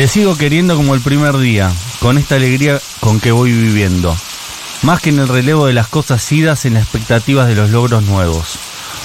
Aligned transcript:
Te 0.00 0.08
sigo 0.08 0.34
queriendo 0.34 0.76
como 0.76 0.94
el 0.94 1.02
primer 1.02 1.36
día, 1.36 1.70
con 1.98 2.16
esta 2.16 2.36
alegría 2.36 2.80
con 3.00 3.20
que 3.20 3.32
voy 3.32 3.52
viviendo. 3.52 4.16
Más 4.80 5.02
que 5.02 5.10
en 5.10 5.18
el 5.18 5.28
relevo 5.28 5.66
de 5.66 5.74
las 5.74 5.88
cosas 5.88 6.32
idas 6.32 6.64
en 6.64 6.72
las 6.72 6.84
expectativas 6.84 7.46
de 7.46 7.54
los 7.54 7.68
logros 7.68 8.04
nuevos. 8.04 8.58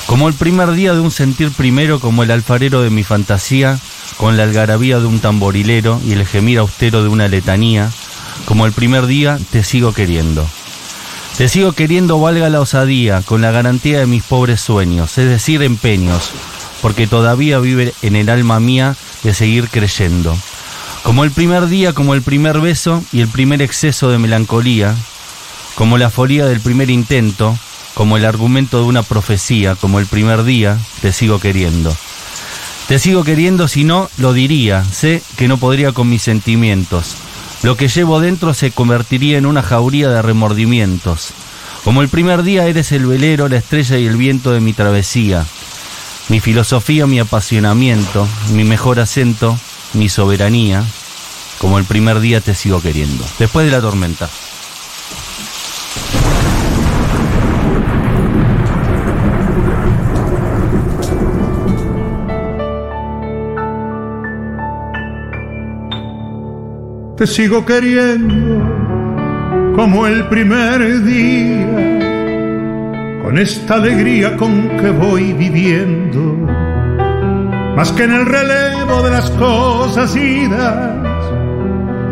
Como 0.06 0.30
el 0.30 0.34
primer 0.36 0.72
día 0.72 0.94
de 0.94 1.02
un 1.02 1.12
sentir 1.12 1.52
primero 1.52 2.00
como 2.00 2.24
el 2.24 2.32
alfarero 2.32 2.82
de 2.82 2.92
mi 2.92 3.04
fantasía, 3.04 3.78
con 4.16 4.38
la 4.38 4.44
algarabía 4.44 5.00
de 5.00 5.06
un 5.06 5.20
tamborilero 5.20 6.00
y 6.06 6.14
el 6.14 6.26
gemir 6.26 6.60
austero 6.60 7.04
de 7.04 7.10
una 7.10 7.28
letanía, 7.28 7.92
como 8.46 8.66
el 8.66 8.72
primer 8.72 9.06
día 9.06 9.38
te 9.52 9.66
sigo 9.66 9.92
queriendo. 9.92 10.48
Te 11.38 11.50
sigo 11.50 11.74
queriendo 11.74 12.22
valga 12.22 12.50
la 12.50 12.62
osadía, 12.62 13.22
con 13.22 13.42
la 13.42 13.52
garantía 13.52 14.00
de 14.00 14.08
mis 14.08 14.24
pobres 14.24 14.62
sueños, 14.62 15.18
es 15.18 15.28
decir, 15.28 15.62
empeños, 15.62 16.32
porque 16.82 17.06
todavía 17.06 17.60
vive 17.60 17.94
en 18.02 18.16
el 18.16 18.30
alma 18.30 18.62
mía 18.62 18.96
de 19.24 19.34
seguir 19.34 19.68
creyendo. 19.68 20.38
Como 21.06 21.24
el 21.24 21.30
primer 21.30 21.68
día, 21.68 21.94
como 21.94 22.16
el 22.16 22.24
primer 22.24 22.60
beso 22.60 23.04
y 23.14 23.22
el 23.22 23.28
primer 23.28 23.62
exceso 23.62 24.10
de 24.10 24.18
melancolía, 24.18 24.96
como 25.76 26.00
la 26.00 26.10
folía 26.10 26.48
del 26.48 26.62
primer 26.62 26.90
intento, 26.90 27.56
como 27.94 28.18
el 28.18 28.26
argumento 28.26 28.80
de 28.80 28.86
una 28.86 29.04
profecía, 29.04 29.76
como 29.76 30.00
el 30.00 30.08
primer 30.08 30.44
día, 30.44 30.80
te 31.04 31.14
sigo 31.14 31.40
queriendo. 31.40 31.96
Te 32.88 32.98
sigo 32.98 33.24
queriendo 33.24 33.68
si 33.68 33.84
no, 33.84 34.10
lo 34.18 34.34
diría, 34.34 34.84
sé 34.84 35.22
que 35.38 35.48
no 35.48 35.58
podría 35.58 35.92
con 35.92 36.10
mis 36.10 36.24
sentimientos. 36.24 37.18
Lo 37.62 37.78
que 37.78 37.88
llevo 37.88 38.20
dentro 38.20 38.56
se 38.56 38.72
convertiría 38.72 39.38
en 39.38 39.46
una 39.46 39.62
jauría 39.62 40.10
de 40.10 40.24
remordimientos. 40.24 41.34
Como 41.84 42.02
el 42.02 42.10
primer 42.10 42.42
día 42.42 42.66
eres 42.66 42.92
el 42.92 43.06
velero, 43.06 43.48
la 43.48 43.58
estrella 43.58 44.00
y 44.00 44.08
el 44.08 44.18
viento 44.18 44.54
de 44.54 44.60
mi 44.60 44.74
travesía. 44.74 45.46
Mi 46.30 46.40
filosofía, 46.40 47.06
mi 47.06 47.20
apasionamiento, 47.20 48.28
mi 48.54 48.64
mejor 48.64 49.00
acento, 49.00 49.56
mi 49.94 50.10
soberanía. 50.10 50.84
Como 51.60 51.80
el 51.80 51.86
primer 51.86 52.20
día 52.20 52.42
te 52.42 52.54
sigo 52.54 52.82
queriendo. 52.82 53.24
Después 53.40 53.66
de 53.66 53.72
la 53.72 53.82
tormenta. 53.82 54.30
Te 67.18 67.26
sigo 67.28 67.66
queriendo 67.66 68.86
como 69.76 70.08
el 70.08 70.28
primer 70.30 71.04
día, 71.04 71.68
con 73.22 73.38
esta 73.38 73.76
alegría 73.76 74.38
con 74.38 74.70
que 74.78 74.90
voy 74.90 75.34
viviendo, 75.34 76.20
más 77.76 77.92
que 77.92 78.04
en 78.04 78.14
el 78.14 78.26
relevo 78.26 79.02
de 79.04 79.12
las 79.12 79.30
cosas 79.32 80.16
idas, 80.16 81.05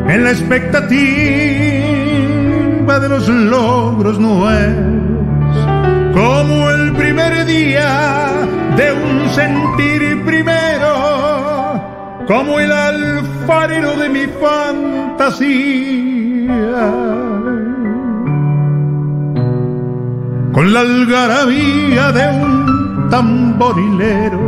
en 0.08 0.24
la 0.24 0.32
expectativa 0.32 1.00
de 3.00 3.10
los 3.10 3.28
logros 3.28 4.20
nuevos, 4.20 5.58
como 6.14 6.70
el 6.72 6.94
primer 6.94 7.46
día 7.46 8.32
de 8.76 8.94
un 8.94 9.30
sentir 9.30 10.24
primero, 10.26 11.82
como 12.28 12.60
el 12.60 12.72
alfarero 12.72 13.96
de 13.98 14.10
mi 14.10 14.26
fantasía. 14.42 15.74
Con 20.54 20.74
la 20.74 20.82
algarabía 20.82 22.12
de 22.12 22.28
un 22.42 23.08
tamborilero 23.10 24.40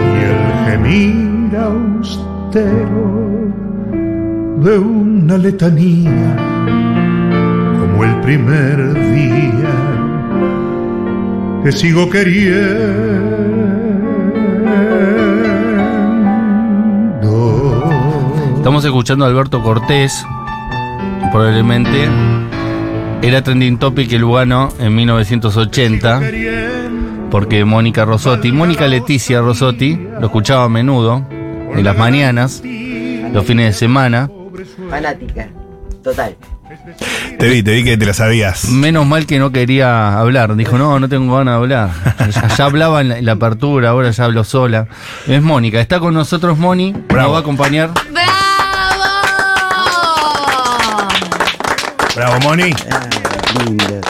y 0.00 0.02
el 0.24 0.36
gemir 0.66 1.56
austero 1.56 3.28
de 4.62 4.78
una 4.78 5.38
letanía, 5.38 6.36
como 7.78 8.04
el 8.04 8.20
primer 8.20 8.94
día 9.14 9.68
que 11.62 11.72
sigo 11.72 12.10
queriendo. 12.10 13.38
Estamos 18.56 18.84
escuchando 18.84 19.24
a 19.24 19.28
Alberto 19.28 19.62
Cortés, 19.62 20.26
probablemente 21.30 22.08
era 23.22 23.42
trending 23.42 23.78
topic 23.78 24.12
el 24.12 24.22
Lugano 24.22 24.70
en 24.80 24.94
1980, 24.94 26.20
porque 27.30 27.64
Mónica 27.64 28.04
Rosotti, 28.04 28.50
Mónica 28.50 28.88
Leticia 28.88 29.40
Rosotti, 29.40 29.98
lo 30.20 30.26
escuchaba 30.26 30.64
a 30.64 30.68
menudo, 30.68 31.24
en 31.30 31.84
las 31.84 31.96
mañanas, 31.96 32.62
los 33.32 33.44
fines 33.44 33.66
de 33.66 33.72
semana. 33.72 34.28
Fanática, 34.88 35.48
total. 36.02 36.36
Te 37.38 37.48
vi, 37.48 37.62
te 37.62 37.72
vi 37.72 37.84
que 37.84 37.96
te 37.96 38.04
la 38.04 38.12
sabías. 38.12 38.66
Menos 38.68 39.06
mal 39.06 39.26
que 39.26 39.38
no 39.38 39.52
quería 39.52 40.18
hablar, 40.18 40.54
dijo, 40.56 40.76
no, 40.76 41.00
no 41.00 41.08
tengo 41.08 41.36
ganas 41.36 41.54
de 41.54 41.58
hablar. 41.58 41.90
Ya, 42.30 42.48
ya 42.48 42.64
hablaba 42.64 43.00
en 43.00 43.08
la, 43.08 43.18
en 43.18 43.24
la 43.24 43.32
apertura, 43.32 43.90
ahora 43.90 44.10
ya 44.10 44.24
hablo 44.24 44.44
sola. 44.44 44.86
Es 45.26 45.42
Mónica, 45.42 45.80
está 45.80 45.98
con 45.98 46.14
nosotros 46.14 46.58
Moni, 46.58 46.92
nos 46.92 47.06
Bravo. 47.08 47.32
va 47.32 47.38
a 47.38 47.40
acompañar. 47.40 47.90
¡Bravo! 48.12 48.28
Bravo, 52.14 52.40
Moni. 52.40 52.74
Lindo. 53.64 54.00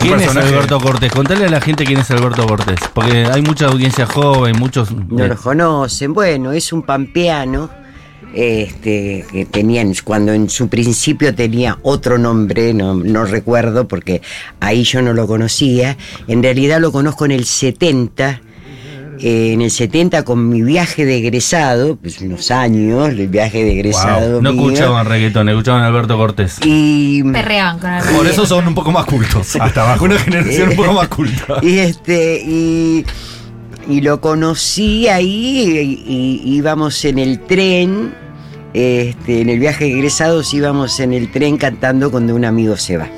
¿Quién 0.00 0.20
es. 0.20 0.36
Alberto 0.36 0.80
Cortés? 0.80 1.12
Contale 1.12 1.46
a 1.46 1.48
la 1.48 1.60
gente 1.60 1.84
quién 1.84 2.00
es 2.00 2.10
Alberto 2.10 2.46
Cortés, 2.46 2.78
porque 2.92 3.26
hay 3.26 3.42
mucha 3.42 3.66
audiencia 3.66 4.06
joven, 4.06 4.56
muchos... 4.58 4.90
No 4.92 5.26
los 5.26 5.40
conocen. 5.40 6.12
Bueno, 6.12 6.52
es 6.52 6.72
un 6.72 6.82
pampeano 6.82 7.68
este, 8.34 9.24
que 9.30 9.46
tenían, 9.46 9.92
cuando 10.04 10.32
en 10.32 10.50
su 10.50 10.68
principio 10.68 11.34
tenía 11.34 11.78
otro 11.82 12.18
nombre, 12.18 12.74
no, 12.74 12.94
no 12.94 13.24
recuerdo 13.24 13.88
porque 13.88 14.22
ahí 14.60 14.84
yo 14.84 15.02
no 15.02 15.12
lo 15.12 15.26
conocía. 15.26 15.96
En 16.28 16.42
realidad 16.42 16.80
lo 16.80 16.92
conozco 16.92 17.24
en 17.24 17.32
el 17.32 17.44
70. 17.44 18.42
eh, 19.20 19.52
en 19.54 19.62
el 19.62 19.70
70 19.70 20.24
con 20.24 20.48
mi 20.50 20.60
viaje 20.60 21.06
de 21.06 21.16
egresado, 21.16 21.96
pues 21.96 22.20
unos 22.20 22.50
años, 22.50 23.08
el 23.08 23.28
viaje 23.28 23.64
de 23.64 23.72
egresado. 23.72 24.42
no 24.42 24.52
mío, 24.52 24.68
escuchaban 24.68 25.06
reggaetón, 25.06 25.48
escuchaban 25.48 25.82
a 25.82 25.86
Alberto 25.86 26.18
Cortés. 26.18 26.58
Y, 26.62 27.22
Perreaban 27.22 27.78
con 27.78 27.90
el 27.94 28.02
Por 28.04 28.26
eso 28.26 28.44
son 28.44 28.68
un 28.68 28.74
poco 28.74 28.92
más 28.92 29.06
cultos. 29.06 29.56
Hasta 29.56 29.82
abajo. 29.82 30.04
Una 30.04 30.18
generación 30.18 30.70
un 30.70 30.76
poco 30.76 30.92
más 30.92 31.08
culta. 31.08 31.54
y 31.62 31.78
este 31.78 32.42
y, 32.44 33.06
y 33.88 34.00
lo 34.00 34.20
conocí 34.20 35.08
ahí 35.08 36.02
y, 36.06 36.40
y 36.44 36.54
íbamos 36.56 37.04
en 37.04 37.18
el 37.18 37.40
tren 37.40 38.14
este, 38.74 39.40
en 39.40 39.48
el 39.48 39.58
viaje 39.58 39.84
de 39.84 39.92
egresados 39.92 40.52
íbamos 40.52 40.98
en 41.00 41.12
el 41.12 41.30
tren 41.30 41.56
cantando 41.56 42.10
cuando 42.10 42.34
un 42.34 42.44
amigo 42.44 42.76
se 42.76 42.96
va 42.98 43.08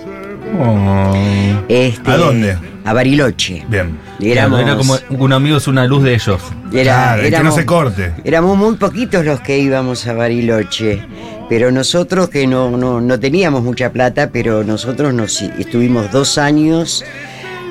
Este, 1.69 2.11
¿A 2.11 2.17
dónde? 2.17 2.57
a 2.85 2.93
Bariloche 2.93 3.65
Bien. 3.69 3.99
éramos, 4.21 4.61
Era 4.61 4.77
como 4.77 4.97
un 5.11 5.33
amigo 5.33 5.57
es 5.59 5.69
una 5.69 5.87
luz 5.87 6.03
de 6.05 6.15
ellos. 6.15 6.41
era- 6.73 6.83
Claro, 6.95 7.23
que 7.23 7.31
no 7.31 7.37
éramos- 7.37 7.55
se 7.55 7.67
corte. 7.67 8.13
Éramos 8.25 8.57
muy 8.57 8.77
poquitos 8.77 9.25
los 9.25 9.41
que 9.41 9.59
íbamos 9.59 10.07
a 10.07 10.15
Bariloche, 10.15 11.03
pero 11.51 11.71
nosotros 11.71 12.31
que 12.31 12.47
no, 12.47 12.71
no, 12.77 13.01
no 13.03 13.21
teníamos 13.21 13.63
mucha 13.63 13.91
plata, 13.93 14.31
pero 14.33 14.65
nosotros 14.65 15.13
nos 15.13 15.43
estuvimos 15.43 16.11
dos 16.13 16.39
años 16.39 17.05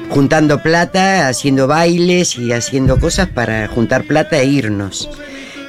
juntando 0.10 0.62
plata, 0.62 1.28
haciendo 1.28 1.68
bailes 1.68 2.38
y 2.38 2.52
haciendo 2.52 3.00
cosas 3.00 3.28
para 3.30 3.68
juntar 3.68 4.04
plata 4.04 4.38
e 4.40 4.46
irnos. 4.46 5.10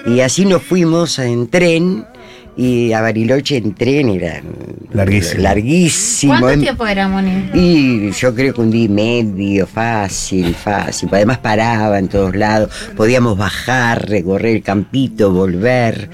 Y 0.06 0.20
así 0.20 0.44
nos 0.46 0.62
fuimos 0.62 1.19
en 1.19 1.49
tren 1.49 2.06
y 2.56 2.93
a 2.93 3.00
Bariloche 3.00 3.56
en 3.58 3.75
tren 3.75 4.08
era 4.08 4.43
Larguísimo. 4.93 5.43
larguísimo. 5.43 6.32
¿Cuánto 6.32 6.50
En- 6.50 6.61
tiempo 6.61 6.87
era, 6.87 7.06
Moni? 7.08 7.50
y 7.55 8.11
yo 8.12 8.35
creo 8.35 8.55
que 8.55 8.61
un 8.61 8.70
día 8.70 8.85
y 8.85 8.88
medio, 8.88 9.67
fácil, 9.67 10.55
fácil. 10.55 11.08
Además 11.12 11.38
paraba 11.38 11.99
en 11.99 12.08
todos 12.08 12.34
lados, 12.34 12.70
podíamos 12.96 13.37
bajar, 13.37 14.08
recorrer 14.08 14.56
el 14.56 14.62
campito, 14.62 15.31
volver. 15.32 16.11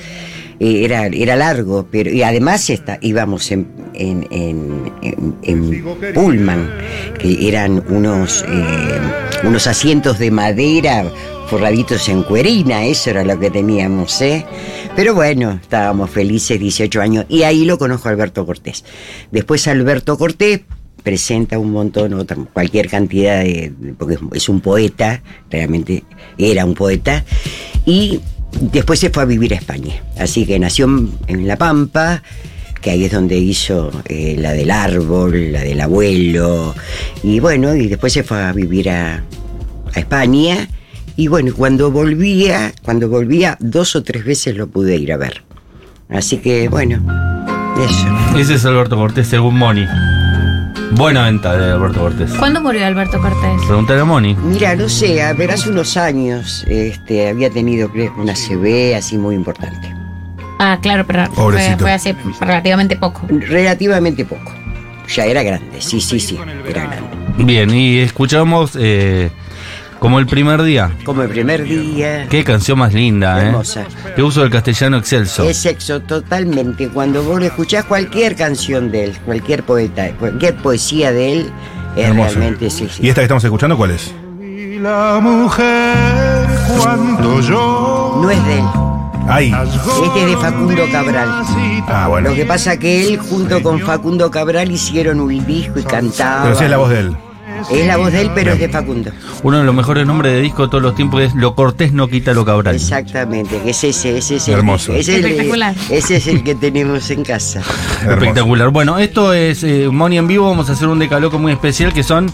Eh, 0.64 0.84
Era, 0.84 1.06
era 1.06 1.36
largo, 1.36 1.86
pero 1.90 2.10
y 2.10 2.22
además 2.22 2.70
está, 2.70 2.98
íbamos 3.02 3.50
en, 3.52 3.66
en, 3.92 4.26
en, 4.30 5.34
en- 5.42 5.84
Pullman, 6.14 6.70
que 7.18 7.46
eran 7.48 7.82
unos, 7.90 8.44
eh, 8.48 8.98
unos 9.46 9.66
asientos 9.66 10.18
de 10.18 10.30
madera 10.30 11.04
forraditos 11.50 12.08
en 12.08 12.22
cuerina, 12.22 12.86
eso 12.86 13.10
era 13.10 13.22
lo 13.24 13.38
que 13.38 13.50
teníamos, 13.50 14.18
¿eh? 14.22 14.46
Pero 14.96 15.14
bueno, 15.14 15.58
estábamos 15.60 16.08
felices, 16.10 16.58
18 16.58 17.00
años, 17.02 17.26
y 17.28 17.42
ahí 17.42 17.66
lo 17.66 17.76
conozco 17.76 18.08
Alberto 18.08 18.46
Cortés. 18.46 18.84
Después 19.30 19.68
Alberto 19.68 20.16
Cortés 20.16 20.62
presenta 21.02 21.58
un 21.58 21.72
montón, 21.72 22.14
otra, 22.14 22.38
cualquier 22.54 22.88
cantidad 22.88 23.42
de, 23.42 23.70
porque 23.98 24.16
es 24.32 24.48
un 24.48 24.62
poeta, 24.62 25.22
realmente 25.50 26.04
era 26.38 26.64
un 26.64 26.72
poeta, 26.72 27.22
y 27.84 28.20
después 28.60 28.98
se 29.00 29.10
fue 29.10 29.22
a 29.22 29.26
vivir 29.26 29.54
a 29.54 29.56
España. 29.56 30.02
Así 30.18 30.46
que 30.46 30.58
nació 30.58 30.86
en, 31.26 31.46
La 31.46 31.56
Pampa, 31.56 32.22
que 32.80 32.90
ahí 32.90 33.04
es 33.04 33.12
donde 33.12 33.36
hizo 33.36 33.90
eh, 34.06 34.36
la 34.38 34.52
del 34.52 34.70
árbol, 34.70 35.52
la 35.52 35.62
del 35.62 35.80
abuelo, 35.80 36.74
y 37.22 37.40
bueno, 37.40 37.74
y 37.74 37.88
después 37.88 38.12
se 38.12 38.22
fue 38.22 38.42
a 38.42 38.52
vivir 38.52 38.90
a, 38.90 39.22
a 39.94 39.98
España 39.98 40.68
Y 41.16 41.28
bueno, 41.28 41.52
cuando 41.56 41.90
volvía, 41.90 42.74
cuando 42.82 43.08
volvía, 43.08 43.56
dos 43.60 43.96
o 43.96 44.02
tres 44.02 44.24
veces 44.24 44.56
lo 44.56 44.66
pude 44.68 44.96
ir 44.96 45.12
a 45.12 45.16
ver. 45.16 45.42
Así 46.08 46.38
que 46.38 46.68
bueno, 46.68 46.96
eso. 47.78 48.38
Ese 48.38 48.54
es 48.54 48.64
Alberto 48.64 48.96
Cortés 48.96 49.28
según 49.28 49.56
Moni. 49.56 49.86
Buena 50.92 51.24
venta 51.24 51.56
de 51.56 51.72
Alberto 51.72 52.00
Cortés. 52.00 52.32
¿Cuándo 52.34 52.60
murió 52.60 52.86
Alberto 52.86 53.20
Cortés? 53.20 53.62
Pregúntale 53.66 54.00
a 54.00 54.04
Moni. 54.04 54.34
Mira, 54.34 54.76
no 54.76 54.88
sé, 54.88 55.22
a 55.22 55.32
ver, 55.32 55.50
hace 55.50 55.68
unos 55.70 55.96
años 55.96 56.64
este, 56.68 57.28
había 57.28 57.50
tenido 57.50 57.90
creo, 57.90 58.14
una 58.16 58.34
CB 58.34 58.94
así 58.96 59.18
muy 59.18 59.34
importante. 59.34 59.94
Ah, 60.58 60.78
claro, 60.80 61.04
pero 61.06 61.26
fue, 61.26 61.34
Pobrecito. 61.34 61.78
fue 61.78 61.92
hace 61.92 62.16
relativamente 62.40 62.96
poco. 62.96 63.22
Relativamente 63.28 64.24
poco. 64.24 64.52
Ya 65.08 65.26
era 65.26 65.42
grande, 65.42 65.80
sí, 65.80 66.00
sí, 66.00 66.18
sí, 66.20 66.38
era 66.68 66.84
grande. 66.84 67.08
Bien, 67.38 67.70
y 67.74 67.98
escuchamos 67.98 68.72
eh, 68.78 69.30
como 70.04 70.18
el 70.18 70.26
primer 70.26 70.62
día. 70.62 70.90
Como 71.02 71.22
el 71.22 71.30
primer 71.30 71.64
día. 71.64 72.26
Qué 72.28 72.44
canción 72.44 72.78
más 72.78 72.92
linda, 72.92 73.42
¿eh? 73.42 73.46
Hermosa. 73.46 73.86
Qué 74.14 74.22
uso 74.22 74.42
del 74.42 74.50
castellano 74.50 74.98
excelso. 74.98 75.44
Es 75.44 75.56
sexo 75.56 76.00
totalmente. 76.00 76.90
Cuando 76.90 77.22
vos 77.22 77.42
escuchás 77.42 77.86
cualquier 77.86 78.36
canción 78.36 78.90
de 78.90 79.04
él, 79.04 79.16
cualquier 79.24 79.62
poeta, 79.62 80.10
cualquier 80.18 80.56
poesía 80.56 81.10
de 81.10 81.32
él, 81.32 81.50
es 81.96 82.04
Hermoso. 82.06 82.34
realmente 82.34 82.68
sí, 82.68 82.86
sí. 82.92 83.00
¿Y 83.02 83.08
esta 83.08 83.22
que 83.22 83.24
estamos 83.24 83.44
escuchando 83.44 83.78
cuál 83.78 83.92
es? 83.92 84.14
Y 84.42 84.78
la 84.78 85.20
mujer 85.22 86.48
cuando 86.78 87.40
yo 87.40 88.18
No 88.20 88.30
es 88.30 88.44
de 88.44 88.58
él. 88.58 88.64
Ay. 89.26 89.54
Este 90.04 90.20
es 90.20 90.26
de 90.26 90.36
Facundo 90.36 90.82
Cabral. 90.92 91.28
Ah, 91.88 92.08
bueno. 92.10 92.28
Lo 92.28 92.34
que 92.34 92.44
pasa 92.44 92.76
que 92.76 93.08
él 93.08 93.18
junto 93.20 93.62
con 93.62 93.80
Facundo 93.80 94.30
Cabral 94.30 94.70
hicieron 94.70 95.18
un 95.18 95.46
disco 95.46 95.78
y 95.78 95.82
cantaban. 95.82 96.42
Pero 96.42 96.56
sí 96.56 96.64
es 96.64 96.70
la 96.70 96.76
voz 96.76 96.90
de 96.90 96.98
él. 97.00 97.16
Es 97.70 97.86
la 97.86 97.96
voz 97.96 98.12
de 98.12 98.20
él, 98.22 98.30
pero 98.34 98.52
es 98.52 98.58
de 98.58 98.68
Facundo. 98.68 99.10
Uno 99.42 99.58
de 99.58 99.64
los 99.64 99.74
mejores 99.74 100.06
nombres 100.06 100.32
de 100.32 100.40
disco 100.40 100.62
de 100.64 100.68
todos 100.68 100.82
los 100.82 100.94
tiempos 100.94 101.22
es 101.22 101.34
Lo 101.34 101.54
Cortés 101.54 101.92
no 101.92 102.08
quita 102.08 102.32
lo 102.34 102.44
Cabral. 102.44 102.74
Exactamente, 102.74 103.58
que 103.62 103.70
es 103.70 103.84
ese, 103.84 104.18
ese 104.18 104.36
es 104.36 104.48
el, 104.48 104.54
Hermoso. 104.54 104.92
ese 104.92 105.12
es 105.18 105.18
el- 105.18 105.24
Espectacular. 105.30 105.74
ese 105.90 106.16
es 106.16 106.26
el 106.26 106.42
que 106.44 106.54
tenemos 106.54 107.10
en 107.10 107.24
casa. 107.24 107.62
Espectacular. 108.08 108.68
Bueno, 108.70 108.98
esto 108.98 109.32
es 109.32 109.62
eh, 109.64 109.88
Moni 109.90 110.18
en 110.18 110.26
vivo. 110.26 110.48
Vamos 110.50 110.68
a 110.70 110.72
hacer 110.72 110.88
un 110.88 110.98
decaloco 110.98 111.38
muy 111.38 111.52
especial 111.52 111.92
que 111.92 112.02
son 112.02 112.30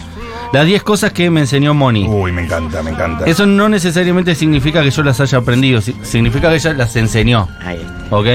las 0.53 0.65
10 0.65 0.83
cosas 0.83 1.13
que 1.13 1.29
me 1.29 1.39
enseñó 1.41 1.73
Moni. 1.73 2.05
Uy, 2.07 2.31
me 2.31 2.43
encanta, 2.43 2.83
me 2.83 2.91
encanta. 2.91 3.25
Eso 3.25 3.45
no 3.45 3.69
necesariamente 3.69 4.35
significa 4.35 4.81
que 4.83 4.91
yo 4.91 5.01
las 5.03 5.19
haya 5.21 5.37
aprendido, 5.37 5.79
si- 5.81 5.95
significa 6.03 6.49
que 6.49 6.55
ella 6.55 6.73
las 6.73 6.95
enseñó. 6.95 7.47
Ahí 7.61 7.77
está. 7.77 8.15
¿Ok? 8.15 8.27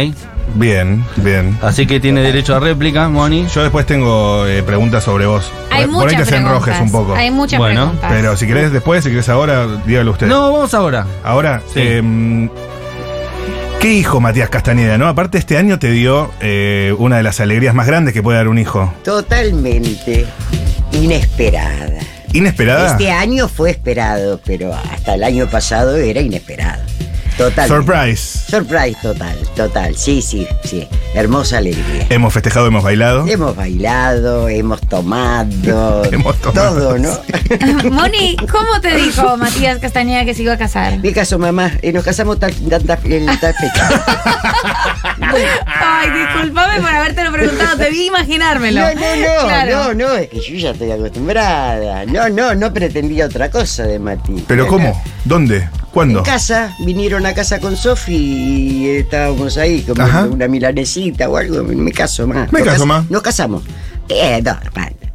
Bien, 0.55 1.05
bien. 1.17 1.59
Así 1.61 1.87
que 1.87 2.01
tiene 2.01 2.23
derecho 2.23 2.55
a 2.57 2.61
réplica, 2.61 3.09
Moni. 3.09 3.47
Yo 3.55 3.63
después 3.63 3.85
tengo 3.85 4.47
eh, 4.47 4.63
preguntas 4.63 5.05
sobre 5.05 5.27
vos. 5.27 5.51
Hay 5.71 5.87
Por 5.87 6.09
ahí 6.09 6.17
muchas 6.17 6.19
te 6.21 6.25
se 6.25 6.31
preguntas. 6.31 6.53
enrojes 6.69 6.81
un 6.81 6.93
poco. 6.93 7.15
Hay 7.15 7.31
muchas 7.31 7.59
Bueno, 7.59 7.81
preguntas. 7.87 8.13
Pero 8.13 8.37
si 8.37 8.47
querés 8.47 8.73
después, 8.73 9.05
si 9.05 9.11
querés 9.11 9.29
ahora, 9.29 9.67
dígalo 9.87 10.13
usted. 10.13 10.27
No, 10.29 10.53
vamos 10.53 10.73
ahora. 10.73 11.07
Ahora, 11.25 11.61
Sí. 11.75 11.81
em, 11.83 12.49
¿qué 13.81 13.93
hijo 13.93 14.21
Matías 14.21 14.49
Castañeda, 14.49 14.97
no? 14.97 15.09
Aparte 15.09 15.37
este 15.37 15.59
año 15.59 15.79
te 15.79 15.91
dio 15.91 16.31
eh, 16.41 16.95
una 16.99 17.19
de 17.19 17.23
las 17.23 17.41
alegrías 17.41 17.75
más 17.75 17.87
grandes 17.87 18.15
que 18.15 18.23
puede 18.23 18.39
dar 18.39 18.49
un 18.49 18.59
hijo. 18.59 18.95
Totalmente 19.05 20.25
inesperada. 20.93 21.99
¿Inesperada? 22.33 22.91
Este 22.93 23.11
año 23.11 23.49
fue 23.49 23.71
esperado, 23.71 24.41
pero 24.45 24.75
hasta 24.75 25.15
el 25.15 25.25
año 25.25 25.47
pasado 25.47 25.97
era 25.97 26.21
inesperado. 26.21 26.83
Total. 27.37 27.69
Surprise. 27.69 28.39
Surprise 28.49 28.97
total, 29.03 29.37
total. 29.55 29.95
Sí, 29.95 30.23
sí, 30.23 30.47
sí. 30.65 30.89
Hermosa 31.15 31.59
alegría. 31.59 32.07
Hemos 32.09 32.33
festejado, 32.33 32.67
hemos 32.67 32.83
bailado. 32.83 33.27
Hemos 33.29 33.55
bailado, 33.55 34.49
hemos 34.49 34.81
tomado, 34.81 36.05
Hemos 36.13 36.37
tomado, 36.41 36.79
todo, 36.95 36.99
¿no? 36.99 37.91
Moni, 37.91 38.37
¿cómo 38.51 38.81
te 38.81 38.95
dijo 38.97 39.37
Matías 39.37 39.79
Castañeda 39.81 40.25
que 40.25 40.33
se 40.33 40.43
iba 40.45 40.55
a 40.55 40.59
casar? 40.59 40.99
Me 40.99 41.13
caso, 41.13 41.39
mamá, 41.39 41.73
eh, 41.83 41.93
nos 41.93 42.05
casamos 42.05 42.39
tal, 42.41 42.55
tanta- 42.55 42.99
en 43.05 43.27
tal 43.39 43.55
fecha. 43.55 44.05
Ay, 45.79 46.11
discúlpame 46.11 46.81
por 46.81 46.89
habértelo 46.91 47.33
preguntado, 47.33 47.77
te 47.77 47.91
vi 47.91 48.07
imaginármelo. 48.07 48.81
No, 48.81 48.95
no, 48.95 49.17
no, 49.17 49.47
Claro. 49.49 49.85
no, 49.85 49.95
no, 49.95 50.15
es 50.15 50.29
que 50.29 50.41
yo 50.41 50.55
ya 50.57 50.71
estoy 50.71 50.91
acostumbrada. 50.91 52.05
No, 52.07 52.29
no, 52.29 52.55
no 52.55 52.73
pretendía 52.73 53.27
otra 53.27 53.51
cosa 53.51 53.85
de 53.85 53.99
Mati. 53.99 54.45
¿Pero 54.47 54.67
cómo? 54.67 55.03
¿Dónde? 55.25 55.69
¿Cuándo? 55.93 56.19
En 56.19 56.25
casa, 56.27 56.75
vinieron 56.85 57.25
a 57.27 57.35
casa 57.35 57.59
con 57.61 57.77
Sofi 57.77 58.15
y 58.15 58.89
estábamos 58.89 59.57
ahí 59.59 59.83
comiendo 59.83 60.33
una 60.33 60.49
milanesita 60.49 61.29
o 61.29 61.37
algo. 61.37 61.63
Me 61.65 61.93
caso 61.93 62.27
más. 62.27 62.51
Me 62.53 62.61
Nos 62.61 62.69
caso 62.69 62.79
cas- 62.81 62.87
más. 62.87 63.11
Nos 63.11 63.23
casamos. 63.23 63.63
Eh, 64.09 64.41
no. 64.45 64.57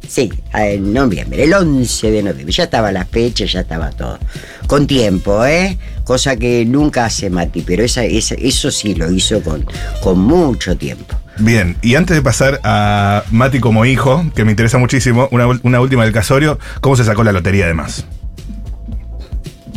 Sí, 0.06 0.30
en 0.52 0.92
noviembre, 0.92 1.42
el 1.44 1.54
11 1.54 2.10
de 2.10 2.22
noviembre. 2.22 2.52
Ya 2.52 2.64
estaba 2.64 2.92
la 2.92 3.06
fecha, 3.06 3.46
ya 3.46 3.60
estaba 3.60 3.90
todo. 3.92 4.18
Con 4.66 4.86
tiempo, 4.86 5.42
¿eh? 5.46 5.78
Cosa 6.04 6.36
que 6.36 6.66
nunca 6.66 7.06
hace 7.06 7.30
Mati, 7.30 7.62
pero 7.62 7.82
esa, 7.82 8.04
esa- 8.04 8.34
eso 8.34 8.70
sí 8.70 8.94
lo 8.94 9.10
hizo 9.10 9.42
con, 9.42 9.64
con 10.02 10.18
mucho 10.18 10.76
tiempo. 10.76 11.16
Bien, 11.38 11.78
y 11.80 11.94
antes 11.94 12.14
de 12.14 12.20
pasar 12.22 12.60
a 12.62 13.22
Mati 13.30 13.58
como 13.60 13.86
hijo, 13.86 14.22
que 14.34 14.44
me 14.44 14.50
interesa 14.50 14.76
muchísimo, 14.76 15.28
una, 15.30 15.46
una 15.62 15.80
última 15.80 16.04
del 16.04 16.12
casorio, 16.12 16.58
¿cómo 16.82 16.94
se 16.96 17.04
sacó 17.04 17.24
la 17.24 17.32
lotería 17.32 17.64
además? 17.64 18.04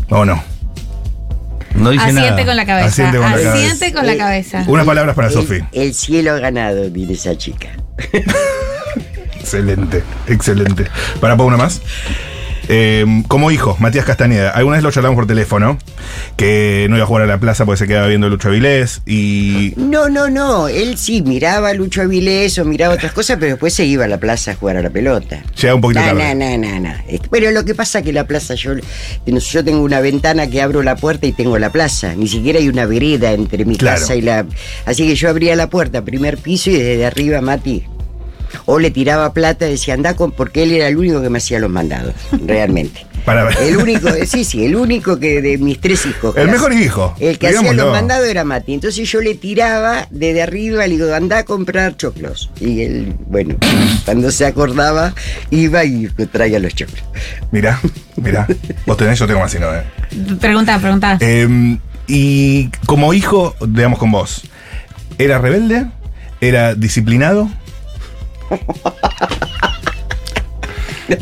¿O 0.10 0.26
no? 0.26 0.44
No 1.76 1.90
dice 1.92 2.06
Asiente 2.06 2.32
nada. 2.32 2.46
con 2.46 2.56
la 2.56 2.66
cabeza. 2.66 2.88
Asiente 2.88 3.18
con 3.18 3.26
la 3.26 3.32
cabeza. 3.32 3.54
Asiente 3.54 3.94
con 3.94 4.08
la 4.08 4.18
cabeza. 4.18 4.64
Unas 4.68 4.86
palabras 4.86 5.16
para 5.16 5.30
Sofi. 5.30 5.60
el 5.72 5.94
cielo 5.94 6.32
ha 6.32 6.40
ganado, 6.40 6.90
dice 6.90 7.14
esa 7.14 7.38
chica. 7.38 7.70
Excelente, 9.40 10.02
excelente. 10.28 10.86
¿Para 11.22 11.38
poner 11.38 11.54
una 11.54 11.64
más? 11.64 11.82
Eh, 12.68 13.06
como 13.28 13.52
hijo, 13.52 13.76
Matías 13.80 14.06
Castañeda, 14.06 14.50
alguna 14.52 14.78
vez 14.78 14.84
lo 14.84 14.92
charlamos 14.92 15.16
por 15.16 15.28
teléfono, 15.28 15.78
que 16.38 16.88
no 16.90 16.96
iba 16.96 17.04
a 17.04 17.08
jugar 17.08 17.24
a 17.24 17.28
la 17.28 17.40
plaza 17.40 17.66
porque 17.66 17.80
se 17.80 17.88
quedaba 17.88 18.08
viendo 18.08 18.30
Lucho 18.30 18.50
Avilés 18.50 19.02
y... 19.06 19.74
No, 19.78 20.10
no, 20.10 20.30
no. 20.30 20.68
Él 20.68 20.98
sí 20.98 21.22
miraba 21.22 21.70
a 21.70 21.74
Lucho 21.74 22.02
Avilés 22.02 22.58
o 22.60 22.66
miraba 22.66 22.94
otras 22.96 23.12
cosas, 23.12 23.38
pero 23.40 23.52
después 23.54 23.74
se 23.74 23.86
iba 23.86 24.06
a 24.06 24.08
la 24.08 24.18
plaza 24.20 24.52
a 24.52 24.56
jugar 24.56 24.78
a 24.78 24.82
la 24.82 24.90
pelota. 24.90 25.44
Llega 25.60 25.76
un 25.76 25.82
poquito 25.82 26.02
tarde. 26.02 26.36
no, 26.36 26.58
no, 26.58 26.80
no, 26.80 26.94
Pero 27.32 27.52
lo 27.52 27.64
que 27.66 27.76
pasa 27.76 28.00
es 28.00 28.06
que 28.06 28.14
la 28.14 28.26
plaza, 28.26 28.56
yo, 28.56 28.74
yo 29.26 29.64
tengo 29.64 29.82
una 29.82 30.00
ventana 30.00 30.48
que 30.48 30.62
abro 30.62 30.84
la 30.84 30.96
puerta 30.96 31.28
y 31.28 31.32
tengo 31.34 31.58
la 31.60 31.72
plaza. 31.72 32.16
Ni 32.16 32.28
siquiera 32.28 32.60
hay 32.60 32.70
una 32.70 32.86
vereda 32.86 33.32
entre 33.34 33.66
mi 33.66 33.76
Claro. 33.78 34.00
casa 34.00 34.16
y 34.16 34.22
la. 34.22 34.46
Así 34.86 35.08
que 35.08 35.16
yo 35.16 35.30
abría 35.30 35.56
la 35.56 35.70
puerta, 35.70 36.04
primer 36.04 36.38
piso, 36.38 36.70
y 36.70 36.78
desde 36.78 37.06
arriba 37.06 37.42
Mati. 37.42 37.84
O 38.66 38.80
le 38.80 38.92
tiraba 38.92 39.34
plata 39.34 39.68
y 39.68 39.72
decía, 39.72 39.94
anda 39.94 40.16
con. 40.16 40.32
Porque 40.32 40.64
él 40.64 40.72
era 40.72 40.88
el 40.88 40.98
único 40.98 41.22
que 41.22 41.30
me 41.30 41.38
hacía 41.38 41.60
los 41.60 41.70
mandados, 41.70 42.14
realmente. 42.46 43.06
Para 43.26 43.44
ver. 43.44 43.58
El 43.60 43.78
único, 43.78 44.08
sí, 44.28 44.44
sí, 44.44 44.66
el 44.66 44.76
único 44.76 45.18
que 45.20 45.42
de 45.42 45.58
mis 45.58 45.82
tres 45.82 46.06
hijos. 46.06 46.38
El 46.38 46.48
mejor 46.48 46.74
hijo, 46.74 47.16
El 47.20 47.40
que 47.40 47.48
hacía 47.48 47.74
los 47.74 47.92
mandados 47.92 48.28
era 48.28 48.44
Mati. 48.44 48.76
Entonces 48.76 49.10
yo 49.10 49.20
le 49.20 49.34
tiraba 49.34 50.08
desde 50.12 50.44
arriba, 50.44 50.86
le 50.86 50.94
digo, 50.94 51.12
anda 51.12 51.40
a 51.40 51.44
comprar 51.44 51.98
choclos. 51.98 52.52
Y 52.60 52.82
él, 52.84 53.16
bueno, 53.26 53.56
cuando 54.06 54.30
se 54.30 54.46
acordaba, 54.46 55.16
iba 55.50 55.84
y 55.84 56.08
traía 56.32 56.60
los 56.60 56.76
choclos. 56.76 57.04
Mirá, 57.52 57.80
mirá. 58.18 58.46
Vos 58.86 58.96
tenés, 58.96 59.18
yo 59.18 59.26
tengo 59.26 59.40
más, 59.40 59.52
si 59.52 59.58
no, 59.58 59.74
¿eh? 59.74 59.84
Pregunta, 60.40 60.78
pregunta. 60.78 61.18
Eh, 61.20 61.78
y 62.08 62.70
como 62.86 63.14
hijo, 63.14 63.56
digamos 63.68 63.98
con 63.98 64.12
vos, 64.12 64.44
¿era 65.18 65.40
rebelde? 65.40 65.88
¿Era 66.42 66.76
disciplinado? 66.76 67.50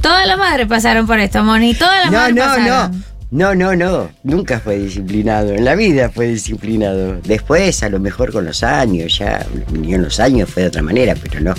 Todas 0.01 0.27
las 0.27 0.37
madres 0.37 0.67
pasaron 0.67 1.05
por 1.05 1.19
esto, 1.19 1.43
Moni. 1.43 1.73
Todas 1.73 2.05
las 2.05 2.11
No, 2.11 2.17
madres 2.19 2.35
no, 2.35 2.45
no. 2.45 2.55
pasaron. 2.55 3.03
No, 3.31 3.55
no, 3.55 3.75
no. 3.75 4.09
Nunca 4.23 4.59
fue 4.59 4.77
disciplinado. 4.77 5.53
En 5.53 5.65
la 5.65 5.75
vida 5.75 6.09
fue 6.09 6.27
disciplinado. 6.27 7.15
Después, 7.23 7.81
a 7.83 7.89
lo 7.89 7.99
mejor 7.99 8.31
con 8.31 8.45
los 8.45 8.63
años, 8.63 9.17
ya. 9.17 9.45
Y 9.83 9.93
en 9.93 10.03
los 10.03 10.19
años 10.19 10.49
fue 10.49 10.63
de 10.63 10.67
otra 10.69 10.81
manera, 10.83 11.15
pero 11.21 11.39
no. 11.41 11.53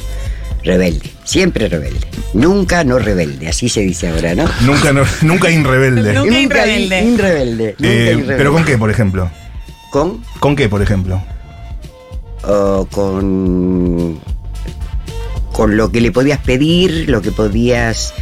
Rebelde. 0.62 1.10
Siempre 1.24 1.68
rebelde. 1.68 2.00
Nunca 2.32 2.84
no 2.84 2.98
rebelde. 2.98 3.48
Así 3.48 3.68
se 3.68 3.80
dice 3.80 4.08
ahora, 4.08 4.34
¿no? 4.34 4.44
Nunca, 4.62 4.92
no, 4.92 5.02
nunca 5.22 5.50
inrebelde. 5.50 6.14
Nunca 6.14 6.28
in- 6.38 6.44
Inrebelde. 6.44 7.02
Nunca 7.04 7.28
Eh, 7.28 8.02
irrebelde. 8.12 8.36
¿Pero 8.36 8.52
con 8.52 8.64
qué, 8.64 8.78
por 8.78 8.90
ejemplo? 8.90 9.30
¿Con? 9.90 10.24
¿Con 10.40 10.56
qué, 10.56 10.68
por 10.68 10.80
ejemplo? 10.82 11.22
o 12.46 12.86
con 12.90 14.20
con 15.54 15.76
lo 15.76 15.92
que 15.92 16.00
le 16.00 16.10
podías 16.10 16.40
pedir, 16.40 17.08
lo 17.08 17.22
que 17.22 17.30
podías 17.30 18.12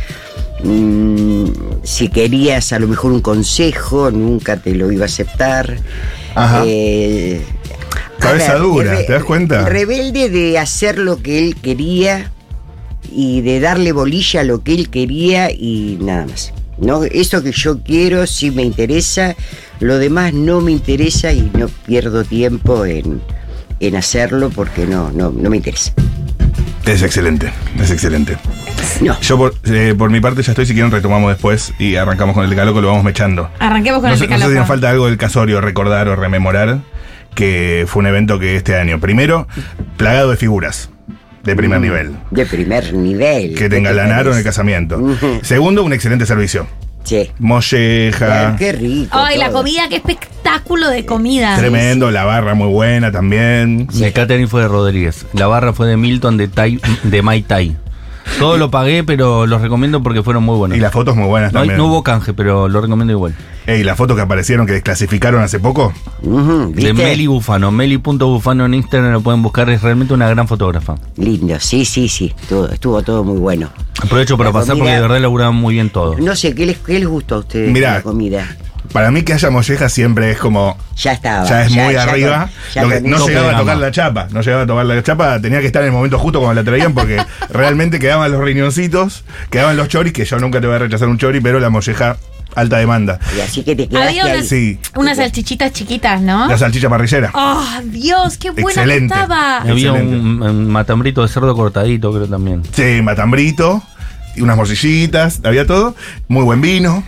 mm, 0.63 1.47
si 1.83 2.09
querías 2.09 2.75
a 2.75 2.79
lo 2.79 2.87
mejor 2.87 3.11
un 3.11 3.23
consejo, 3.23 4.11
nunca 4.11 4.59
te 4.59 4.75
lo 4.75 4.93
iba 4.93 5.05
a 5.05 5.07
aceptar. 5.07 5.79
Ajá. 6.35 6.63
Eh, 6.67 7.43
Cabeza 8.19 8.57
dura, 8.57 9.05
¿te 9.07 9.15
das 9.15 9.25
cuenta? 9.25 9.65
Rebelde 9.65 10.29
de 10.29 10.59
hacer 10.59 10.99
lo 10.99 11.23
que 11.23 11.39
él 11.39 11.57
quería 11.57 12.31
y 13.11 13.41
de 13.41 13.61
darle 13.61 13.93
bolilla 13.93 14.43
a 14.43 14.45
lo 14.45 14.63
que 14.63 14.75
él 14.75 14.91
quería 14.91 15.51
y 15.51 15.99
nada 16.03 16.27
más. 16.27 16.53
No, 16.77 17.03
eso 17.03 17.43
que 17.43 17.53
yo 17.53 17.83
quiero 17.83 18.27
sí 18.27 18.51
me 18.51 18.63
interesa, 18.63 19.37
lo 19.81 19.99
demás 19.99 20.35
no 20.35 20.61
me 20.61 20.71
interesa 20.71 21.33
y 21.33 21.51
no 21.59 21.69
pierdo 21.69 22.25
tiempo 22.25 22.85
en, 22.85 23.23
en 23.81 23.97
hacerlo 23.97 24.51
porque 24.51 24.87
no, 24.87 25.11
no, 25.13 25.31
no 25.31 25.49
me 25.49 25.57
interesa. 25.57 25.95
Es 26.87 27.03
excelente, 27.03 27.53
es 27.81 27.91
excelente. 27.91 28.37
No. 29.01 29.19
Yo 29.21 29.39
por, 29.39 29.55
eh, 29.65 29.95
por 29.97 30.11
mi 30.11 30.21
parte 30.21 30.43
ya 30.43 30.53
estoy, 30.53 30.67
si 30.67 30.75
quieren 30.75 30.91
retomamos 30.91 31.31
después 31.31 31.73
y 31.79 31.95
arrancamos 31.97 32.35
con 32.35 32.45
el 32.45 32.51
decaloco, 32.51 32.81
lo 32.81 32.89
vamos 32.89 33.05
mechando. 33.05 33.49
Arranquemos 33.61 34.01
con 34.01 34.09
No 34.11 34.15
el 34.15 34.19
sé, 34.19 34.27
no 34.27 34.31
sé 34.31 34.35
si 34.35 34.41
decaloco. 34.41 34.59
nos 34.59 34.69
falta 34.69 34.91
algo 34.91 35.07
del 35.07 35.17
casorio, 35.17 35.61
recordar 35.61 36.09
o 36.09 36.17
rememorar, 36.17 36.81
que 37.35 37.85
fue 37.87 38.01
un 38.01 38.07
evento 38.09 38.39
que 38.41 38.57
este 38.57 38.77
año, 38.77 38.99
primero, 39.01 39.47
plagado 39.97 40.31
de 40.33 40.37
figuras 40.37 40.91
de 41.45 41.57
primer 41.57 41.79
Mm. 41.79 41.83
nivel, 41.83 42.17
De 42.31 42.47
primer 42.47 42.93
nivel. 42.95 43.51
que 43.51 43.55
¿Qué 43.55 43.69
te 43.69 43.79
engalanaron 43.79 44.33
en 44.33 44.39
el 44.39 44.45
casamiento. 44.45 44.99
Ujú. 44.99 45.39
Segundo, 45.43 45.83
un 45.85 45.93
excelente 45.93 46.27
servicio. 46.27 46.67
Sí. 47.05 47.31
Molleja, 47.39 48.51
Ay, 48.51 48.57
qué 48.59 48.73
rico. 48.73 49.09
Ay, 49.19 49.39
la 49.39 49.47
todo. 49.49 49.59
comida, 49.59 49.89
qué 49.89 49.97
espectáculo 49.97 50.89
de 50.89 51.05
comida. 51.05 51.57
tremendo, 51.57 52.11
la 52.11 52.25
barra 52.25 52.55
muy 52.55 52.69
buena 52.69 53.11
también. 53.13 53.89
El 54.01 54.13
catering 54.13 54.49
fue 54.49 54.63
de 54.63 54.69
Rodríguez. 54.69 55.27
La 55.33 55.47
barra 55.47 55.73
fue 55.73 55.87
de 55.89 55.97
Milton 55.97 56.37
de, 56.37 56.49
Tai- 56.49 56.81
de 57.03 57.23
Mai 57.23 57.43
Tai. 57.43 57.77
Todo 58.39 58.57
lo 58.57 58.71
pagué, 58.71 59.05
pero 59.05 59.47
los 59.47 59.61
recomiendo 59.61 60.03
porque 60.03 60.23
fueron 60.23 60.43
muy 60.45 60.57
buenos. 60.57 60.77
Y 60.77 60.81
las 60.81 60.93
fotos 60.93 61.15
muy 61.17 61.27
buenas 61.27 61.53
no, 61.53 61.61
también. 61.61 61.79
no 61.79 61.87
hubo 61.87 62.03
canje, 62.03 62.33
pero 62.35 62.69
lo 62.69 62.81
recomiendo 62.81 63.13
igual. 63.13 63.35
Ey, 63.67 63.85
las 63.85 63.97
fotos 63.97 64.17
que 64.17 64.23
aparecieron 64.23 64.67
que 64.67 64.73
desclasificaron 64.73 65.43
hace 65.43 65.61
poco. 65.61 65.93
Ujú, 66.23 66.67
De 66.69 66.73
¿viste? 66.75 66.93
Meli 66.95 67.27
Bufano. 67.27 67.71
Meli.bufano 67.71 68.67
en 68.67 68.75
Instagram 68.75 69.13
lo 69.13 69.21
pueden 69.21 69.43
buscar. 69.43 69.71
Es 69.71 69.83
realmente 69.83 70.15
una 70.15 70.29
gran 70.29 70.49
fotógrafa. 70.49 70.97
Lindo, 71.17 71.59
sí, 71.61 71.85
sí, 71.85 72.09
sí. 72.09 72.33
Estuvo, 72.41 72.69
estuvo 72.69 73.03
todo 73.03 73.23
muy 73.23 73.39
bueno. 73.39 73.71
Aprovecho 74.03 74.37
para 74.37 74.51
La 74.51 74.55
pasar 74.55 74.77
porque 74.77 74.91
de 74.93 75.01
verdad 75.01 75.21
laburaban 75.21 75.55
muy 75.55 75.75
bien 75.75 75.91
todo. 75.91 76.17
No 76.19 76.35
sé, 76.35 76.55
¿qué 76.55 76.67
les, 76.67 76.79
qué 76.79 76.99
les 76.99 77.07
gustó 77.09 77.37
a 77.37 77.39
ustedes 77.39 77.67
de 77.69 77.73
Mirá. 77.73 77.95
la 77.95 78.03
comida? 78.03 78.57
Para 78.93 79.11
mí 79.11 79.23
que 79.23 79.33
haya 79.33 79.51
molleja 79.51 79.89
siempre 79.89 80.31
es 80.31 80.39
como. 80.39 80.77
Ya 80.97 81.13
estaba. 81.13 81.45
Ya 81.47 81.65
es 81.65 81.71
muy 81.73 81.95
ya 81.95 82.03
arriba. 82.03 82.51
con- 82.75 82.83
Lo 82.83 82.89
que 82.91 83.01
no 83.01 83.27
llegaba 83.27 83.57
a 83.57 83.59
tocar 83.59 83.77
la 83.79 83.91
chapa. 83.91 84.29
No 84.31 84.41
llegaba 84.43 84.63
a 84.63 84.67
tocar 84.67 84.87
la 84.87 85.03
chapa. 85.03 85.41
Tenía 85.41 85.61
que 85.61 85.67
estar 85.67 85.83
en 85.83 85.87
el 85.89 85.93
momento 85.93 86.19
justo 86.19 86.41
cuando 86.41 86.61
la 86.61 86.65
traían 86.65 86.93
porque 86.95 87.23
realmente 87.51 87.99
quedaban 87.99 88.31
los 88.33 88.41
riñoncitos, 88.43 89.25
quedaban 89.51 89.77
los 89.77 89.89
choris, 89.89 90.13
que 90.13 90.25
yo 90.25 90.39
nunca 90.39 90.61
te 90.61 90.67
voy 90.67 90.77
a 90.77 90.81
rechazar 90.81 91.09
un 91.09 91.19
chori, 91.19 91.41
pero 91.41 91.59
la 91.61 91.71
molleja, 91.71 92.17
alta 92.55 92.77
demanda. 92.79 93.19
Y 93.37 93.41
así 93.41 93.63
que 93.65 93.75
te 93.75 93.89
quedaste 93.89 94.09
Había 94.09 94.25
ahí. 94.25 94.33
unas, 94.37 94.47
Sí. 94.49 94.79
unas 94.97 95.17
salchichitas 95.17 95.73
chiquitas, 95.73 96.21
¿no? 96.21 96.47
La 96.49 96.59
salchicha 96.59 96.89
parrillera. 96.91 97.31
¡Oh, 97.35 97.65
Dios! 97.85 98.37
¡Qué 98.37 98.51
buena 98.51 98.69
Excelente. 98.69 99.15
que 99.15 99.21
estaba! 99.21 99.59
Había 99.63 99.93
un, 99.95 100.43
un 100.43 100.71
matambrito 100.71 101.23
de 101.23 101.29
cerdo 101.29 101.55
cortadito, 101.57 102.13
creo 102.13 102.27
también. 102.29 102.63
Sí, 102.73 103.01
matambrito. 103.03 103.83
Y 104.37 104.41
unas 104.43 104.57
morcillitas, 104.57 105.41
había 105.45 105.67
todo. 105.67 105.95
Muy 106.29 106.45
buen 106.45 106.61
vino. 106.61 107.05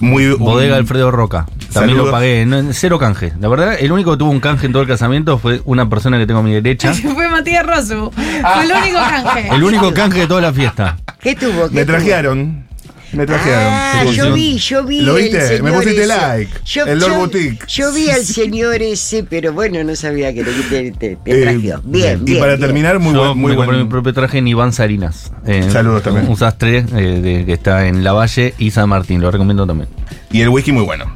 Muy 0.00 0.28
Bodega 0.34 0.74
un- 0.74 0.78
Alfredo 0.80 1.10
Roca. 1.10 1.46
También 1.72 1.96
Saludos. 1.96 2.06
lo 2.06 2.12
pagué. 2.12 2.46
no, 2.46 2.72
cero 2.72 2.98
canje. 2.98 3.32
La 3.40 3.48
verdad, 3.48 3.74
el 3.78 3.92
único 3.92 4.12
que 4.12 4.16
tuvo 4.18 4.30
un 4.30 4.40
canje 4.40 4.66
en 4.66 4.72
todo 4.72 4.82
el 4.82 4.88
casamiento 4.88 5.38
fue 5.38 5.60
una 5.64 5.88
persona 5.88 6.18
que 6.18 6.26
tengo 6.26 6.40
a 6.40 6.42
mi 6.42 6.52
derecha. 6.52 6.92
Fue 7.14 7.28
Matías 7.28 7.66
Rosu. 7.66 8.10
Fue 8.12 8.64
el 8.64 8.70
único 8.72 8.98
canje. 8.98 9.48
El 9.54 9.62
único 9.64 9.92
canje 9.94 10.20
de 10.20 10.26
toda 10.26 10.40
la 10.40 10.52
fiesta. 10.52 10.96
¿Qué 11.20 11.34
tuvo? 11.34 11.68
¿Qué 11.68 11.74
Me 11.74 11.84
tuvo? 11.84 12.67
Me 13.12 13.24
trajeron. 13.26 13.58
Ah, 13.64 14.04
Sí, 14.06 14.14
yo 14.16 14.32
vi, 14.32 14.58
yo 14.58 14.84
vi. 14.84 15.00
¿Lo 15.00 15.16
el 15.16 15.24
viste? 15.24 15.40
señor 15.40 15.62
Me 15.62 15.72
pusiste 15.72 16.02
ese. 16.04 16.06
like. 16.06 16.50
El 16.90 16.98
Lord 16.98 17.16
Boutique. 17.16 17.66
Yo 17.66 17.92
vi 17.92 18.10
al 18.10 18.24
señor 18.24 18.82
ese, 18.82 19.24
pero 19.24 19.52
bueno, 19.52 19.82
no 19.82 19.96
sabía 19.96 20.32
que 20.34 20.44
te, 20.44 20.90
te, 20.92 21.12
Eh, 21.12 21.16
trajo. 21.42 21.58
Bien, 21.84 22.20
y 22.20 22.24
bien. 22.24 22.38
para 22.38 22.52
bien. 22.56 22.60
terminar, 22.60 22.98
muy 22.98 23.14
Yo 23.14 23.20
buen. 23.28 23.38
Muy 23.38 23.50
me 23.52 23.56
compré 23.56 23.76
buen 23.76 23.86
mi 23.86 23.90
propio 23.90 24.12
traje 24.12 24.38
en 24.38 24.48
Iván 24.48 24.72
Sarinas. 24.72 25.32
Eh, 25.46 25.68
Saludos 25.72 26.02
también. 26.02 26.28
Un 26.28 26.36
sastre 26.36 26.78
eh, 26.78 27.20
de- 27.22 27.44
que 27.46 27.52
está 27.54 27.86
en 27.86 28.04
La 28.04 28.12
Valle 28.12 28.54
y 28.58 28.70
San 28.70 28.88
Martín. 28.88 29.20
Lo 29.20 29.30
recomiendo 29.30 29.66
también. 29.66 29.88
y 30.30 30.42
el 30.42 30.50
whisky 30.50 30.72
muy 30.72 30.84
bueno. 30.84 31.06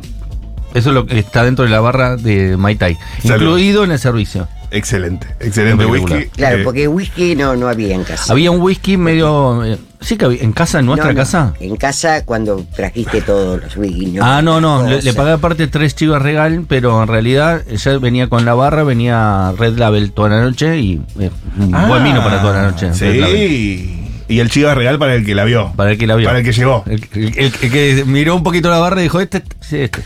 Eso 0.74 0.88
es 0.88 0.94
lo 0.94 1.04
que 1.04 1.18
está 1.18 1.44
dentro 1.44 1.66
de 1.66 1.70
la 1.70 1.80
barra 1.80 2.16
de 2.16 2.56
Mai 2.56 2.76
Tai. 2.76 2.96
Salud. 3.22 3.34
Incluido 3.42 3.84
en 3.84 3.90
el 3.92 3.98
servicio. 3.98 4.48
Excelente. 4.70 5.26
Excelente 5.40 5.84
whisky. 5.84 6.30
Claro, 6.34 6.56
Eh, 6.56 6.64
porque 6.64 6.88
whisky 6.88 7.36
no, 7.36 7.54
no 7.56 7.68
había 7.68 7.94
en 7.94 8.04
casa. 8.04 8.32
Había 8.32 8.50
un 8.50 8.60
whisky 8.62 8.96
medio. 8.96 9.62
Sí 10.02 10.16
que 10.16 10.24
había. 10.26 10.42
¿En 10.42 10.52
casa? 10.52 10.80
¿En 10.80 10.86
nuestra 10.86 11.08
No, 11.08 11.12
no, 11.14 11.18
casa? 11.18 11.54
En 11.60 11.76
casa 11.76 12.24
cuando 12.24 12.64
trajiste 12.74 13.22
todos 13.22 13.60
los 13.62 13.76
no 13.76 14.24
ah, 14.24 14.42
no, 14.42 14.60
no. 14.60 14.86
Le, 14.88 15.02
le 15.02 15.12
pagué 15.14 15.32
aparte 15.32 15.66
tres 15.68 15.94
chivas 15.94 16.20
regal, 16.22 16.64
pero 16.68 17.02
en 17.02 17.08
realidad 17.08 17.62
ya 17.66 17.98
venía 17.98 18.28
con 18.28 18.44
la 18.44 18.54
barra, 18.54 18.82
venía 18.82 19.52
Red 19.56 19.78
Label 19.78 20.12
toda 20.12 20.28
la 20.30 20.42
noche 20.42 20.78
y 20.78 21.00
eh, 21.18 21.30
un 21.58 21.74
ah, 21.74 21.86
buen 21.86 22.04
vino 22.04 22.22
para 22.22 22.40
toda 22.40 22.62
la 22.62 22.70
noche. 22.70 22.90
Red 22.92 23.20
Label. 23.20 23.36
Sí. 23.36 23.98
Y 24.28 24.38
el 24.40 24.48
chiva 24.50 24.74
real 24.74 24.98
para 24.98 25.14
el 25.14 25.26
que 25.26 25.34
la 25.34 25.44
vio. 25.44 25.72
Para 25.76 25.90
el 25.92 25.98
que 25.98 26.06
la 26.06 26.14
vio. 26.16 26.26
Para 26.26 26.38
el 26.38 26.44
que 26.44 26.52
llegó. 26.52 26.84
El, 26.86 27.04
el- 27.12 27.38
el- 27.38 27.52
el 27.60 27.70
que 27.70 28.04
miró 28.06 28.34
un 28.34 28.42
poquito 28.42 28.70
la 28.70 28.78
barra 28.78 29.00
y 29.00 29.04
dijo, 29.04 29.20
este, 29.20 29.42
sí, 29.60 29.78
este. 29.80 30.02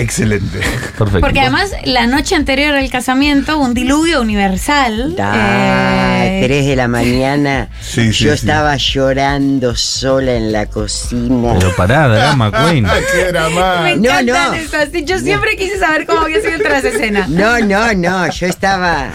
Excelente. 0.00 0.60
Perfecto. 0.96 1.20
Porque 1.20 1.40
además, 1.40 1.72
la 1.84 2.06
noche 2.06 2.34
anterior 2.34 2.74
al 2.74 2.88
casamiento, 2.90 3.58
un 3.58 3.74
diluvio 3.74 4.20
universal. 4.20 5.16
Ah, 5.18 6.20
eh, 6.24 6.40
3 6.44 6.66
de 6.66 6.76
la 6.76 6.88
mañana. 6.88 7.68
Sí, 7.80 8.12
sí, 8.12 8.24
yo 8.24 8.30
sí. 8.32 8.40
estaba 8.40 8.76
llorando 8.76 9.74
sola 9.74 10.34
en 10.34 10.52
la 10.52 10.66
cocina. 10.66 11.54
Pero 11.58 11.74
pará, 11.74 12.06
drama, 12.08 12.50
Queen. 12.70 12.86
¡Qué 13.12 13.24
drama! 13.32 13.80
Me 13.82 13.96
No, 13.96 14.10
encantan 14.18 14.50
no. 14.50 14.54
esas. 14.54 14.88
Yo 15.04 15.18
siempre 15.18 15.56
quise 15.56 15.78
saber 15.78 16.06
cómo 16.06 16.20
había 16.20 16.40
sido 16.40 16.58
tras 16.58 16.84
escena. 16.84 17.26
No, 17.28 17.58
no, 17.60 17.92
no. 17.94 18.30
Yo 18.30 18.46
estaba 18.46 19.10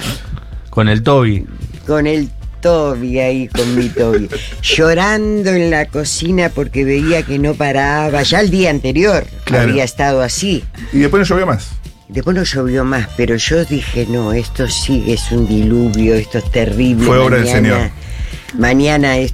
Con 0.69 0.89
el 0.89 1.03
Toby. 1.03 1.45
con 1.87 2.07
el 2.07 2.29
Toby 2.63 3.19
ahí, 3.19 3.47
con 3.49 3.75
mi 3.75 3.89
Toby. 3.89 4.27
Llorando 4.63 5.51
en 5.51 5.69
la 5.69 5.85
cocina 5.85 6.49
porque 6.49 6.83
veía 6.85 7.21
que 7.21 7.37
no 7.37 7.53
paraba. 7.53 8.23
Ya 8.23 8.39
el 8.39 8.49
día 8.49 8.69
anterior 8.71 9.25
Claro. 9.43 9.69
había 9.69 9.83
estado 9.83 10.21
así. 10.23 10.63
Y 10.91 10.99
después 10.99 11.19
no 11.19 11.25
llovió 11.27 11.45
más. 11.45 11.67
Después 12.07 12.35
no 12.35 12.43
llovió 12.43 12.83
más, 12.85 13.07
pero 13.17 13.35
yo 13.35 13.65
dije, 13.65 14.05
no, 14.09 14.33
esto 14.33 14.67
sí 14.69 15.03
es 15.07 15.31
un 15.31 15.47
diluvio, 15.47 16.13
esto 16.15 16.37
es 16.37 16.51
terrible. 16.51 17.05
Fue 17.05 17.17
obra 17.17 17.37
del 17.37 17.47
Señor. 17.47 17.89
Mañana 18.57 19.17
es... 19.17 19.33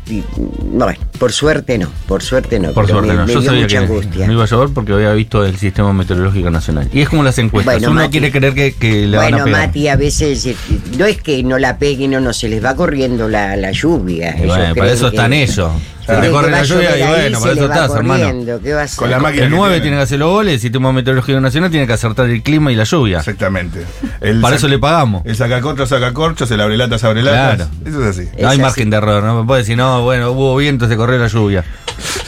Bueno, 0.71 0.97
por 1.17 1.31
suerte 1.33 1.77
no, 1.77 1.89
por 2.07 2.23
suerte 2.23 2.59
no. 2.59 2.71
Por 2.71 2.87
suerte, 2.87 3.09
me, 3.09 3.15
no. 3.15 3.25
me 3.25 3.33
Yo 3.33 3.41
dio 3.41 3.49
sabía 3.49 3.63
mucha 3.63 3.77
que 3.79 3.83
angustia. 3.85 4.27
no 4.27 4.33
iba 4.33 4.43
a 4.43 4.47
llover 4.47 4.69
porque 4.69 4.93
había 4.93 5.11
visto 5.13 5.45
el 5.45 5.57
sistema 5.57 5.91
meteorológico 5.93 6.49
nacional. 6.49 6.87
Y 6.93 7.01
es 7.01 7.09
como 7.09 7.23
las 7.23 7.37
encuestas. 7.37 7.75
Bueno, 7.75 7.91
Uno 7.91 8.01
Mati. 8.01 8.11
quiere 8.11 8.31
creer 8.31 8.53
que, 8.53 8.73
que 8.75 9.07
le 9.07 9.17
van 9.17 9.25
a 9.27 9.29
Bueno, 9.31 9.45
pegar. 9.45 9.67
Mati, 9.67 9.87
a 9.89 9.95
veces 9.97 10.45
eh, 10.45 10.55
no 10.97 11.05
es 11.05 11.21
que 11.21 11.43
no 11.43 11.57
la 11.59 11.77
peguen 11.77 12.15
o 12.15 12.19
no, 12.21 12.31
se 12.33 12.47
les 12.47 12.63
va 12.63 12.75
corriendo 12.75 13.27
la, 13.27 13.55
la 13.57 13.71
lluvia. 13.71 14.31
Ellos 14.37 14.55
bueno, 14.55 14.75
para 14.75 14.91
eso 14.91 15.07
están 15.09 15.31
que- 15.31 15.43
ellos. 15.43 15.71
Se 16.09 16.15
te 16.15 16.21
que 16.21 16.29
corre 16.31 16.49
la 16.49 16.63
lluvia 16.63 16.97
y 16.97 17.07
bueno, 17.07 17.37
se 17.37 17.41
para 17.43 17.53
eso 17.53 17.63
estás, 17.65 17.91
hermano. 17.95 18.23
corriendo, 18.23 18.59
¿qué 18.63 18.73
va 18.73 18.81
a 18.81 18.83
hacer? 18.85 18.97
Con 18.97 19.11
la 19.11 19.19
máquina 19.19 19.43
El 19.45 19.51
que 19.51 19.55
9 19.57 19.69
tiene. 19.75 19.81
tiene 19.83 19.97
que 19.97 20.01
hacer 20.03 20.17
los 20.17 20.29
goles, 20.31 20.53
el 20.55 20.59
Sistema 20.59 20.91
Meteorológico 20.91 21.39
Nacional 21.39 21.69
tiene 21.69 21.85
que 21.85 21.93
acertar 21.93 22.27
el 22.31 22.41
clima 22.41 22.71
y 22.71 22.75
la 22.75 22.83
lluvia. 22.85 23.19
Exactamente. 23.19 23.83
El 24.19 24.41
Para 24.41 24.55
sac- 24.55 24.57
eso 24.57 24.67
le 24.69 24.79
pagamos. 24.79 25.21
El 25.27 25.35
sacacorchos, 25.35 25.87
sacacorchos, 25.89 26.49
el 26.49 26.61
abrelatas, 26.61 27.03
abrelatas. 27.03 27.67
Claro. 27.67 27.71
Eso 27.85 28.01
es 28.01 28.17
así. 28.17 28.21
Es 28.35 28.41
No 28.41 28.47
hay 28.47 28.53
así. 28.55 28.61
margen 28.61 28.89
de 28.89 28.97
error, 28.97 29.08
no 29.21 29.41
me 29.41 29.47
puedes 29.47 29.65
decir, 29.65 29.77
no, 29.77 30.03
bueno, 30.03 30.31
hubo 30.31 30.55
viento, 30.55 30.87
se 30.87 30.95
corrió 30.95 31.17
la 31.17 31.27
lluvia. 31.27 31.63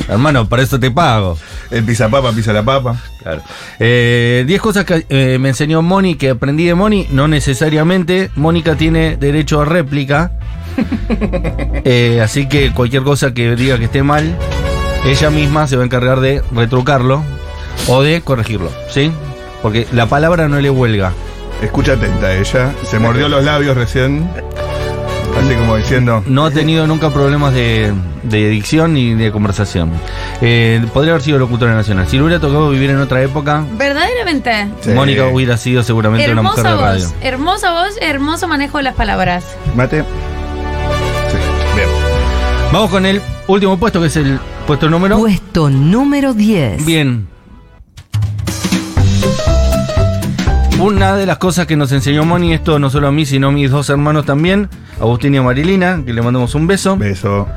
Hermano, 0.07 0.47
para 0.47 0.63
eso 0.63 0.79
te 0.79 0.91
pago. 0.91 1.38
El 1.69 1.83
pisa 1.83 2.09
papa, 2.09 2.31
pisa 2.33 2.51
la 2.51 2.63
papa. 2.63 2.97
Claro. 3.21 3.41
Eh, 3.79 4.43
10 4.45 4.61
cosas 4.61 4.85
que 4.85 5.05
eh, 5.09 5.38
me 5.39 5.50
enseñó 5.50 5.81
Moni, 5.81 6.15
que 6.15 6.31
aprendí 6.31 6.65
de 6.65 6.75
Moni, 6.75 7.07
no 7.11 7.27
necesariamente. 7.27 8.29
Mónica 8.35 8.75
tiene 8.75 9.17
derecho 9.17 9.61
a 9.61 9.65
réplica. 9.65 10.31
Eh, 11.83 12.21
así 12.21 12.47
que 12.47 12.71
cualquier 12.73 13.01
cosa 13.01 13.33
que 13.33 13.55
diga 13.55 13.79
que 13.79 13.85
esté 13.85 14.03
mal, 14.03 14.38
ella 15.03 15.31
misma 15.31 15.67
se 15.67 15.75
va 15.75 15.81
a 15.81 15.85
encargar 15.85 16.19
de 16.19 16.43
retrucarlo 16.53 17.23
o 17.88 18.03
de 18.03 18.21
corregirlo, 18.21 18.69
¿sí? 18.88 19.11
Porque 19.63 19.88
la 19.91 20.05
palabra 20.05 20.47
no 20.47 20.59
le 20.61 20.69
huelga. 20.69 21.11
Escucha 21.61 21.93
atenta 21.93 22.35
ella. 22.35 22.73
Se 22.85 23.00
mordió 23.00 23.29
los 23.29 23.43
labios 23.43 23.75
recién. 23.75 24.29
Así 25.43 25.55
como 25.55 25.75
diciendo. 25.75 26.24
No 26.27 26.45
ha 26.45 26.51
tenido 26.51 26.86
nunca 26.88 27.10
problemas 27.10 27.53
de, 27.53 27.91
de 28.24 28.50
dicción 28.50 28.93
ni 28.93 29.13
de 29.15 29.31
conversación. 29.31 29.91
Eh, 30.41 30.83
podría 30.93 31.13
haber 31.13 31.24
sido 31.24 31.39
locutora 31.39 31.74
nacional. 31.74 32.07
Si 32.07 32.17
le 32.17 32.24
hubiera 32.24 32.39
tocado 32.39 32.69
vivir 32.69 32.89
en 32.91 32.98
otra 33.00 33.21
época, 33.21 33.65
Verdaderamente. 33.77 34.67
Sí. 34.81 34.91
Mónica 34.91 35.27
hubiera 35.27 35.57
sido 35.57 35.83
seguramente 35.83 36.31
una 36.31 36.41
mujer 36.43 36.65
Hermosa 36.65 36.75
de 36.77 36.81
radio. 36.91 37.05
voz, 37.07 37.15
hermosa 37.21 37.71
voz, 37.71 37.98
hermoso 38.01 38.48
manejo 38.48 38.77
de 38.77 38.83
las 38.83 38.95
palabras. 38.95 39.43
Mate. 39.75 40.01
Sí. 40.01 41.38
Bien. 41.75 41.89
Vamos 42.71 42.89
con 42.89 43.05
el 43.05 43.21
último 43.48 43.77
puesto, 43.77 44.00
que 44.00 44.07
es 44.07 44.15
el 44.17 44.39
puesto 44.67 44.89
número. 44.89 45.17
Puesto 45.17 45.69
número 45.69 46.33
10. 46.33 46.86
Bien. 46.86 47.27
Una 50.81 51.15
de 51.15 51.25
las 51.25 51.38
cosas 51.38 51.67
que 51.67 51.75
nos 51.75 51.91
enseñó 51.91 52.25
Moni, 52.25 52.53
esto 52.53 52.79
no 52.79 52.89
solo 52.89 53.07
a 53.07 53.11
mí, 53.11 53.25
sino 53.25 53.50
a 53.50 53.51
mis 53.51 53.69
dos 53.69 53.89
hermanos 53.89 54.25
también, 54.25 54.67
Agustín 55.00 55.35
y 55.35 55.39
Marilina, 55.39 56.01
que 56.03 56.11
le 56.13 56.21
mandamos 56.21 56.55
un 56.55 56.65
beso, 56.65 56.97
Beso. 56.97 57.47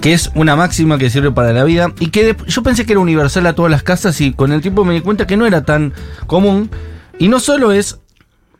que 0.00 0.14
es 0.14 0.30
una 0.34 0.56
máxima 0.56 0.96
que 0.96 1.10
sirve 1.10 1.30
para 1.32 1.52
la 1.52 1.64
vida 1.64 1.92
y 2.00 2.08
que 2.08 2.24
de- 2.24 2.36
yo 2.46 2.62
pensé 2.62 2.86
que 2.86 2.92
era 2.92 3.00
universal 3.00 3.46
a 3.46 3.52
todas 3.52 3.70
las 3.70 3.82
casas 3.82 4.18
y 4.20 4.32
con 4.32 4.52
el 4.52 4.62
tiempo 4.62 4.84
me 4.84 4.94
di 4.94 5.00
cuenta 5.00 5.26
que 5.26 5.36
no 5.36 5.46
era 5.46 5.64
tan 5.64 5.92
común. 6.26 6.70
Y 7.18 7.28
no 7.28 7.40
solo 7.40 7.72
es 7.72 7.98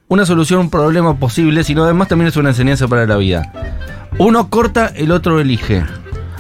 una 0.09 0.27
solución 0.27 0.59
a 0.59 0.63
un 0.63 0.71
problema 0.71 1.19
posible, 1.19 1.65
sino 1.65 1.85
además 1.85 2.09
también 2.09 2.29
es 2.29 2.37
una 2.37 2.51
enseñanza 2.51 2.89
para 2.89 3.07
la 3.07 3.17
vida. 3.17 3.51
Uno 4.19 4.51
corta, 4.51 4.89
el 4.95 5.11
otro 5.11 5.41
elige. 5.41 5.85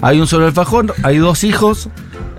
Hay 0.02 0.20
un 0.20 0.26
solo 0.26 0.46
alfajor, 0.46 0.94
hay 1.02 1.16
dos 1.18 1.42
hijos, 1.42 1.88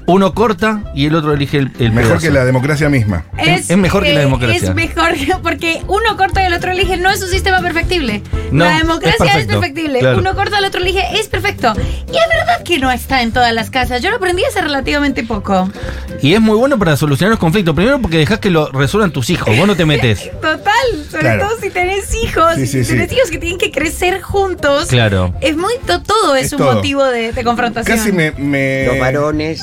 Uno 0.10 0.34
corta 0.34 0.84
y 0.96 1.06
el 1.08 1.16
otro 1.16 1.34
elige 1.34 1.58
el, 1.58 1.72
el 1.80 1.92
Mejor 1.92 2.12
pedazo. 2.14 2.26
que 2.28 2.32
la 2.32 2.46
democracia 2.46 2.88
misma. 2.88 3.26
Es- 3.38 3.70
es 3.70 3.78
mejor 3.78 4.04
que 4.04 4.14
la 4.14 4.22
democracia. 4.22 4.70
Es 4.70 4.74
mejor 4.74 5.14
que- 5.16 5.34
porque 5.44 5.82
uno 5.88 6.16
corta 6.16 6.42
y 6.44 6.46
el 6.46 6.54
otro 6.54 6.72
elige. 6.72 6.96
No 6.96 7.10
es 7.12 7.22
un 7.22 7.28
sistema 7.30 7.60
perfectible. 7.62 8.24
No, 8.52 8.64
la 8.64 8.78
democracia 8.78 9.12
es, 9.26 9.32
perfecto, 9.32 9.60
perfectible. 9.60 10.00
claro. 10.00 10.20
Uno 10.20 10.34
corta, 10.34 10.60
el 10.60 10.66
otro 10.66 10.80
elige. 10.80 11.04
Es 11.20 11.28
perfecto. 11.28 11.74
Y 11.78 12.16
es 12.18 12.24
verdad 12.30 12.64
que 12.64 12.80
no 12.80 12.90
está 12.90 13.22
en 13.22 13.34
todas 13.34 13.52
las 13.54 13.70
casas. 13.70 14.02
Yo 14.02 14.10
lo 14.10 14.16
aprendí 14.16 14.46
hace 14.46 14.62
relativamente 14.62 15.24
poco. 15.24 15.70
Y 16.22 16.34
es 16.36 16.40
muy 16.40 16.56
bueno 16.58 16.80
para 16.80 16.96
solucionar 16.96 17.32
los 17.32 17.40
conflictos. 17.40 17.76
Primero 17.76 18.00
porque 18.02 18.18
dejas 18.18 18.40
que 18.40 18.50
lo 18.50 18.72
resuelvan 18.72 19.12
tus 19.12 19.30
hijos. 19.30 19.58
Vos 19.58 19.68
no 19.68 19.76
te 19.76 19.86
metes. 19.86 20.32
Total. 20.42 20.64
Sobre 21.12 21.20
Claro. 21.24 21.48
todo 21.50 21.60
si 21.60 21.70
tenés 21.70 22.16
hijos. 22.16 22.56
Sí, 22.56 22.66
sí, 22.66 22.86
si 22.86 22.92
tenés 22.94 23.10
sí. 23.10 23.16
hijos 23.18 23.30
que 23.30 23.40
tienen 23.40 23.58
que 23.60 23.72
crecer 23.72 24.22
juntos. 24.22 24.88
Claro. 24.88 25.34
Es 25.42 25.58
muy. 25.58 25.74
to- 25.86 26.02
todo 26.02 26.36
es, 26.38 26.46
Es 26.48 26.54
un 26.54 26.60
todo. 26.60 26.76
motivo 26.76 27.04
de, 27.04 27.34
de 27.34 27.44
confrontación. 27.44 27.98
Casi 27.98 28.14
me. 28.14 28.32
me- 28.32 28.86
Los 28.86 29.00
varones. 29.00 29.62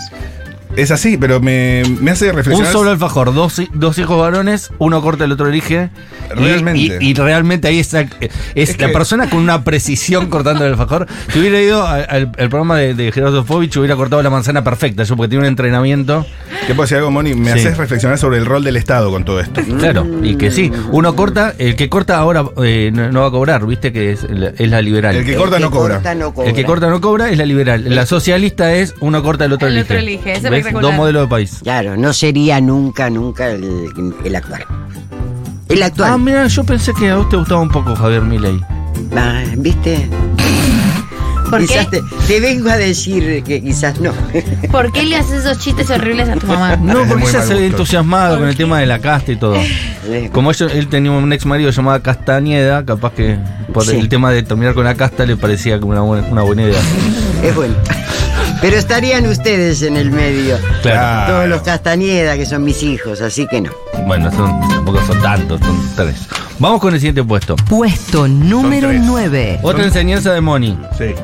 Es 0.76 0.90
así, 0.90 1.16
pero 1.16 1.40
me, 1.40 1.82
me 2.00 2.10
hace 2.10 2.30
Un 2.30 2.36
reflexionar. 2.36 2.72
solo 2.72 2.90
alfajor, 2.90 3.32
dos, 3.32 3.62
dos 3.74 3.96
hijos 3.98 4.18
varones, 4.18 4.70
uno 4.78 5.00
corta, 5.02 5.24
el 5.24 5.32
otro 5.32 5.48
elige. 5.48 5.90
Realmente. 6.34 6.98
Y, 7.00 7.10
y 7.10 7.14
realmente 7.14 7.68
ahí 7.68 7.78
está. 7.78 8.00
Es, 8.00 8.10
Es 8.54 8.80
la 8.80 8.86
que- 8.88 8.92
persona 8.92 9.30
con 9.30 9.38
una 9.40 9.62
precisión 9.62 10.26
cortando 10.30 10.64
el 10.64 10.72
alfajor. 10.72 11.06
Si 11.32 11.38
hubiera 11.38 11.60
ido 11.60 11.86
al, 11.86 12.06
al- 12.08 12.32
al 12.38 12.48
programa 12.48 12.76
de, 12.78 12.94
de 12.94 13.12
Gerardo 13.12 13.44
Fovich, 13.44 13.76
hubiera 13.76 13.94
cortado 13.94 14.20
la 14.22 14.30
manzana 14.30 14.64
perfecta. 14.64 15.04
Yo, 15.04 15.16
porque 15.16 15.28
tiene 15.28 15.42
un 15.44 15.48
entrenamiento. 15.48 16.26
¿Te 16.66 16.68
puedo 16.74 16.82
decir 16.82 16.96
algo, 16.98 17.10
Moni? 17.10 17.34
Me 17.34 17.52
Sí. 17.52 17.60
haces 17.60 17.76
reflexionar 17.76 18.18
sobre 18.18 18.38
el 18.38 18.46
rol 18.46 18.64
del 18.64 18.76
Estado 18.76 19.10
con 19.10 19.24
todo 19.24 19.38
esto. 19.40 19.60
Claro, 19.78 20.06
y 20.22 20.36
que 20.36 20.50
sí. 20.50 20.72
Uno 20.90 21.14
corta, 21.14 21.54
el 21.58 21.76
que 21.76 21.88
corta 21.88 22.16
ahora 22.16 22.44
eh, 22.64 22.90
no, 22.92 23.12
no 23.12 23.20
va 23.20 23.26
a 23.28 23.30
cobrar, 23.30 23.64
viste 23.66 23.92
que 23.92 24.12
es, 24.12 24.26
la- 24.28 24.48
es 24.58 24.68
la 24.70 24.80
liberal. 24.82 25.14
El 25.14 25.24
que 25.24 25.36
corta 25.36 25.58
no 25.60 25.70
cobra. 25.70 26.00
no 26.16 26.34
El 26.44 26.54
que 26.54 26.64
corta 26.64 26.88
no 26.88 27.00
cobra 27.00 27.30
es 27.30 27.38
la 27.38 27.46
liberal. 27.46 27.84
La 27.94 28.06
socialista 28.06 28.74
es 28.74 28.94
uno 29.00 29.22
corta, 29.22 29.44
el 29.44 29.52
otro 29.52 29.68
El 29.68 29.74
elige. 29.74 29.84
otro 29.92 29.98
elige, 29.98 30.32
es 30.32 30.42
Dos 30.72 30.94
modelos 30.94 31.22
de 31.22 31.28
país. 31.28 31.60
Claro, 31.62 31.96
no 31.96 32.12
sería 32.12 32.60
nunca, 32.60 33.10
nunca 33.10 33.50
el, 33.50 33.88
el 34.24 34.36
actual. 34.36 34.64
El 35.68 35.82
Ah, 35.82 35.86
actual. 35.86 36.20
mira, 36.20 36.46
yo 36.46 36.64
pensé 36.64 36.92
que 36.94 37.10
a 37.10 37.16
vos 37.16 37.28
te 37.28 37.36
gustaba 37.36 37.60
un 37.60 37.70
poco 37.70 37.94
Javier 37.96 38.22
Milei. 38.22 38.60
Ah, 39.16 39.42
¿Viste? 39.56 40.08
¿Por 41.50 41.60
quizás 41.60 41.86
qué? 41.88 42.00
te, 42.00 42.26
te 42.26 42.40
vengo 42.40 42.68
a 42.70 42.76
decir 42.76 43.42
que 43.44 43.62
quizás 43.62 44.00
no. 44.00 44.12
¿Por 44.72 44.90
qué 44.92 45.02
le 45.04 45.16
haces 45.16 45.44
esos 45.44 45.58
chistes 45.58 45.88
horribles 45.90 46.28
a 46.28 46.36
tu 46.36 46.46
mamá? 46.46 46.76
No, 46.82 47.04
porque 47.06 47.24
ella 47.28 47.42
se 47.42 47.66
entusiasmado 47.66 48.38
con 48.38 48.48
el 48.48 48.56
tema 48.56 48.78
de 48.80 48.86
la 48.86 48.98
casta 48.98 49.32
y 49.32 49.36
todo. 49.36 49.56
Como 50.32 50.50
ellos- 50.50 50.72
él 50.72 50.88
tenía 50.88 51.12
un 51.12 51.32
ex 51.32 51.46
marido 51.46 51.70
llamado 51.70 52.02
Castañeda, 52.02 52.84
capaz 52.84 53.12
que 53.12 53.38
por 53.72 53.84
Sí. 53.84 53.96
el 53.96 54.08
tema 54.08 54.30
de 54.32 54.42
terminar 54.42 54.74
con 54.74 54.84
la 54.84 54.94
casta 54.94 55.26
le 55.26 55.36
parecía 55.36 55.78
como 55.78 55.92
una 55.92 56.00
buena, 56.00 56.26
una 56.28 56.42
buena 56.42 56.62
idea. 56.62 56.80
Es 57.42 57.54
bueno. 57.54 57.74
Pero 58.60 58.76
estarían 58.76 59.26
ustedes 59.26 59.82
en 59.82 59.96
el 59.96 60.10
medio. 60.10 60.56
Claro. 60.82 61.32
Todos 61.32 61.48
los 61.48 61.62
Castañeda, 61.62 62.36
que 62.36 62.46
son 62.46 62.64
mis 62.64 62.82
hijos, 62.82 63.20
así 63.20 63.46
que 63.46 63.60
no. 63.60 63.70
Bueno, 64.06 64.30
son, 64.30 64.60
tampoco 64.68 65.00
son 65.06 65.20
tantos, 65.20 65.60
son 65.60 65.78
tres. 65.96 66.26
Vamos 66.58 66.80
con 66.80 66.94
el 66.94 67.00
siguiente 67.00 67.22
puesto. 67.24 67.56
Puesto 67.56 68.28
número 68.28 68.88
tres. 68.88 69.02
9. 69.04 69.60
Otra 69.62 69.84
enseñanza 69.84 70.32
de 70.32 70.40
Moni. 70.40 70.78
Sí. 70.96 71.14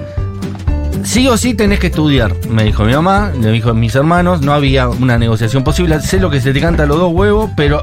Sí 1.05 1.29
o 1.29 1.37
sí 1.37 1.55
tenés 1.55 1.79
que 1.81 1.87
estudiar, 1.87 2.35
me 2.49 2.63
dijo 2.63 2.85
mi 2.85 2.93
mamá, 2.93 3.33
me 3.35 3.51
dijo 3.51 3.73
mis 3.73 3.95
hermanos, 3.95 4.43
no 4.43 4.53
había 4.53 4.89
una 4.89 5.17
negociación 5.17 5.65
posible. 5.65 6.01
Sé 6.01 6.21
lo 6.21 6.31
que 6.31 6.41
se 6.41 6.53
te 6.53 6.61
canta 6.61 6.83
a 6.83 6.87
los 6.87 6.99
dos 6.99 7.13
huevos, 7.13 7.51
pero 7.57 7.83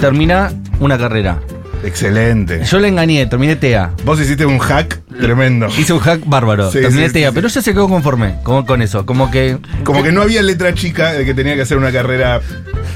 termina 0.00 0.52
una 0.80 0.96
carrera. 0.96 1.38
Excelente. 1.86 2.62
Yo 2.64 2.78
le 2.80 2.88
engañé, 2.88 3.26
terminé 3.26 3.56
TEA. 3.56 3.92
Vos 4.04 4.20
hiciste 4.20 4.44
un 4.44 4.58
hack 4.58 5.00
tremendo. 5.20 5.68
Hice 5.68 5.92
un 5.92 6.00
hack 6.00 6.20
bárbaro, 6.26 6.70
Sí, 6.70 6.80
terminé 6.80 7.06
sí, 7.06 7.12
TEA, 7.14 7.28
sí, 7.30 7.34
pero 7.34 7.46
ella 7.48 7.62
se 7.62 7.72
quedó 7.72 7.88
conforme 7.88 8.34
con, 8.42 8.66
con 8.66 8.82
eso. 8.82 9.06
Como 9.06 9.30
que 9.30 9.58
Como 9.84 10.02
que 10.02 10.12
no 10.12 10.22
había 10.22 10.42
letra 10.42 10.74
chica 10.74 11.12
de 11.12 11.24
que 11.24 11.32
tenía 11.34 11.54
que 11.54 11.62
hacer 11.62 11.78
una 11.78 11.92
carrera. 11.92 12.40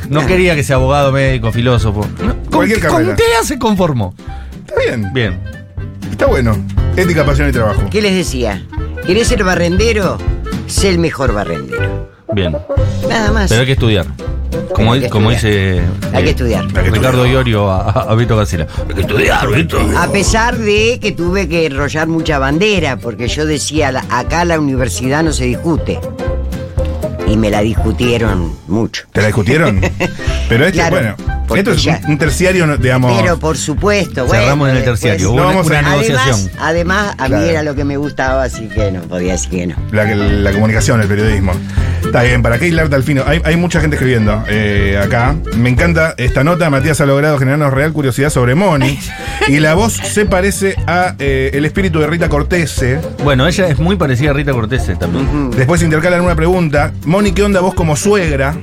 no 0.09 0.27
quería 0.27 0.55
que 0.55 0.65
sea 0.65 0.77
abogado, 0.77 1.13
médico, 1.13 1.53
filósofo. 1.53 2.07
Con, 2.51 2.69
con. 2.69 3.17
TEA 3.17 3.43
se 3.45 3.59
conformó. 3.59 4.15
Está 4.67 4.75
bien. 4.87 5.13
Bien. 5.15 5.39
Está 6.11 6.27
bueno. 6.27 6.57
Ética, 6.97 7.25
pasión 7.25 7.49
y 7.49 7.53
trabajo. 7.53 7.83
¿Qué 7.91 8.03
les 8.03 8.15
decía? 8.15 8.63
¿Querés 9.07 9.29
ser 9.29 9.45
barrendero? 9.45 10.19
Sé 10.67 10.89
el 10.91 10.99
mejor 10.99 11.33
barrendero. 11.33 12.11
Bien. 12.33 12.57
Nada 13.09 13.31
más. 13.33 13.49
Pero 13.49 13.61
hay 13.63 13.67
que 13.67 13.73
estudiar. 13.73 14.07
Como, 14.75 14.93
Hay 14.93 15.01
que 15.01 15.09
como 15.11 15.31
estudiar. 15.31 15.57
dice 15.83 15.83
Hay 16.13 16.23
que 16.23 16.29
eh, 16.29 16.31
estudiar. 16.31 16.65
Hay 16.65 16.71
que 16.73 16.81
Ricardo 16.91 17.25
estudiar. 17.25 17.27
Iorio 17.35 17.71
a, 17.71 17.91
a, 17.91 18.15
Vito 18.15 18.37
Gacela. 18.37 18.67
Hay 18.89 18.95
que 18.95 19.01
estudiar, 19.03 19.49
Vito. 19.49 19.79
A 19.99 20.11
pesar 20.11 20.57
de 20.59 20.99
que 21.01 21.13
tuve 21.13 21.49
que 21.49 21.67
enrollar 21.67 22.09
mucha 22.09 22.39
bandera, 22.39 22.97
porque 22.97 23.29
yo 23.29 23.47
decía, 23.47 23.93
acá 24.11 24.45
la 24.45 24.59
universidad 24.59 25.23
no 25.23 25.33
se 25.33 25.45
discute. 25.45 25.99
Y 27.27 27.37
me 27.37 27.49
la 27.51 27.61
discutieron 27.61 28.57
mucho. 28.67 29.05
¿Te 29.13 29.21
la 29.21 29.29
discutieron? 29.29 29.81
Pero 30.49 30.69
Claro, 30.73 30.97
bueno, 30.97 31.15
esto 31.61 31.73
es 31.73 31.83
ya- 31.85 32.01
un, 32.09 32.19
terciario, 32.19 32.77
digamos. 32.77 33.21
Pero 33.21 33.39
por 33.39 33.57
supuesto, 33.57 34.27
bueno. 34.27 34.43
Cerramos 34.43 34.69
en 34.71 34.77
el 34.79 34.85
terciario. 34.85 35.31
Hubo 35.31 35.37
No 35.37 35.43
una, 35.49 35.55
vamos 35.57 35.71
a- 35.71 35.83
negociación. 35.83 36.51
Además, 36.59 36.61
además, 36.61 37.15
a 37.19 37.27
Claro. 37.27 37.43
mí 37.45 37.49
era 37.49 37.63
lo 37.63 37.75
que 37.77 37.85
me 37.85 37.97
gustaba, 37.97 38.43
así 38.43 38.67
que 38.69 38.91
no 38.91 39.03
podía 39.03 39.33
decir 39.33 39.51
que 39.51 39.67
no. 39.69 39.77
La, 39.93 40.05
la 40.07 40.53
comunicación, 40.53 41.01
el 41.03 41.07
periodismo. 41.07 41.53
Está 42.11 42.25
bien, 42.25 42.43
para 42.43 42.59
Keylar 42.59 42.89
Dalfino. 42.89 43.23
Hay, 43.25 43.41
hay 43.45 43.57
mucha 43.57 43.81
gente 43.81 43.95
escribiendo 43.95 44.43
eh, 44.49 45.01
acá. 45.01 45.37
Me 45.57 45.71
encanta 45.71 46.13
esta 46.17 46.43
nota. 46.43 46.69
Matías 46.69 47.01
ha 47.01 47.07
logrado 47.07 47.39
generarnos 47.39 47.73
real 47.73 47.93
curiosidad 47.93 48.31
sobre 48.31 48.57
Moni. 48.57 48.99
y 49.47 49.61
la 49.61 49.75
voz 49.75 49.93
se 49.93 50.27
parece 50.27 50.75
a 50.89 51.15
eh, 51.21 51.53
el 51.55 51.65
espíritu 51.65 52.01
de 52.01 52.09
Rita 52.09 52.29
Cortese. 52.29 53.01
Bueno, 53.23 53.47
ella 53.47 53.69
es 53.69 53.79
muy 53.79 53.95
parecida 53.95 54.31
a 54.31 54.33
Rita 54.33 54.51
Cortese 54.51 54.97
también. 54.97 55.53
Después 55.53 55.85
intercalan 55.85 56.23
una 56.23 56.35
pregunta. 56.35 56.93
Moni, 57.05 57.31
¿qué 57.31 57.45
onda 57.45 57.61
vos 57.61 57.75
como 57.75 57.95
suegra? 57.95 58.57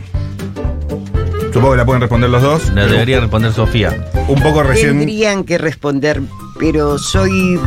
Supongo 1.54 1.72
que 1.72 1.78
la 1.78 1.86
pueden 1.86 2.02
responder 2.02 2.30
los 2.30 2.42
dos. 2.42 2.70
La 2.74 2.86
debería 2.86 3.22
responder 3.22 3.54
Sofía. 3.54 4.10
Un 4.28 4.42
poco 4.42 4.62
recién. 4.62 4.98
Tendrían 4.98 5.46
que 5.46 5.58
responder, 5.58 6.22
pero 6.60 6.98
soy 6.98 7.58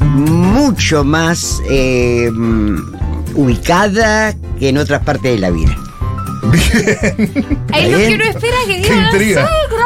mucho 0.00 1.04
más 1.04 1.62
eh, 1.70 2.28
ubicada 3.34 4.34
que 4.58 4.68
en 4.70 4.78
otras 4.78 5.02
partes 5.04 5.32
de 5.32 5.38
la 5.38 5.50
vida. 5.50 5.76
Es 7.72 7.90
lo 7.90 7.98
bien. 7.98 8.08
que 8.10 8.14
uno 8.16 8.24
espera 8.24 8.56
que 8.66 8.82
Qué 8.82 8.88
diga 8.90 8.96
la 8.96 9.02
intriga. 9.04 9.48
suegra. 9.48 9.84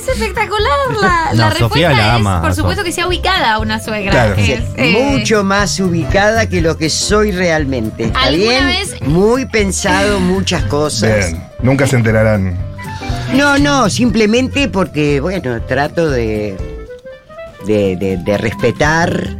Es 0.00 0.08
espectacular. 0.08 0.70
La, 1.00 1.30
No, 1.32 1.36
la 1.50 1.50
Sofía 1.52 1.88
respuesta 1.90 1.90
la 1.92 2.08
es, 2.08 2.14
ama, 2.20 2.40
por 2.42 2.50
Sof. 2.50 2.56
supuesto, 2.58 2.84
que 2.84 2.92
sea 2.92 3.06
ubicada 3.06 3.58
una 3.60 3.80
suegra. 3.80 4.10
Claro. 4.10 4.34
Es, 4.36 4.60
eh, 4.76 4.92
Mucho 5.12 5.44
más 5.44 5.78
ubicada 5.80 6.48
que 6.48 6.60
lo 6.60 6.76
que 6.76 6.90
soy 6.90 7.30
realmente. 7.32 8.04
¿Está 8.04 8.22
¿Alguna 8.24 8.44
bien? 8.50 8.66
vez- 8.66 9.00
Muy 9.02 9.46
pensado, 9.46 10.18
muchas 10.20 10.64
cosas. 10.64 11.30
Bien, 11.30 11.44
nunca 11.62 11.86
se 11.86 11.96
enterarán. 11.96 12.56
No, 13.34 13.58
no, 13.58 13.88
simplemente 13.88 14.68
porque, 14.68 15.20
bueno, 15.20 15.62
trato 15.62 16.10
de, 16.10 16.56
de, 17.66 17.96
de- 17.96 18.16
de 18.18 18.38
respetar 18.38 19.36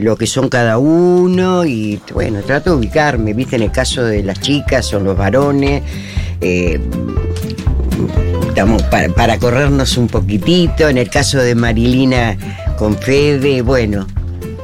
lo 0.00 0.16
que 0.16 0.26
son 0.26 0.48
cada 0.48 0.78
uno 0.78 1.64
y, 1.66 2.00
bueno, 2.12 2.40
trato 2.42 2.70
de 2.70 2.76
ubicarme, 2.76 3.32
viste, 3.34 3.56
en 3.56 3.62
el 3.62 3.72
caso 3.72 4.04
de 4.04 4.22
las 4.22 4.40
chicas 4.40 4.92
o 4.94 5.00
los 5.00 5.16
varones, 5.16 5.82
eh, 6.40 6.80
estamos 8.48 8.82
para, 8.84 9.08
para 9.10 9.38
corrernos 9.38 9.96
un 9.96 10.08
poquitito, 10.08 10.88
en 10.88 10.98
el 10.98 11.10
caso 11.10 11.38
de 11.38 11.54
Marilina 11.54 12.36
con 12.78 12.96
Fede, 12.96 13.62
bueno, 13.62 14.06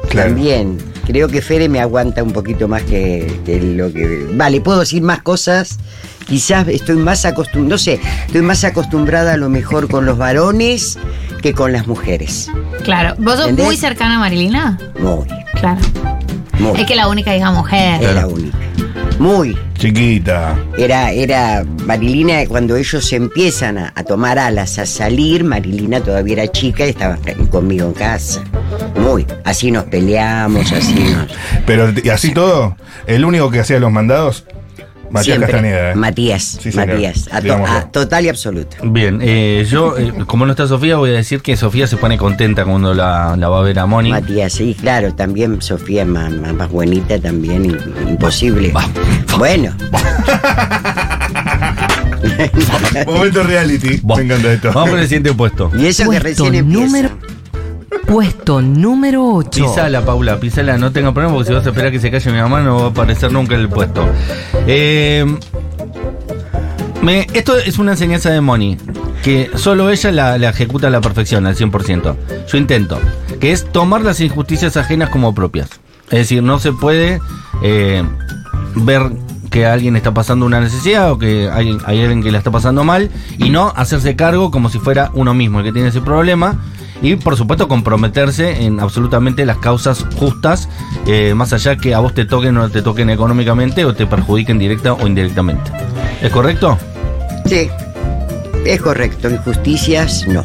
Claro. 0.09 0.29
también. 0.29 0.77
Creo 1.05 1.27
que 1.27 1.41
Fede 1.41 1.69
me 1.69 1.79
aguanta 1.79 2.23
un 2.23 2.31
poquito 2.31 2.67
más 2.67 2.81
que, 2.83 3.39
que 3.45 3.61
lo 3.61 3.93
que... 3.93 4.27
Vale, 4.33 4.59
puedo 4.61 4.79
decir 4.79 5.03
más 5.03 5.21
cosas. 5.21 5.77
Quizás 6.25 6.67
estoy 6.67 6.95
más 6.95 7.25
acostumbrada, 7.25 7.69
no 7.69 7.77
sé, 7.77 7.99
estoy 8.25 8.41
más 8.41 8.63
acostumbrada 8.63 9.33
a 9.33 9.37
lo 9.37 9.47
mejor 9.47 9.87
con 9.87 10.07
los 10.07 10.17
varones 10.17 10.97
que 11.45 11.53
con 11.53 11.71
las 11.71 11.85
mujeres. 11.85 12.49
Claro. 12.83 13.13
¿Vos 13.19 13.33
sos 13.35 13.41
¿Entendés? 13.41 13.65
muy 13.67 13.77
cercana 13.77 14.15
a 14.15 14.19
Marilina? 14.19 14.79
Muy, 14.99 15.27
Claro. 15.59 15.79
muy. 16.57 16.81
Es 16.81 16.87
que 16.87 16.95
la 16.95 17.07
única 17.07 17.37
hija 17.37 17.51
mujer. 17.51 18.01
Era 18.01 18.13
la 18.13 18.25
única. 18.27 18.57
Muy. 19.19 19.55
Chiquita. 19.77 20.57
Era, 20.75 21.11
era 21.11 21.63
Marilina, 21.85 22.47
cuando 22.47 22.75
ellos 22.75 23.13
empiezan 23.13 23.77
a, 23.77 23.93
a 23.95 24.03
tomar 24.03 24.39
alas, 24.39 24.79
a 24.79 24.87
salir, 24.87 25.43
Marilina 25.43 26.01
todavía 26.01 26.33
era 26.41 26.47
chica 26.51 26.83
y 26.87 26.89
estaba 26.89 27.19
conmigo 27.51 27.85
en 27.89 27.93
casa. 27.93 28.41
Muy. 28.99 29.27
Así 29.43 29.69
nos 29.69 29.83
peleamos, 29.83 30.71
así 30.71 30.95
nos. 30.95 31.27
Pero 31.67 31.93
y 32.03 32.09
así 32.09 32.33
todo, 32.33 32.75
el 33.05 33.23
único 33.23 33.51
que 33.51 33.59
hacía 33.59 33.79
los 33.79 33.91
mandados, 33.91 34.45
Matías 35.15 35.25
Siempre. 35.25 35.51
Castañeda. 35.51 35.91
¿eh? 35.91 35.95
Matías. 35.95 36.59
Sí. 36.61 36.69
Matías. 36.73 37.29
A 37.31 37.41
to- 37.41 37.53
a 37.65 37.81
total 37.91 38.25
y 38.25 38.29
absoluto. 38.29 38.77
Bien, 38.83 39.19
eh, 39.21 39.65
yo, 39.69 39.97
eh, 39.97 40.13
como 40.27 40.45
no 40.45 40.51
está 40.51 40.67
Sofía, 40.67 40.97
voy 40.97 41.09
a 41.11 41.13
decir 41.13 41.41
que 41.41 41.55
Sofía 41.57 41.87
se 41.87 41.97
pone 41.97 42.17
contenta 42.17 42.63
cuando 42.65 42.93
la, 42.93 43.35
la 43.37 43.49
va 43.49 43.59
a 43.59 43.63
ver 43.63 43.79
a 43.79 43.85
Moni. 43.85 44.09
Matías, 44.11 44.53
sí, 44.53 44.75
claro, 44.79 45.13
también 45.15 45.61
Sofía 45.61 46.01
es 46.03 46.07
más, 46.07 46.31
más, 46.31 46.53
más 46.53 46.69
buenita 46.69 47.19
también, 47.19 47.65
im- 47.71 48.09
imposible. 48.09 48.71
Va. 48.71 48.85
Bueno, 49.37 49.75
Momento 53.05 53.43
reality. 53.43 54.01
Me 54.03 54.21
encanta 54.23 54.53
esto. 54.53 54.71
Vamos 54.73 54.89
con 54.91 54.99
el 54.99 55.05
siguiente 55.05 55.33
puesto. 55.33 55.71
y 55.77 55.85
eso 55.87 56.03
que 56.03 56.19
Puesto 56.19 56.27
recién 56.45 56.55
empieza. 56.55 56.85
número- 56.85 57.34
Puesto 58.07 58.61
número 58.61 59.25
8. 59.33 59.49
Pisala, 59.63 60.01
Paula, 60.05 60.39
pisala, 60.39 60.77
no 60.77 60.91
tenga 60.91 61.11
problema 61.13 61.33
porque 61.35 61.47
si 61.47 61.53
vas 61.53 61.65
a 61.65 61.69
esperar 61.69 61.91
que 61.91 61.99
se 61.99 62.11
calle 62.11 62.31
mi 62.31 62.37
mamá 62.39 62.61
no 62.61 62.77
va 62.77 62.83
a 62.85 62.89
aparecer 62.89 63.31
nunca 63.31 63.55
en 63.55 63.61
el 63.61 63.69
puesto. 63.69 64.05
Eh, 64.67 65.25
me- 67.01 67.27
esto 67.33 67.57
es 67.57 67.77
una 67.79 67.91
enseñanza 67.93 68.29
de 68.29 68.41
Moni, 68.41 68.77
que 69.23 69.49
solo 69.55 69.89
ella 69.89 70.11
la, 70.11 70.49
ejecuta 70.49 70.87
a 70.87 70.89
la 70.89 71.01
perfección, 71.01 71.45
al 71.45 71.55
100%. 71.55 72.15
Yo 72.47 72.57
intento, 72.57 72.99
que 73.39 73.51
es 73.51 73.65
tomar 73.71 74.01
las 74.01 74.19
injusticias 74.21 74.77
ajenas 74.77 75.09
como 75.09 75.33
propias. 75.33 75.69
Es 76.09 76.19
decir, 76.19 76.43
no 76.43 76.59
se 76.59 76.71
puede 76.71 77.19
eh, 77.63 78.03
ver 78.75 79.01
que 79.49 79.65
alguien 79.65 79.95
está 79.95 80.13
pasando 80.13 80.45
una 80.45 80.59
necesidad 80.59 81.11
o 81.11 81.17
que 81.17 81.49
hay 81.51 81.79
alguien 81.85 82.21
que 82.21 82.31
la 82.31 82.37
está 82.39 82.51
pasando 82.51 82.83
mal 82.83 83.09
y 83.37 83.49
no 83.49 83.71
hacerse 83.75 84.15
cargo 84.15 84.51
como 84.51 84.69
si 84.69 84.79
fuera 84.79 85.11
uno 85.13 85.33
mismo 85.33 85.59
el 85.59 85.65
que 85.65 85.71
tiene 85.71 85.87
ese 85.89 86.01
problema 86.01 86.59
y 87.01 87.15
por 87.15 87.35
supuesto 87.35 87.67
comprometerse 87.67 88.63
en 88.65 88.79
absolutamente 88.79 89.45
las 89.45 89.57
causas 89.57 90.05
justas, 90.15 90.69
eh, 91.07 91.33
más 91.35 91.53
allá 91.53 91.75
que 91.75 91.93
a 91.93 91.99
vos 91.99 92.13
te 92.13 92.25
toquen 92.25 92.57
o 92.57 92.69
te 92.69 92.81
toquen 92.81 93.09
económicamente 93.09 93.85
o 93.85 93.93
te 93.93 94.05
perjudiquen 94.05 94.59
directa 94.59 94.93
o 94.93 95.07
indirectamente. 95.07 95.71
¿Es 96.21 96.31
correcto? 96.31 96.77
Sí, 97.45 97.69
es 98.65 98.81
correcto. 98.81 99.29
Injusticias, 99.29 100.27
no. 100.27 100.43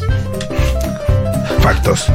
Factos. 1.62 2.06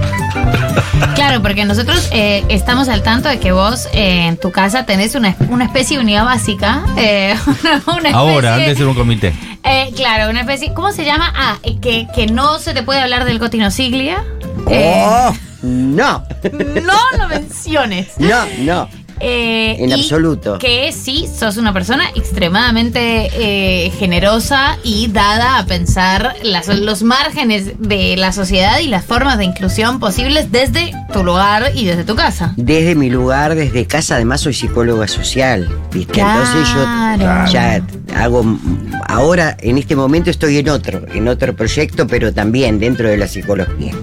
Claro, 1.13 1.41
porque 1.41 1.65
nosotros 1.65 2.09
eh, 2.11 2.43
estamos 2.49 2.89
al 2.89 3.03
tanto 3.03 3.29
de 3.29 3.39
que 3.39 3.51
vos 3.51 3.87
eh, 3.93 4.25
en 4.27 4.37
tu 4.37 4.51
casa 4.51 4.85
tenés 4.85 5.15
una, 5.15 5.35
una 5.49 5.65
especie 5.65 5.97
de 5.97 6.03
unidad 6.03 6.25
básica. 6.25 6.83
eh, 6.97 7.35
una, 7.45 7.81
una 7.85 8.09
especie- 8.09 8.13
Ahora, 8.13 8.55
antes 8.55 8.79
era 8.79 8.87
un 8.89 8.95
comité. 8.95 9.33
Eh, 9.63 9.91
claro, 9.95 10.29
una 10.29 10.41
especie. 10.41 10.73
¿Cómo 10.73 10.91
se 10.91 11.05
llama? 11.05 11.31
Ah, 11.35 11.57
que, 11.81 12.07
que 12.13 12.27
no 12.27 12.59
se 12.59 12.73
te 12.73 12.83
puede 12.83 12.99
hablar 13.01 13.25
del 13.25 13.39
Cotino 13.39 13.69
Siglia. 13.71 14.23
Eh, 14.69 15.03
¡Oh! 15.05 15.33
No, 15.61 16.23
no 16.83 17.17
lo 17.17 17.27
menciones. 17.27 18.09
no, 18.19 18.45
no. 18.59 18.89
Eh, 19.19 19.77
En 19.79 19.89
y 19.89 19.93
absoluto. 19.93 20.57
Que 20.59 20.91
sí, 20.91 21.25
sos 21.39 21.57
una 21.57 21.71
persona 21.73 22.09
extremadamente 22.15 23.29
eh, 23.33 23.91
generosa 23.97 24.77
y 24.83 25.07
dada 25.07 25.57
a 25.59 25.65
pensar 25.65 26.35
las- 26.43 26.67
los 26.67 27.01
márgenes 27.03 27.71
de 27.79 28.17
la 28.17 28.31
sociedad 28.31 28.79
y 28.79 28.87
las 28.87 29.05
formas 29.05 29.37
de 29.37 29.45
inclusión 29.45 29.99
posibles 29.99 30.51
desde 30.51 30.91
tu 31.13 31.23
lugar 31.23 31.71
y 31.75 31.85
desde 31.85 32.03
tu 32.03 32.15
casa. 32.15 32.53
Desde 32.57 32.95
mi 32.95 33.09
lugar, 33.09 33.55
desde 33.55 33.85
casa, 33.85 34.15
además 34.15 34.41
soy 34.41 34.53
psicóloga 34.53 35.07
social, 35.07 35.69
¿viste? 35.93 36.19
Entonces 36.21 36.67
yo 36.69 36.83
Claro. 36.83 37.51
ya 37.51 37.81
hago, 38.15 38.45
ahora 39.07 39.55
en 39.61 39.77
este 39.77 39.95
momento 39.95 40.29
estoy 40.29 40.57
en 40.57 40.69
otro, 40.69 41.01
en 41.13 41.27
otro 41.27 41.55
proyecto, 41.55 42.05
pero 42.07 42.33
también 42.33 42.79
dentro 42.79 43.07
de 43.09 43.17
la 43.17 43.27
psicología. 43.27 43.93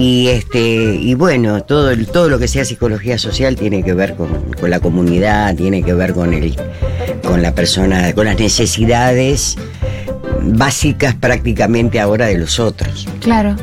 Y 0.00 0.28
este, 0.28 0.94
y 0.94 1.12
bueno, 1.12 1.62
todo, 1.62 1.94
todo 2.06 2.30
lo 2.30 2.38
que 2.38 2.48
sea 2.48 2.64
psicología 2.64 3.18
social 3.18 3.54
tiene 3.54 3.84
que 3.84 3.92
ver 3.92 4.14
con, 4.14 4.54
con 4.58 4.70
la 4.70 4.80
comunidad, 4.80 5.54
tiene 5.54 5.82
que 5.82 5.92
ver 5.92 6.14
con 6.14 6.32
el, 6.32 6.56
con 7.22 7.42
la 7.42 7.54
persona, 7.54 8.14
con 8.14 8.24
las 8.24 8.38
necesidades 8.38 9.58
básicas 10.40 11.14
prácticamente 11.16 12.00
ahora 12.00 12.28
de 12.28 12.38
los 12.38 12.58
otros. 12.58 13.06
Claro. 13.20 13.56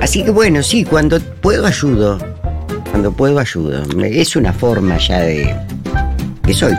Así 0.00 0.24
que 0.24 0.32
bueno, 0.32 0.64
sí, 0.64 0.84
cuando 0.84 1.20
puedo 1.20 1.64
ayudo. 1.64 2.18
Cuando 2.90 3.12
puedo 3.12 3.38
ayudo. 3.38 3.84
Es 4.02 4.34
una 4.34 4.52
forma 4.52 4.98
ya 4.98 5.20
de 5.20 5.56
que 6.44 6.54
soy. 6.54 6.74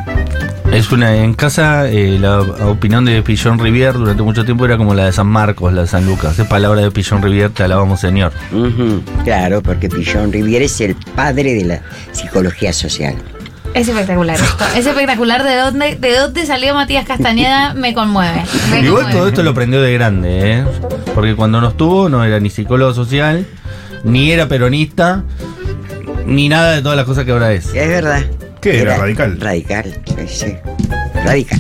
Es 0.74 0.92
una 0.92 1.16
en 1.18 1.36
casa 1.36 1.88
eh, 1.88 2.18
la 2.20 2.42
opinión 2.42 3.06
de 3.06 3.22
Pillon 3.22 3.60
Rivier 3.60 3.94
durante 3.94 4.24
mucho 4.24 4.44
tiempo 4.44 4.66
era 4.66 4.76
como 4.76 4.96
la 4.96 5.06
de 5.06 5.12
San 5.12 5.28
Marcos, 5.28 5.72
la 5.72 5.82
de 5.82 5.88
San 5.88 6.06
Lucas. 6.08 6.38
Es 6.40 6.48
palabra 6.48 6.82
de 6.82 6.90
Pillon 6.90 7.22
Rivier, 7.22 7.52
te 7.52 7.64
alabamos 7.64 8.00
señor. 8.00 8.34
Claro, 9.24 9.62
porque 9.62 9.88
Pillon 9.88 10.32
Riviere 10.34 10.66
es 10.66 10.82
el 10.82 10.96
padre 10.96 11.54
de 11.54 11.66
la 11.66 11.82
psicología 12.12 12.74
social. 12.74 13.14
Es 13.76 13.88
espectacular 13.88 14.36
esto. 14.40 14.66
Es 14.76 14.86
espectacular 14.88 15.44
de 15.44 15.56
dónde, 15.58 15.96
de 15.96 16.18
dónde 16.18 16.46
salió 16.48 16.74
Matías 16.74 17.06
Castañeda, 17.06 17.76
me 17.76 17.94
conmueve. 17.94 18.44
Me 18.72 18.80
Igual 18.82 19.04
conmueve. 19.04 19.12
todo 19.12 19.28
esto 19.28 19.44
lo 19.44 19.52
aprendió 19.52 19.80
de 19.80 19.94
grande, 19.94 20.54
¿eh? 20.58 20.64
Porque 21.14 21.36
cuando 21.36 21.62
no 21.62 21.70
estuvo 21.70 22.10
no 22.10 22.24
era 22.24 22.40
ni 22.40 22.50
psicólogo 22.50 22.96
social, 22.96 23.46
ni 24.04 24.32
era 24.32 24.48
peronista, 24.48 25.24
ni 26.26 26.50
nada 26.50 26.72
de 26.72 26.82
todas 26.82 26.98
las 26.98 27.06
cosas 27.06 27.26
que 27.26 27.32
ahora 27.32 27.54
es. 27.54 27.68
Es 27.68 27.88
verdad. 27.88 28.24
¿Qué 28.64 28.80
era, 28.82 28.98
radical? 28.98 29.40
Radical, 29.40 30.02
sí, 30.06 30.26
sí. 30.28 30.56
Radical. 31.26 31.60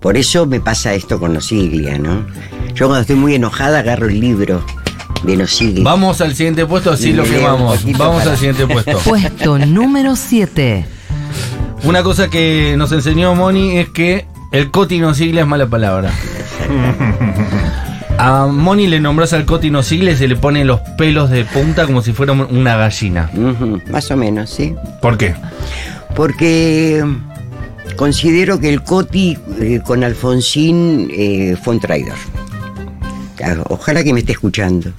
Por 0.00 0.16
eso 0.16 0.46
me 0.46 0.58
pasa 0.60 0.94
esto 0.94 1.18
con 1.20 1.34
Nosiglia, 1.34 1.98
¿no? 1.98 2.26
Yo 2.74 2.86
cuando 2.86 3.00
estoy 3.02 3.16
muy 3.16 3.34
enojada 3.34 3.80
agarro 3.80 4.06
el 4.08 4.18
libro 4.20 4.64
de 5.24 5.36
Nosiglia. 5.36 5.84
Vamos 5.84 6.20
al 6.20 6.34
siguiente 6.34 6.64
puesto, 6.66 6.92
así 6.92 7.12
lo 7.12 7.24
quemamos. 7.24 7.84
Vamos 7.98 8.18
para- 8.20 8.30
al 8.32 8.36
siguiente 8.38 8.66
puesto. 8.66 8.98
Puesto 9.04 9.58
número 9.58 10.16
7. 10.16 10.86
Una 11.84 12.02
cosa 12.02 12.28
que 12.28 12.74
nos 12.78 12.90
enseñó 12.92 13.34
Moni 13.34 13.78
es 13.78 13.88
que 13.90 14.26
el 14.52 14.70
coti 14.70 14.98
no 14.98 15.12
sigla 15.14 15.42
es 15.42 15.46
mala 15.46 15.66
palabra. 15.66 16.10
A 18.18 18.46
Moni 18.46 18.88
le 18.88 18.98
nombras 18.98 19.32
al 19.32 19.44
coti 19.44 19.70
no 19.70 19.82
sigla 19.82 20.10
y 20.12 20.16
se 20.16 20.26
le 20.26 20.34
ponen 20.36 20.66
los 20.66 20.80
pelos 20.96 21.30
de 21.30 21.44
punta 21.44 21.86
como 21.86 22.02
si 22.02 22.12
fuera 22.12 22.32
una 22.32 22.76
gallina. 22.76 23.30
Más 23.90 24.10
o 24.10 24.16
menos, 24.16 24.50
sí. 24.50 24.74
¿Por 25.00 25.16
qué? 25.18 25.34
Porque 26.18 27.00
considero 27.94 28.58
que 28.58 28.68
el 28.70 28.82
Coti 28.82 29.38
eh, 29.60 29.80
con 29.86 30.02
Alfonsín 30.02 31.08
eh, 31.12 31.56
fue 31.62 31.74
un 31.74 31.80
traidor. 31.80 32.16
Claro, 33.36 33.62
Ojalá 33.68 34.02
que 34.02 34.12
me 34.12 34.18
esté 34.18 34.32
escuchando. 34.32 34.90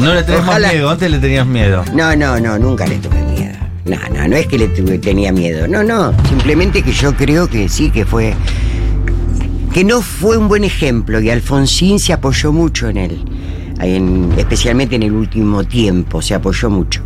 No 0.00 0.14
le 0.14 0.20
Ojalá. 0.20 0.42
más 0.42 0.72
miedo, 0.72 0.88
antes 0.88 1.10
le 1.10 1.18
tenías 1.18 1.44
miedo. 1.48 1.84
No, 1.96 2.14
no, 2.14 2.38
no, 2.38 2.56
nunca 2.60 2.86
le 2.86 2.94
tuve 2.98 3.20
miedo. 3.24 3.56
No, 3.86 3.96
no, 4.14 4.28
no 4.28 4.36
es 4.36 4.46
que 4.46 4.56
le 4.56 4.68
tuve- 4.68 5.00
tenía 5.00 5.32
miedo. 5.32 5.66
No, 5.66 5.82
no, 5.82 6.14
simplemente 6.28 6.82
que 6.82 6.92
yo 6.92 7.16
creo 7.16 7.48
que 7.48 7.68
sí, 7.68 7.90
que 7.90 8.06
fue... 8.06 8.34
Que 9.74 9.82
no 9.82 10.00
fue 10.00 10.36
un 10.36 10.46
buen 10.46 10.62
ejemplo 10.62 11.20
y 11.20 11.28
Alfonsín 11.28 11.98
se 11.98 12.12
apoyó 12.12 12.52
mucho 12.52 12.88
en 12.88 12.98
él. 12.98 13.24
en- 13.80 14.30
especialmente 14.36 14.94
en 14.94 15.02
el 15.02 15.12
último 15.12 15.64
tiempo, 15.64 16.22
se 16.22 16.34
apoyó 16.34 16.70
mucho. 16.70 17.02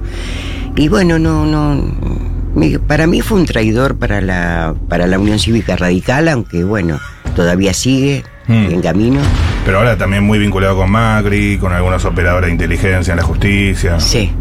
Y 0.77 0.89
bueno, 0.89 1.19
no, 1.19 1.47
no... 1.47 2.42
me- 2.55 2.79
para 2.79 3.07
mí 3.07 3.21
fue 3.21 3.39
un 3.41 3.47
traidor 3.47 3.97
para 3.97 4.21
la, 4.21 4.75
para 4.89 5.07
la 5.07 5.19
Unión 5.19 5.39
Cívica 5.39 5.77
Radical, 5.77 6.29
aunque 6.29 6.65
bueno, 6.65 6.99
todavía 7.37 7.73
sigue 7.75 8.25
Mm. 8.49 8.53
en 8.73 8.83
camino. 8.83 9.21
Pero 9.65 9.79
ahora 9.79 9.97
también 9.97 10.25
muy 10.25 10.39
vinculado 10.39 10.77
con 10.77 10.91
Macri, 10.91 11.59
con 11.59 11.73
algunos 11.73 12.05
operadores 12.05 12.49
de 12.49 12.53
inteligencia 12.53 13.13
en 13.13 13.19
la 13.19 13.23
justicia. 13.23 14.01
Sí, 14.01 14.33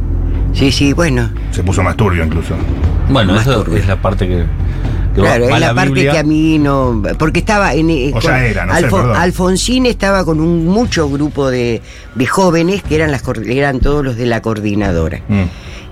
sí, 0.54 0.72
sí, 0.72 0.94
bueno. 0.94 1.30
Se 1.52 1.62
puso 1.64 1.84
más 1.84 1.96
turbio 1.96 2.26
incluso. 2.26 2.56
Bueno, 3.10 3.34
Más 3.34 3.44
eso 3.44 3.62
turbio. 3.64 3.78
es 3.78 3.88
la 3.88 4.02
parte 4.02 4.28
que, 4.28 4.44
Claro, 5.14 5.46
va 5.50 5.56
es 5.56 5.60
la, 5.62 5.68
la 5.68 5.76
parte 5.76 5.92
Biblia. 5.94 6.14
que 6.14 6.18
a 6.20 6.24
mí 6.24 6.58
no. 6.58 7.04
Porque 7.20 7.40
estaba 7.40 7.74
en. 7.76 7.90
eh, 7.92 8.12
O 8.16 8.20
ya 8.22 8.44
era, 8.44 8.66
no 8.66 8.74
sé, 8.76 8.82
perdón. 8.84 9.16
Alfonsín 9.16 9.86
estaba 9.86 10.26
con 10.26 10.40
un 10.40 10.66
mucho 10.66 11.08
grupo 11.10 11.50
de, 11.52 11.82
de 12.16 12.26
jóvenes 12.26 12.82
que 12.82 12.96
eran, 12.96 13.12
las, 13.12 13.22
eran 13.46 13.82
todos 13.82 14.04
los 14.04 14.16
de 14.16 14.26
la 14.26 14.42
coordinadora. 14.42 15.20
Mm. 15.28 15.44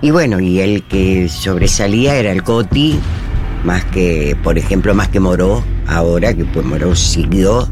Y 0.01 0.11
bueno, 0.11 0.39
y 0.39 0.59
el 0.61 0.83
que 0.83 1.27
sobresalía 1.27 2.15
era 2.15 2.31
el 2.31 2.41
Coti, 2.43 2.97
más 3.65 3.83
que, 3.85 4.37
por 4.41 4.57
ejemplo, 4.57 4.95
más 4.95 5.09
que 5.09 5.19
Moró, 5.19 5.61
ahora, 5.87 6.33
que 6.33 6.45
pues 6.45 6.65
Moró 6.65 6.95
siguió, 6.95 7.67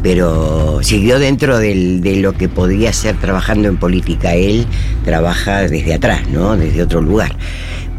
pero 0.00 0.78
siguió 0.82 1.18
dentro 1.18 1.58
de 1.58 2.18
lo 2.22 2.34
que 2.34 2.48
podía 2.48 2.92
ser 2.92 3.16
trabajando 3.16 3.66
en 3.66 3.78
política. 3.78 4.34
Él 4.34 4.64
trabaja 5.04 5.62
desde 5.62 5.94
atrás, 5.94 6.28
¿no? 6.28 6.56
Desde 6.56 6.82
otro 6.82 7.00
lugar. 7.00 7.34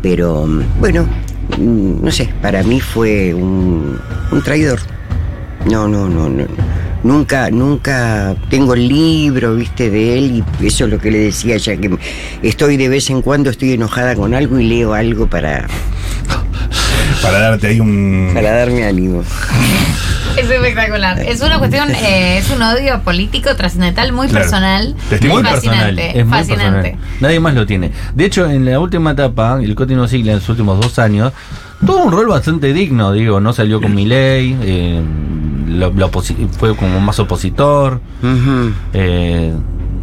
Pero 0.02 0.48
bueno, 0.80 1.06
no 1.60 2.12
sé, 2.12 2.30
para 2.42 2.64
mí 2.64 2.80
fue 2.80 3.34
un, 3.34 4.00
un 4.32 4.42
traidor. 4.44 4.80
No, 5.70 5.90
no, 5.90 6.08
no, 6.08 6.30
no. 6.30 6.46
Nunca, 7.08 7.50
nunca 7.52 8.36
tengo 8.50 8.74
el 8.74 8.90
libro, 8.90 9.56
viste, 9.56 9.90
de 9.90 10.18
él 10.18 10.44
y 10.60 10.66
eso 10.68 10.84
es 10.84 10.92
lo 10.92 11.00
que 11.00 11.10
le 11.10 11.20
decía 11.20 11.56
ya 11.56 11.78
que 11.78 11.90
estoy 12.44 12.76
de 12.76 12.90
vez 12.90 13.10
en 13.10 13.22
cuando 13.22 13.50
estoy 13.50 13.72
enojada 13.72 14.14
con 14.14 14.34
algo 14.34 14.60
y 14.60 14.68
leo 14.68 14.94
algo 14.94 15.26
para, 15.28 15.68
Para 17.22 17.40
darte 17.40 17.68
ahí 17.68 17.80
un. 17.80 18.32
para 18.34 18.52
darme 18.52 18.84
ánimo. 18.86 19.24
Es 20.38 20.50
espectacular. 20.50 21.18
Es 21.20 21.42
una 21.42 21.58
cuestión, 21.60 21.90
eh, 21.92 22.40
es 22.40 22.50
un 22.52 22.62
odio 22.62 23.00
político 23.02 23.56
trascendental 23.56 24.12
muy 24.12 24.28
Claro. 24.28 24.44
personal. 24.44 24.94
Testimonio. 25.10 25.44
Muy 25.44 25.52
personal, 25.52 25.80
fascinante. 25.96 26.20
es 26.20 26.26
muy 26.26 26.38
fascinante. 26.40 26.82
personal. 26.92 27.08
Nadie 27.22 27.40
más 27.40 27.54
lo 27.56 27.66
tiene. 27.66 27.92
De 28.16 28.26
hecho, 28.26 28.50
en 28.50 28.66
la 28.66 28.82
última 28.82 29.12
etapa, 29.12 29.60
el 29.64 29.74
Coti 29.76 29.96
no 29.96 30.10
sigla 30.10 30.34
en 30.34 30.40
los 30.40 30.50
últimos 30.50 30.78
dos 30.82 31.00
años, 31.00 31.32
tuvo 31.86 32.04
un 32.04 32.12
rol 32.12 32.28
bastante 32.28 32.74
digno, 32.74 33.14
digo, 33.14 33.40
no 33.40 33.54
salió 33.54 33.82
con 33.82 33.96
Milei, 33.96 34.58
eh, 34.62 35.02
lo- 35.78 35.92
lo 35.92 36.12
oposi- 36.12 36.48
fue 36.50 36.76
como 36.76 37.00
más 37.00 37.20
opositor. 37.20 38.02
Eh, 38.94 39.54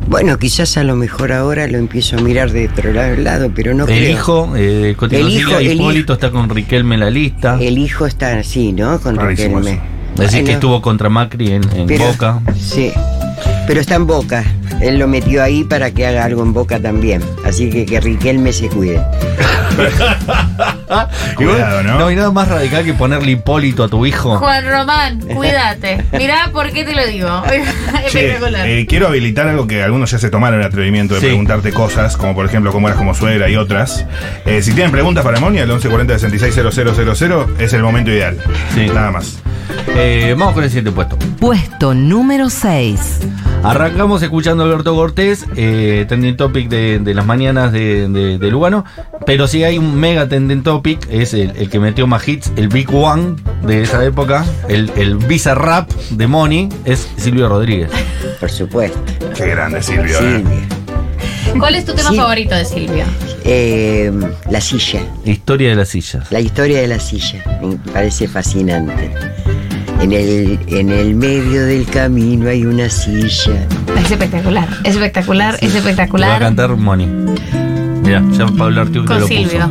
Bueno, 0.06 0.38
quizás 0.38 0.76
a 0.76 0.84
lo 0.84 0.96
mejor 0.96 1.32
ahora 1.32 1.66
lo 1.66 1.78
empiezo 1.78 2.18
a 2.18 2.20
mirar 2.20 2.50
de 2.52 2.68
otro 2.68 2.92
la- 2.92 3.16
lado, 3.16 3.50
pero 3.54 3.72
no 3.72 3.84
el 3.84 3.88
creo. 3.88 4.10
hijo, 4.12 4.52
eh, 4.54 4.94
El 5.10 5.28
hijo, 5.30 5.56
el 5.58 5.72
Hipólito 5.72 6.12
hijo. 6.12 6.12
está 6.12 6.30
con 6.30 6.50
Riquelme 6.50 6.96
en 6.96 7.00
la 7.00 7.10
lista. 7.10 7.56
El 7.58 7.78
hijo 7.78 8.04
está 8.04 8.38
así, 8.38 8.72
¿no? 8.72 9.00
Con 9.00 9.16
Rarísimo 9.16 9.60
Riquelme. 9.60 9.80
eso. 10.14 10.22
Decir 10.22 10.44
que 10.44 10.52
estuvo 10.52 10.82
contra 10.82 11.08
Macri 11.08 11.52
en, 11.52 11.62
en 11.74 11.86
pero- 11.86 12.04
Boca. 12.04 12.40
Sí, 12.54 12.92
pero 13.66 13.80
está 13.80 13.94
en 13.94 14.06
Boca. 14.06 14.44
Él 14.80 14.98
lo 14.98 15.06
metió 15.08 15.42
ahí 15.42 15.64
para 15.64 15.90
que 15.90 16.06
haga 16.06 16.24
algo 16.24 16.42
en 16.42 16.52
Boca 16.52 16.80
también. 16.80 17.22
Así 17.44 17.70
que 17.70 17.86
que 17.86 18.00
Riquelme 18.00 18.52
se 18.52 18.68
cuide. 18.68 19.00
Cuidado, 21.36 21.82
¿no? 21.82 21.98
No 21.98 22.06
hay 22.06 22.16
nada 22.16 22.30
más 22.30 22.48
radical 22.48 22.84
que 22.84 22.94
ponerle 22.94 23.32
Hipólito 23.32 23.84
a 23.84 23.88
tu 23.88 24.06
hijo. 24.06 24.36
Juan 24.38 24.64
Román, 24.68 25.20
cuídate. 25.20 26.04
Mirá 26.16 26.50
por 26.52 26.70
qué 26.72 26.84
te 26.84 26.94
lo 26.94 27.06
digo. 27.06 27.42
Che, 28.10 28.26
Espectacular. 28.30 28.68
eh, 28.68 28.86
quiero 28.86 29.08
habilitar 29.08 29.48
algo 29.48 29.66
que 29.66 29.82
algunos 29.82 30.10
ya 30.10 30.18
se 30.18 30.28
tomaron 30.30 30.60
el 30.60 30.66
atrevimiento 30.66 31.14
de 31.14 31.20
Sí. 31.20 31.26
preguntarte 31.26 31.72
cosas, 31.72 32.16
como 32.16 32.34
por 32.34 32.44
ejemplo 32.46 32.70
cómo 32.70 32.86
eras 32.88 32.98
como 32.98 33.14
suegra 33.14 33.48
y 33.48 33.56
otras. 33.56 34.04
Eh, 34.44 34.62
si 34.62 34.72
tienen 34.72 34.92
preguntas 34.92 35.24
para 35.24 35.40
Moni, 35.40 35.58
al 35.58 35.68
1140 35.68 36.18
660000 36.18 37.46
es 37.58 37.72
el 37.72 37.82
momento 37.82 38.10
ideal. 38.10 38.36
Sí. 38.74 38.86
Nada 38.92 39.10
más. 39.10 39.38
Eh, 39.96 40.34
vamos 40.38 40.54
con 40.54 40.62
el 40.64 40.70
siguiente 40.70 40.92
puesto. 40.92 41.16
Puesto 41.40 41.94
número 41.94 42.50
6. 42.50 43.20
Arrancamos 43.62 44.22
escuchando 44.22 44.53
a 44.62 44.66
Alberto 44.66 44.94
Cortés, 44.94 45.44
eh, 45.56 46.04
trending 46.08 46.36
topic 46.36 46.68
de, 46.68 46.98
de 46.98 47.14
las 47.14 47.26
mañanas 47.26 47.72
de, 47.72 48.08
de- 48.08 48.38
de 48.38 48.50
Lugano. 48.50 48.84
Pero 49.26 49.46
sí 49.48 49.64
hay 49.64 49.78
un 49.78 49.96
mega 49.98 50.28
trending 50.28 50.62
topic, 50.62 51.06
es 51.10 51.34
el, 51.34 51.52
el 51.56 51.68
que 51.70 51.78
metió 51.80 52.06
más 52.06 52.26
hits, 52.28 52.52
el 52.56 52.68
Big 52.68 52.88
One 52.94 53.36
de 53.66 53.82
esa 53.82 54.04
época, 54.04 54.44
el, 54.68 54.90
el 54.96 55.16
Visa 55.16 55.54
Rap 55.54 55.90
de 56.10 56.26
Money, 56.26 56.68
es 56.84 57.08
Silvio 57.16 57.48
Rodríguez. 57.48 57.90
Por 58.40 58.50
supuesto. 58.50 58.98
Qué 59.36 59.46
grande, 59.48 59.82
Silvio. 59.82 60.14
eh. 60.20 60.42
Silvia. 60.44 60.68
¿Cuál 61.58 61.74
es 61.76 61.84
tu 61.84 61.94
tema 61.94 62.10
Sí. 62.10 62.16
favorito 62.16 62.54
de 62.54 62.64
Silvio? 62.64 63.04
Eh, 63.44 64.10
la 64.50 64.60
silla. 64.60 65.02
Historia 65.24 65.68
de 65.70 65.76
las 65.76 65.88
sillas. 65.90 66.30
La 66.32 66.40
historia 66.40 66.80
de 66.80 66.88
la 66.88 66.98
silla. 66.98 67.44
Me 67.62 67.76
parece 67.92 68.26
fascinante. 68.26 69.10
En 70.04 70.12
el, 70.12 70.58
en 70.68 70.90
el 70.90 71.14
medio 71.14 71.64
del 71.64 71.86
camino 71.86 72.48
hay 72.50 72.66
una 72.66 72.90
silla. 72.90 73.66
Es 73.98 74.10
espectacular, 74.10 74.68
es 74.84 74.94
espectacular, 74.96 75.54
es 75.54 75.60
Te 75.60 75.66
va 75.68 75.74
a 75.74 75.78
espectacular. 75.78 76.38
cantar 76.40 76.76
Money. 76.76 77.06
Mira, 78.02 78.22
ya 78.36 78.46
Pablo 78.48 78.82
Artiuk 78.82 79.08
te 79.08 79.18
lo 79.18 79.26
Silvio. 79.26 79.46
puso. 79.60 79.70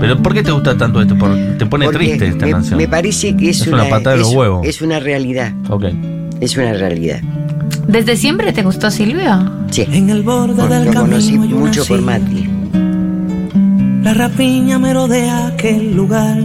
Pero 0.00 0.22
¿por 0.22 0.32
qué 0.32 0.42
te 0.42 0.50
gusta 0.50 0.78
tanto 0.78 1.02
esto? 1.02 1.14
Por- 1.18 1.36
te 1.58 1.66
pone 1.66 1.84
Porque 1.84 1.98
triste 1.98 2.28
esta 2.28 2.46
me, 2.46 2.52
canción. 2.52 2.78
me 2.78 2.88
parece 2.88 3.36
que 3.36 3.50
es, 3.50 3.60
Es 3.60 3.66
una 3.66 3.84
patada 3.84 4.12
de 4.16 4.22
los 4.22 4.32
huevos. 4.32 4.66
Es 4.66 4.80
una 4.80 4.98
realidad. 4.98 5.52
Ok. 5.68 5.84
Es 6.40 6.56
una 6.56 6.72
realidad. 6.72 7.20
¿Desde 7.86 8.16
siempre 8.16 8.50
te 8.54 8.62
gustó 8.62 8.90
Silvio? 8.90 9.52
Sí. 9.70 9.84
En 9.92 10.08
el 10.08 10.22
borde 10.22 10.54
Por- 10.54 10.70
del 10.70 10.86
lo 10.86 10.94
conocí 10.94 11.32
camino 11.34 11.42
hay 11.44 11.52
una 11.52 11.66
mucho 11.66 11.84
por 11.84 11.98
silla. 11.98 12.18
Mati. 12.18 12.48
La 14.04 14.14
rapiña 14.14 14.78
merodea 14.78 15.48
aquel 15.48 15.94
lugar. 15.94 16.38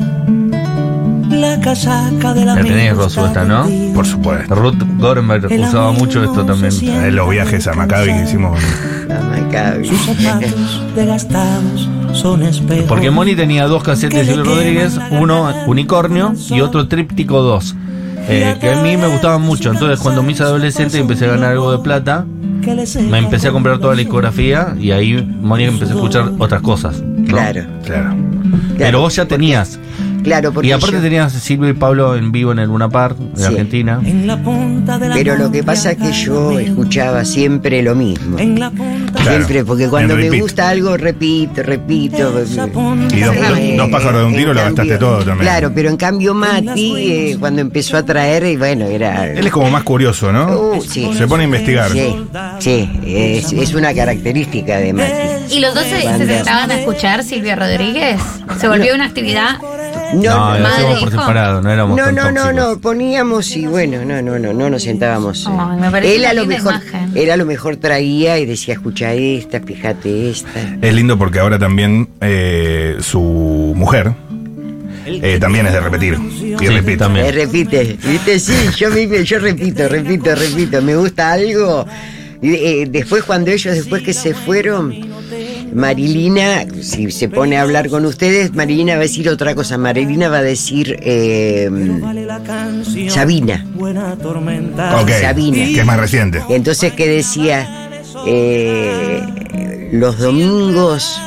La 1.32 1.60
casaca 1.60 2.34
de 2.34 2.46
la 2.46 2.56
La 2.56 2.62
tenés, 2.62 2.96
Rosu, 2.96 3.26
esta, 3.26 3.44
¿no? 3.46 3.68
Por 3.94 4.06
supuesto. 4.06 4.54
Ruth 4.54 4.84
Gorenberg 4.98 5.46
usaba 5.62 5.92
mucho 5.92 6.24
esto 6.24 6.46
también. 6.46 6.74
En 6.82 7.16
los 7.16 7.30
viajes 7.30 7.68
a 7.68 7.74
Maccabi 7.74 8.08
que 8.14 8.24
hicimos. 8.24 8.60
La 9.08 9.22
Maccabi. 9.22 9.88
Sus 9.88 10.00
zapatos 10.06 10.84
desgastados 10.96 11.90
son 12.14 12.44
espejos. 12.44 12.86
Porque 12.88 13.10
Moni 13.12 13.36
tenía 13.36 13.68
dos 13.68 13.84
cassettes 13.84 14.28
de 14.28 14.34
Silvio 14.34 14.54
Rodríguez, 14.56 15.00
uno 15.12 15.54
Unicornio 15.68 16.34
y 16.50 16.62
otro 16.62 16.88
Tríptico 16.88 17.42
2. 17.42 17.76
eh, 18.28 18.56
que 18.60 18.70
a 18.72 18.82
mí 18.82 18.98
me 18.98 19.08
gustaban 19.08 19.42
mucho. 19.42 19.72
Entonces, 19.72 20.00
cuando 20.00 20.22
me 20.24 20.34
hice 20.34 20.44
adolescente 20.44 20.98
y 20.98 21.02
empecé 21.02 21.26
a 21.26 21.30
ganar 21.30 21.52
algo 21.52 21.72
de 21.72 21.80
plata, 21.80 22.26
me 23.10 23.18
empecé 23.18 23.48
a 23.48 23.52
comprar 23.52 23.80
toda 23.80 23.94
la 23.96 24.00
discografía 24.02 24.76
y 24.80 24.92
ahí 24.92 25.16
Moni 25.42 25.64
empecé 25.64 25.94
a 25.94 25.96
escuchar 25.96 26.32
otras 26.38 26.62
cosas. 26.62 27.02
¿no? 27.02 27.26
Claro. 27.28 27.64
Claro. 27.86 28.16
Pero 28.78 29.00
vos 29.00 29.16
ya 29.16 29.26
tenías. 29.26 29.80
Claro, 30.24 30.52
porque 30.54 30.70
Y 30.70 30.72
aparte 30.72 30.98
yo- 30.98 31.02
tenías 31.02 31.32
Silvio 31.34 31.70
y 31.70 31.74
Pablo 31.74 32.16
en 32.16 32.32
vivo 32.32 32.52
en 32.52 32.60
el 32.60 32.68
Luna 32.68 32.90
Park 32.90 33.18
de 33.18 33.40
Sí. 33.42 33.46
Argentina. 33.48 34.00
En 34.04 34.28
la 34.28 34.38
punta 34.38 34.98
de 35.00 35.10
la 35.10 35.16
Pero 35.16 35.36
lo 35.38 35.52
que 35.52 35.64
pasa 35.64 35.92
es 35.92 35.98
que 35.98 36.12
yo 36.12 36.60
escuchaba 36.60 37.26
siempre 37.26 37.82
lo 37.82 37.96
mismo. 37.96 38.38
En 38.40 38.60
la 38.60 38.70
punta 38.70 39.12
Claro. 39.22 39.32
Siempre, 39.38 39.66
porque 39.66 39.88
cuando 39.88 40.16
me 40.16 40.24
repeat. 40.24 40.42
gusta 40.42 40.70
algo, 40.70 40.98
repito, 40.98 41.64
repito. 41.64 42.18
Y 42.18 42.22
dos, 42.22 43.36
Eh, 43.58 43.88
pájaros 43.92 44.22
de 44.22 44.26
un 44.26 44.36
tiro 44.36 44.54
lo 44.54 44.62
cambio- 44.62 44.76
gastaste 44.76 44.98
todo 44.98 45.18
también. 45.20 45.40
Claro, 45.40 45.72
pero 45.74 45.90
en 45.90 45.98
cambio 45.98 46.34
Mati, 46.34 46.94
eh, 46.98 47.38
cuando 47.40 47.62
empezó 47.62 47.98
a 47.98 48.04
traer, 48.06 48.46
y 48.46 48.58
bueno, 48.58 48.86
era... 48.86 49.28
Él 49.32 49.46
es 49.46 49.52
como 49.52 49.70
más 49.70 49.84
curioso, 49.84 50.32
¿no? 50.32 50.48
Uh, 50.76 50.82
sí. 50.82 51.10
Se 51.18 51.28
pone 51.28 51.44
a 51.44 51.46
investigar. 51.46 51.92
Sí, 51.92 52.16
sí, 52.60 52.90
es, 53.06 53.52
es 53.52 53.74
una 53.74 53.94
característica 53.94 54.78
de 54.78 54.94
Mati. 54.94 55.12
¿Y 55.56 55.60
los 55.60 55.74
dos 55.74 55.84
se, 55.84 56.02
se 56.02 56.26
sentaban 56.26 56.72
a 56.72 56.80
escuchar 56.80 57.24
Silvio 57.24 57.56
Rodríguez? 57.56 58.20
¿Se 58.60 58.68
volvió 58.68 58.96
una 58.96 59.06
actividad? 59.06 59.58
No, 60.16 60.22
lo 60.22 60.40
madre, 60.40 60.66
hacíamos 60.68 61.00
por 61.00 61.12
separado, 61.12 61.62
no 61.62 61.72
éramos 61.72 61.98
No, 61.98 62.12
no, 62.12 62.32
no, 62.32 62.52
no, 62.52 62.80
poníamos 62.80 63.56
y 63.56 63.66
bueno, 63.68 64.04
no, 64.06 64.22
no, 64.22 64.38
no, 64.40 64.54
no 64.54 64.70
nos 64.70 64.84
sentábamos. 64.84 65.48
Ay, 65.48 65.80
me 65.80 65.90
parece 65.92 66.16
él 66.16 66.22
una 66.22 66.30
a 66.30 66.34
lo 66.34 66.46
mejor, 66.46 66.74
imagen. 66.74 67.12
él 67.16 67.32
a 67.32 67.38
lo 67.38 67.46
mejor 67.46 67.78
traía 67.78 68.40
y 68.40 68.46
decía, 68.46 68.74
escucha 68.74 69.14
esta, 69.14 69.60
fíjate 69.62 70.30
esta. 70.30 70.78
Es 70.82 70.94
lindo 70.94 71.18
porque 71.18 71.40
ahora 71.40 71.58
también 71.60 72.10
eh, 72.22 72.98
su 73.02 73.74
mujer 73.76 74.14
eh, 75.06 75.38
también 75.40 75.66
es 75.68 75.74
de 75.74 75.80
repetir. 75.82 76.14
Y 76.16 76.58
Sí, 76.58 76.68
repite. 76.68 76.98
también. 76.98 77.26
Eh, 77.26 77.32
repite, 77.32 77.98
viste, 78.04 78.40
sí, 78.40 78.54
yo 78.78 78.90
mismo, 78.92 79.16
yo 79.18 79.40
repito, 79.40 79.88
repito, 79.88 80.36
repito, 80.36 80.82
me 80.82 80.96
gusta 80.96 81.32
algo. 81.34 81.86
Y, 82.42 82.54
eh, 82.56 82.88
después 82.90 83.24
cuando 83.24 83.52
ellos, 83.52 83.76
después 83.76 84.02
que 84.04 84.14
se 84.14 84.34
fueron, 84.34 84.94
Marilina, 85.74 86.66
si 86.82 87.12
se 87.12 87.30
pone 87.30 87.58
a 87.58 87.62
hablar 87.62 87.90
con 87.90 88.06
ustedes, 88.06 88.54
Marilina 88.54 88.94
va 88.94 89.00
a 89.00 89.04
decir 89.04 89.30
otra 89.30 89.56
cosa. 89.56 89.78
Marilina 89.78 90.30
va 90.30 90.40
a 90.40 90.44
decir 90.44 90.98
eh. 91.02 91.70
Sabina. 93.10 93.66
Buena 93.74 94.16
tormenta. 94.18 95.02
Ok, 95.02 95.10
Sabina. 95.22 95.58
que 95.58 95.80
es 95.80 95.86
más 95.86 96.00
reciente. 96.00 96.42
Entonces 96.50 96.94
que 96.94 97.08
decía, 97.08 97.90
eh, 98.26 99.90
los 99.92 100.18
domingos 100.20 101.20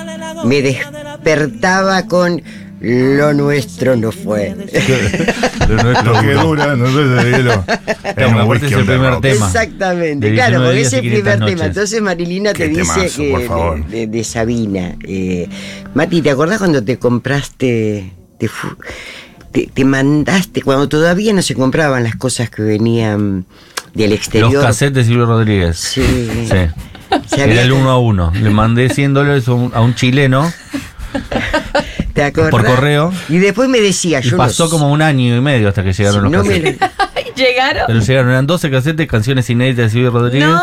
me 0.44 0.62
despertaba 0.62 2.06
con 2.06 2.42
lo 2.84 3.32
nuestro 3.34 3.96
no 3.96 4.12
fue. 4.12 4.54
Lo 5.68 5.82
nuestro 5.82 6.20
que 6.20 6.32
dura, 6.34 6.76
no 6.76 6.86
sé 6.88 7.04
de 7.04 7.30
hielo. 7.38 7.64
Claro, 7.64 8.28
un 8.28 8.34
aparte 8.34 8.46
whisky 8.48 8.66
es 8.66 8.72
el 8.72 8.84
primer 8.84 9.20
tema. 9.20 9.46
Exactamente, 9.46 10.26
De 10.28 10.34
claro, 10.34 10.60
19 10.60 10.66
porque 10.66 10.80
es 10.82 10.92
el 10.92 11.00
500 11.00 11.22
primer 11.22 11.38
tema. 11.38 11.50
noches. 11.50 11.66
Entonces 11.68 12.02
Marilina 12.02 12.52
te 12.52 12.68
dice 12.68 12.80
temazo, 12.82 13.22
que 13.22 13.30
por 13.30 13.42
favor. 13.46 13.86
De, 13.86 14.06
de 14.06 14.24
Sabina. 14.24 14.94
eh, 15.06 15.48
Mati, 15.94 16.20
¿te 16.20 16.30
acordás 16.30 16.58
cuando 16.58 16.84
te 16.84 16.98
compraste, 16.98 18.12
te, 18.38 18.48
fu- 18.48 18.76
te, 19.52 19.68
te 19.72 19.84
mandaste, 19.86 20.60
cuando 20.60 20.86
todavía 20.88 21.32
no 21.32 21.40
se 21.40 21.54
compraban 21.54 22.02
las 22.04 22.16
cosas 22.16 22.50
que 22.50 22.60
venían 22.62 23.46
del 23.94 24.12
exterior? 24.12 24.52
Los 24.52 24.64
cassettes 24.64 24.94
de 24.96 25.04
Silvio 25.04 25.24
Rodríguez. 25.24 25.78
Sí. 25.78 26.02
Sí. 26.50 27.40
Era 27.40 27.62
el 27.62 27.72
uno 27.72 27.90
a 27.90 27.98
uno. 27.98 28.32
Le 28.34 28.50
mandé 28.50 28.90
100 28.90 29.14
dólares 29.14 29.48
a 29.48 29.52
un, 29.54 29.70
a 29.74 29.80
un 29.80 29.94
chileno 29.94 30.52
¿Te 32.12 32.22
acordás? 32.22 32.50
por 32.50 32.64
correo. 32.64 33.12
Y 33.28 33.38
después 33.38 33.68
me 33.68 33.80
decía, 33.80 34.20
y 34.20 34.22
yo 34.22 34.36
pasó 34.36 34.64
no, 34.64 34.70
como 34.70 34.92
un 34.92 35.02
año 35.02 35.36
y 35.36 35.40
medio 35.40 35.68
hasta 35.68 35.82
que 35.82 35.92
llegaron 35.92 36.22
los 36.24 36.32
no 36.32 36.44
me. 36.44 36.60
¿Llegaron? 37.36 37.82
Pero 37.88 37.98
llegaron, 38.00 38.30
eran 38.30 38.46
12 38.46 38.70
cassettes, 38.70 39.08
canciones 39.08 39.50
inéditas 39.50 39.86
de 39.86 39.90
Silvio 39.90 40.10
Rodríguez. 40.10 40.48
¡No! 40.48 40.60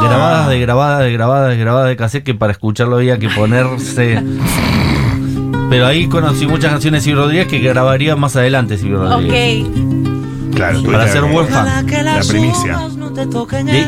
Grabadas 0.00 0.48
de 0.48 0.60
grabadas 0.60 1.00
de 1.04 1.12
grabadas 1.12 1.50
de 1.50 1.56
grabadas 1.58 1.88
de 1.88 1.96
cassette 1.96 2.24
que 2.24 2.34
para 2.34 2.52
escucharlo 2.52 2.96
había 2.96 3.18
que 3.18 3.28
ponerse. 3.28 4.20
Pero 5.68 5.86
ahí 5.86 6.08
conocí 6.08 6.46
muchas 6.46 6.72
canciones 6.72 7.02
de 7.02 7.04
Silvio 7.04 7.22
Rodríguez 7.24 7.46
que 7.46 7.60
grabaría 7.60 8.16
más 8.16 8.34
adelante 8.34 8.76
Silvio 8.76 8.98
Rodríguez. 9.04 9.66
Ok. 9.68 10.56
Claro, 10.56 10.82
Para 10.82 11.08
ser 11.08 11.22
buen 11.22 11.46
fan. 11.46 11.66
Ojalá 11.66 11.86
que 11.86 12.02
La 12.02 12.20
primicia. 12.20 12.78
no 12.96 13.12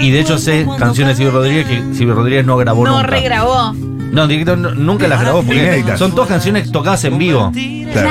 Y, 0.01 0.11
de 0.11 0.21
hecho 0.21 0.39
sé 0.39 0.67
canciones 0.79 1.19
de 1.19 1.25
Silvio 1.25 1.39
Rodríguez 1.41 1.67
que 1.67 1.95
Silvio 1.95 2.15
Rodríguez 2.15 2.47
no 2.47 2.57
grabó 2.57 2.85
No 2.85 2.97
nunca. 2.97 3.07
regrabó. 3.09 3.75
No, 4.13 4.27
directo, 4.29 4.57
no- 4.57 4.75
nunca 4.75 5.09
las 5.09 5.21
grabó 5.21 5.43
porque 5.43 5.63
Inéditas. 5.63 5.99
son 5.99 6.13
todas 6.15 6.29
canciones 6.29 6.71
tocadas 6.71 7.03
en 7.05 7.19
vivo. 7.19 7.51
Claro. 7.93 8.09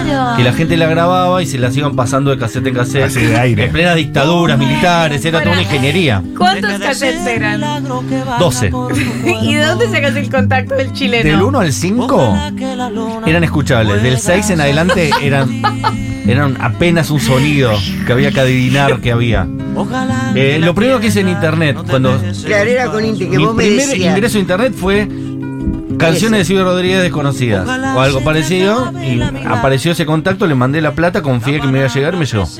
Claro. 0.00 0.36
Que 0.36 0.42
la 0.44 0.52
gente 0.54 0.76
la 0.76 0.86
grababa 0.86 1.42
y 1.42 1.46
se 1.46 1.58
las 1.58 1.76
iban 1.76 1.94
pasando 1.94 2.30
de 2.30 2.38
cassette 2.38 2.66
en 2.68 2.74
cassette. 2.74 3.04
Así 3.04 3.20
de 3.20 3.36
aire. 3.36 3.64
En 3.66 3.72
plenas 3.72 3.96
dictaduras 3.96 4.58
militares, 4.58 5.24
era 5.24 5.40
toda 5.40 5.52
una 5.52 5.62
ingeniería. 5.62 6.22
¿Cuántos 6.38 6.78
cassettes 6.78 7.26
eran? 7.26 7.60
12. 8.38 8.70
¿Y 9.42 9.54
de 9.54 9.64
dónde 9.66 9.88
sacas 9.88 10.16
el 10.16 10.30
contacto 10.30 10.74
del 10.74 10.92
chileno? 10.92 11.28
Del 11.30 11.42
1 11.42 11.60
al 11.60 11.72
5 11.72 12.36
eran 13.26 13.44
escuchables. 13.44 14.02
Del 14.02 14.18
6 14.18 14.50
en 14.50 14.60
adelante 14.62 15.10
eran, 15.22 15.62
eran 16.26 16.56
apenas 16.60 17.10
un 17.10 17.20
sonido 17.20 17.72
que 18.06 18.12
había 18.12 18.30
que 18.30 18.40
adivinar 18.40 19.00
que 19.00 19.12
había. 19.12 19.46
Eh, 20.34 20.58
lo 20.60 20.74
primero 20.74 21.00
que 21.00 21.08
hice 21.08 21.20
en 21.20 21.28
internet, 21.28 21.76
cuando 21.88 22.18
Claro, 22.46 22.70
era 22.70 22.86
con 22.86 23.04
Inti, 23.04 23.26
que 23.26 23.36
mi 23.38 23.44
vos 23.44 23.54
me 23.54 23.64
primer 23.64 23.86
decías. 23.86 24.10
ingreso 24.12 24.38
a 24.38 24.40
internet 24.40 24.72
fue 24.76 25.08
canciones 26.00 26.40
de 26.40 26.44
Silvio 26.44 26.64
Rodríguez 26.64 27.02
desconocidas 27.02 27.66
o 27.68 28.00
algo 28.00 28.22
parecido 28.22 28.92
y 29.00 29.20
apareció 29.46 29.92
ese 29.92 30.06
contacto, 30.06 30.46
le 30.46 30.54
mandé 30.54 30.80
la 30.80 30.92
plata, 30.92 31.22
confié 31.22 31.60
que 31.60 31.66
me 31.68 31.78
iba 31.78 31.88
a 31.88 31.92
llegar 31.92 32.14
y 32.14 32.16
me 32.18 32.26
llegó. 32.26 32.46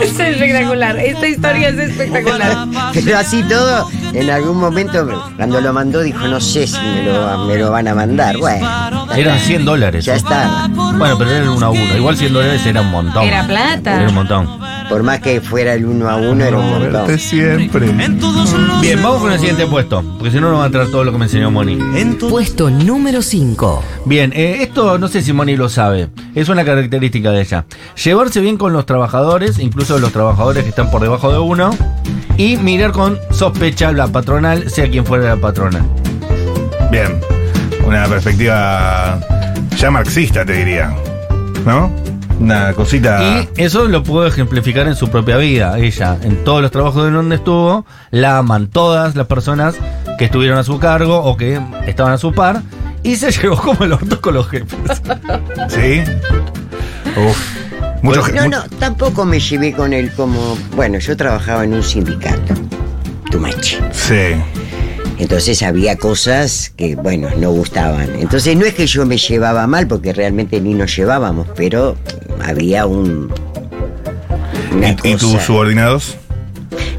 Es 0.00 0.18
espectacular. 0.18 0.98
Esta 0.98 1.26
historia 1.26 1.68
es 1.68 1.78
espectacular. 1.78 2.66
Pero 2.92 3.18
así 3.18 3.42
todo, 3.44 3.88
en 4.12 4.30
algún 4.30 4.58
momento, 4.58 5.30
cuando 5.36 5.60
lo 5.60 5.72
mandó, 5.72 6.02
dijo, 6.02 6.26
no 6.28 6.40
sé 6.40 6.66
si 6.66 6.78
me 6.78 7.04
lo, 7.04 7.46
me 7.46 7.56
lo 7.56 7.70
van 7.70 7.88
a 7.88 7.94
mandar. 7.94 8.36
Bueno, 8.36 9.06
Eran 9.14 9.38
100 9.38 9.64
dólares. 9.64 10.04
ya 10.04 10.16
está. 10.16 10.68
Bueno, 10.68 11.16
pero 11.18 11.30
era 11.30 11.44
el 11.44 11.48
1 11.48 11.66
a 11.66 11.70
1. 11.70 11.96
Igual 11.96 12.16
100 12.16 12.32
dólares 12.32 12.66
era 12.66 12.80
un 12.82 12.90
montón. 12.90 13.24
Era 13.24 13.46
plata. 13.46 13.96
Era 14.00 14.08
un 14.08 14.14
montón. 14.14 14.65
Por 14.88 15.02
más 15.02 15.20
que 15.20 15.40
fuera 15.40 15.74
el 15.74 15.84
uno 15.84 16.08
a 16.08 16.16
uno, 16.16 16.44
era 16.44 16.58
un 16.58 16.70
montón. 16.70 17.18
siempre. 17.18 17.90
Bien, 18.80 19.02
vamos 19.02 19.20
con 19.20 19.32
el 19.32 19.38
siguiente 19.38 19.66
puesto, 19.66 20.02
porque 20.16 20.30
si 20.30 20.40
no, 20.40 20.50
no 20.50 20.58
va 20.58 20.64
a 20.64 20.66
entrar 20.66 20.86
todo 20.88 21.02
lo 21.04 21.12
que 21.12 21.18
me 21.18 21.24
enseñó 21.24 21.50
Moni. 21.50 21.78
Puesto 22.28 22.70
número 22.70 23.22
5. 23.22 23.82
Bien, 24.04 24.32
eh, 24.34 24.58
esto 24.60 24.98
no 24.98 25.08
sé 25.08 25.22
si 25.22 25.32
Moni 25.32 25.56
lo 25.56 25.68
sabe, 25.68 26.08
es 26.34 26.48
una 26.48 26.64
característica 26.64 27.32
de 27.32 27.40
ella. 27.40 27.64
Llevarse 28.02 28.40
bien 28.40 28.56
con 28.56 28.72
los 28.72 28.86
trabajadores, 28.86 29.58
incluso 29.58 29.98
los 29.98 30.12
trabajadores 30.12 30.62
que 30.62 30.70
están 30.70 30.90
por 30.90 31.02
debajo 31.02 31.32
de 31.32 31.38
uno, 31.38 31.70
y 32.36 32.56
mirar 32.56 32.92
con 32.92 33.18
sospecha 33.30 33.90
la 33.92 34.08
patronal, 34.08 34.70
sea 34.70 34.88
quien 34.88 35.04
fuera 35.04 35.34
la 35.34 35.36
patronal. 35.36 35.82
Bien. 36.90 37.20
Una 37.86 38.06
perspectiva 38.06 39.20
ya 39.76 39.90
marxista, 39.90 40.44
te 40.44 40.54
diría. 40.54 40.94
¿No? 41.64 41.90
Una 42.40 42.72
cosita. 42.74 43.48
Y 43.56 43.62
eso 43.62 43.86
lo 43.86 44.02
puedo 44.02 44.26
ejemplificar 44.26 44.86
en 44.88 44.94
su 44.94 45.08
propia 45.08 45.36
vida. 45.38 45.78
Ella, 45.78 46.18
en 46.22 46.44
todos 46.44 46.60
los 46.62 46.70
trabajos 46.70 47.06
en 47.08 47.14
donde 47.14 47.36
estuvo, 47.36 47.86
la 48.10 48.38
aman 48.38 48.68
todas 48.68 49.16
las 49.16 49.26
personas 49.26 49.74
que 50.18 50.26
estuvieron 50.26 50.58
a 50.58 50.64
su 50.64 50.78
cargo 50.78 51.18
o 51.18 51.36
que 51.36 51.60
estaban 51.86 52.12
a 52.12 52.18
su 52.18 52.32
par, 52.32 52.62
y 53.02 53.16
se 53.16 53.30
llevó 53.42 53.56
como 53.56 53.84
el 53.84 53.92
orto 53.92 54.20
con 54.20 54.34
los 54.34 54.48
jefes. 54.48 54.78
¿Sí? 55.68 56.02
Uf. 57.16 57.56
Mucho 58.02 58.22
ge- 58.22 58.32
No, 58.34 58.46
no, 58.48 58.62
tampoco 58.78 59.24
me 59.24 59.40
llevé 59.40 59.72
con 59.72 59.92
él 59.92 60.12
como. 60.12 60.56
Bueno, 60.76 60.98
yo 60.98 61.16
trabajaba 61.16 61.64
en 61.64 61.72
un 61.72 61.82
sindicato, 61.82 62.54
Tumachi. 63.30 63.78
Sí. 63.92 64.34
Entonces 65.18 65.62
había 65.62 65.96
cosas 65.96 66.72
que, 66.76 66.94
bueno, 66.94 67.28
no 67.38 67.50
gustaban. 67.50 68.10
Entonces 68.18 68.54
no 68.54 68.66
es 68.66 68.74
que 68.74 68.86
yo 68.86 69.06
me 69.06 69.16
llevaba 69.16 69.66
mal, 69.66 69.86
porque 69.86 70.12
realmente 70.12 70.60
ni 70.60 70.74
nos 70.74 70.94
llevábamos, 70.94 71.46
pero 71.56 71.96
había 72.42 72.86
un. 72.86 73.32
una 74.72 74.88
¿Y, 74.90 74.92
y 75.04 75.16
tus 75.16 75.32
cosa- 75.32 75.44
subordinados? 75.44 76.16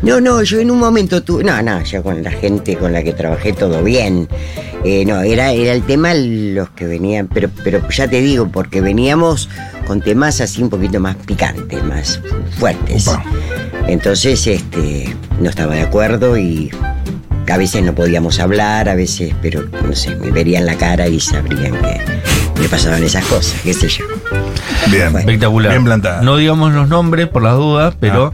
No, 0.01 0.21
no, 0.21 0.43
yo 0.43 0.59
en 0.59 0.69
un 0.71 0.79
momento 0.79 1.23
tuve. 1.23 1.43
No, 1.43 1.61
no, 1.61 1.83
yo 1.83 2.03
con 2.03 2.23
la 2.23 2.31
gente 2.31 2.75
con 2.77 2.93
la 2.93 3.03
que 3.03 3.13
trabajé 3.13 3.53
todo 3.53 3.83
bien. 3.83 4.27
Eh, 4.83 5.03
no, 5.05 5.21
era, 5.21 5.51
era 5.51 5.73
el 5.73 5.81
tema 5.83 6.13
los 6.13 6.69
que 6.69 6.85
venían, 6.85 7.27
pero, 7.27 7.49
pero 7.63 7.81
ya 7.89 8.07
te 8.07 8.21
digo, 8.21 8.47
porque 8.49 8.79
veníamos 8.79 9.49
con 9.87 10.01
temas 10.01 10.39
así 10.39 10.61
un 10.61 10.69
poquito 10.69 10.99
más 10.99 11.15
picantes, 11.15 11.83
más 11.83 12.21
fuertes. 12.59 13.09
Entonces, 13.87 14.45
este, 14.45 15.15
no 15.41 15.49
estaba 15.49 15.73
de 15.75 15.81
acuerdo 15.81 16.37
y 16.37 16.69
a 17.49 17.57
veces 17.57 17.81
no 17.83 17.95
podíamos 17.95 18.39
hablar, 18.39 18.87
a 18.89 18.95
veces, 18.95 19.33
pero 19.41 19.63
no 19.83 19.95
sé, 19.95 20.15
me 20.15 20.29
verían 20.31 20.65
la 20.67 20.75
cara 20.75 21.07
y 21.07 21.19
sabrían 21.19 21.73
que 21.81 22.61
me 22.61 22.69
pasaban 22.69 23.03
esas 23.03 23.25
cosas, 23.25 23.59
qué 23.63 23.73
sé 23.73 23.87
yo. 23.89 24.05
Bien. 24.91 25.15
Espectacular. 25.17 25.71
Bien 25.71 25.83
plantada. 25.83 26.21
No 26.21 26.37
digamos 26.37 26.73
los 26.73 26.87
nombres 26.89 27.27
por 27.27 27.43
las 27.43 27.55
dudas, 27.55 27.95
pero 27.99 28.31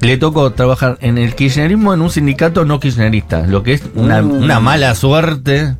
le 0.00 0.16
tocó 0.16 0.50
trabajar 0.52 0.98
en 1.00 1.18
el 1.18 1.34
kirchnerismo 1.34 1.94
en 1.94 2.00
un 2.00 2.10
sindicato 2.10 2.64
no 2.64 2.80
kirchnerista, 2.80 3.46
lo 3.46 3.62
que 3.62 3.74
es 3.74 3.82
una, 3.94 4.20
Mm. 4.22 4.30
una 4.42 4.60
mala 4.60 4.94
suerte. 4.94 5.76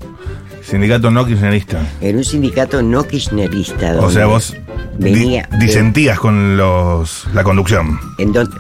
Sindicato 0.63 1.11
no 1.11 1.27
kirchnerista. 1.27 1.81
En 2.01 2.17
un 2.17 2.25
sindicato 2.25 2.83
no 2.83 3.03
kirchnerista. 3.07 3.97
O 4.01 4.11
sea, 4.11 4.27
vos 4.27 4.55
di- 4.97 5.13
venía 5.13 5.49
de- 5.51 5.59
disentías 5.67 6.19
con 6.21 6.57
los 6.57 7.27
la 7.35 7.43
conducción. 7.43 7.99
En 8.19 8.33
donde, 8.33 8.57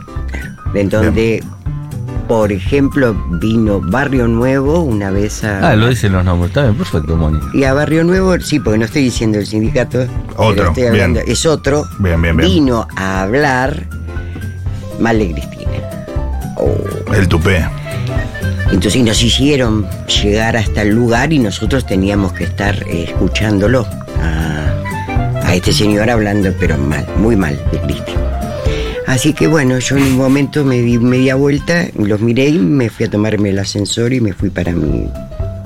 en 0.74 0.88
donde 0.88 1.44
por 2.28 2.52
ejemplo, 2.52 3.14
vino 3.32 3.80
Barrio 3.80 4.26
Nuevo 4.28 4.80
una 4.80 5.10
vez 5.10 5.44
a. 5.44 5.70
Ah, 5.70 5.76
lo 5.76 5.88
dicen 5.88 6.12
los 6.12 6.24
nombres. 6.24 6.50
Está 6.50 6.62
bien, 6.62 6.76
perfecto, 6.76 7.16
Moni. 7.16 7.38
Y 7.54 7.64
a 7.64 7.72
Barrio 7.74 8.04
Nuevo, 8.04 8.38
sí, 8.40 8.58
porque 8.60 8.78
no 8.78 8.84
estoy 8.84 9.04
diciendo 9.04 9.38
el 9.38 9.46
sindicato. 9.46 10.06
Otro, 10.36 10.54
pero 10.54 10.68
estoy 10.68 10.84
hablando- 10.86 11.20
bien. 11.20 11.32
Es 11.32 11.44
otro. 11.46 11.86
Bien, 11.98 12.20
bien, 12.22 12.36
bien. 12.36 12.48
Vino 12.50 12.86
a 12.96 13.22
hablar 13.22 13.86
mal 15.00 15.18
de 15.18 15.32
Cristina. 15.32 15.70
Oh. 16.56 17.12
El 17.14 17.28
tupé. 17.28 17.64
Entonces 18.70 19.02
nos 19.02 19.22
hicieron 19.22 19.86
llegar 20.22 20.56
hasta 20.56 20.82
el 20.82 20.90
lugar 20.94 21.32
y 21.32 21.38
nosotros 21.38 21.84
teníamos 21.86 22.32
que 22.32 22.44
estar 22.44 22.74
eh, 22.88 23.04
escuchándolo 23.08 23.86
a, 24.22 25.46
a 25.46 25.54
este 25.54 25.72
señor 25.74 26.08
hablando, 26.08 26.50
pero 26.58 26.78
mal, 26.78 27.06
muy 27.18 27.36
mal 27.36 27.60
de 27.70 27.78
Cristina. 27.80 28.40
Así 29.12 29.34
que 29.34 29.46
bueno, 29.46 29.78
yo 29.78 29.98
en 29.98 30.04
un 30.04 30.16
momento 30.16 30.64
me 30.64 30.80
di 30.80 30.98
media 30.98 31.34
vuelta, 31.34 31.86
los 31.98 32.18
miré 32.22 32.46
y 32.46 32.58
me 32.58 32.88
fui 32.88 33.04
a 33.04 33.10
tomarme 33.10 33.50
el 33.50 33.58
ascensor 33.58 34.10
y 34.14 34.22
me 34.22 34.32
fui 34.32 34.48
para 34.48 34.72
mi, 34.72 35.06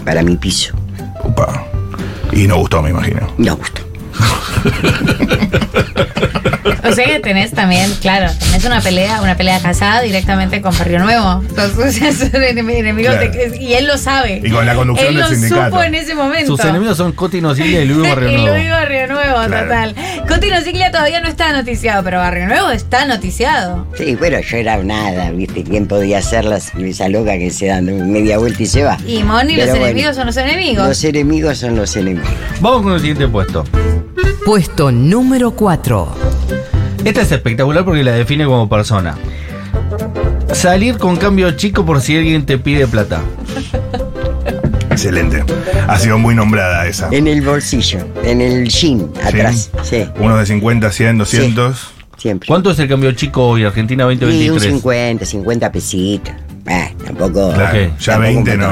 para 0.04 0.24
mi 0.24 0.36
piso. 0.36 0.74
Upa. 1.22 1.64
Y 2.32 2.48
no 2.48 2.56
gustó, 2.56 2.82
me 2.82 2.90
imagino. 2.90 3.20
No 3.38 3.56
gustó. 3.56 3.82
O 6.88 6.92
sea 6.92 7.04
que 7.06 7.20
tenés 7.20 7.50
también, 7.52 7.90
claro, 8.00 8.30
tenés 8.38 8.64
una 8.64 8.80
pelea, 8.80 9.20
una 9.22 9.36
pelea 9.36 9.60
casada 9.60 10.00
directamente 10.02 10.60
con 10.60 10.76
Barrio 10.76 10.98
Nuevo. 11.00 11.42
Entonces, 11.48 11.78
o 11.78 11.90
sea, 11.98 12.12
son 12.12 12.30
enem- 12.42 12.70
enemigos 12.78 13.14
Claro. 13.14 13.30
de- 13.32 13.56
y 13.60 13.74
él 13.74 13.86
lo 13.86 13.98
sabe. 13.98 14.40
Y 14.44 14.50
con 14.50 14.64
la 14.66 14.74
conducción 14.74 15.08
él 15.08 15.14
del 15.14 15.22
lo 15.22 15.28
sindicato. 15.30 15.64
supo 15.70 15.82
en 15.82 15.94
ese 15.94 16.14
momento. 16.14 16.56
Sus 16.56 16.64
enemigos 16.64 16.96
son 16.96 17.12
Coti 17.12 17.40
Nocilia 17.40 17.82
y 17.82 17.86
Luis 17.86 18.08
Barrio 18.08 18.28
y 18.30 18.36
Nuevo. 18.36 18.56
Luis 18.56 18.70
Barrio 18.70 19.06
Nuevo, 19.08 19.36
Claro. 19.46 19.62
total. 19.66 19.94
Cotino 20.28 20.60
Ciglia 20.62 20.90
todavía 20.90 21.20
no 21.20 21.28
está 21.28 21.52
noticiado, 21.52 22.02
pero 22.04 22.18
Barrio 22.18 22.46
Nuevo 22.46 22.70
está 22.70 23.06
noticiado. 23.06 23.86
Sí, 23.96 24.14
bueno, 24.16 24.38
yo 24.40 24.56
era 24.56 24.76
nada, 24.82 25.30
¿viste? 25.30 25.62
¿Quién 25.64 25.86
podía 25.86 26.18
hacerla? 26.18 26.56
Esa 26.56 27.08
loca 27.08 27.32
que 27.38 27.50
se 27.50 27.66
da 27.66 27.80
media 27.80 28.38
vuelta 28.38 28.62
y 28.62 28.66
se 28.66 28.84
va. 28.84 28.96
Y 29.06 29.22
Moni, 29.22 29.54
Pero 29.54 29.66
los 29.66 29.70
bueno, 29.78 29.86
enemigos 29.86 30.16
son 30.16 30.26
los 30.26 30.36
enemigos. 30.36 30.86
Los 30.88 31.04
enemigos 31.04 31.58
son 31.58 31.76
los 31.76 31.96
enemigos. 31.96 32.28
Vamos 32.60 32.82
con 32.82 32.92
el 32.94 33.00
siguiente 33.00 33.28
puesto. 33.28 33.64
Puesto 34.46 34.92
número 34.92 35.50
4. 35.50 36.08
Esta 37.04 37.22
es 37.22 37.32
espectacular 37.32 37.84
porque 37.84 38.04
la 38.04 38.12
define 38.12 38.44
como 38.44 38.68
persona. 38.68 39.16
Salir 40.52 40.98
con 40.98 41.16
cambio 41.16 41.50
chico 41.56 41.84
por 41.84 42.00
si 42.00 42.16
alguien 42.16 42.46
te 42.46 42.56
pide 42.56 42.86
plata. 42.86 43.22
Excelente. 44.88 45.42
Ha 45.88 45.98
sido 45.98 46.18
muy 46.18 46.36
nombrada 46.36 46.86
esa. 46.86 47.08
En 47.10 47.26
el 47.26 47.42
bolsillo, 47.42 47.98
en 48.22 48.40
el 48.40 48.68
jean, 48.68 49.10
atrás. 49.24 49.68
Sí, 49.82 50.08
Unos 50.20 50.38
de 50.38 50.46
50, 50.46 50.92
100, 50.92 51.18
200. 51.18 51.90
siempre. 52.16 52.46
¿Cuánto 52.46 52.70
es 52.70 52.78
el 52.78 52.86
cambio 52.88 53.10
chico 53.10 53.48
hoy, 53.48 53.64
Argentina 53.64 54.04
Y 54.04 54.14
un 54.14 54.20
2023? 54.20 54.74
50, 54.74 55.24
50 55.26 55.72
pesitos. 55.72 56.34
Ah, 56.68 56.88
tampoco. 57.04 57.52
Claro, 57.52 57.78
Ok, 57.78 57.98
ya 57.98 58.12
tampoco 58.12 58.44
20 58.44 58.52
un 58.52 58.60
no. 58.60 58.66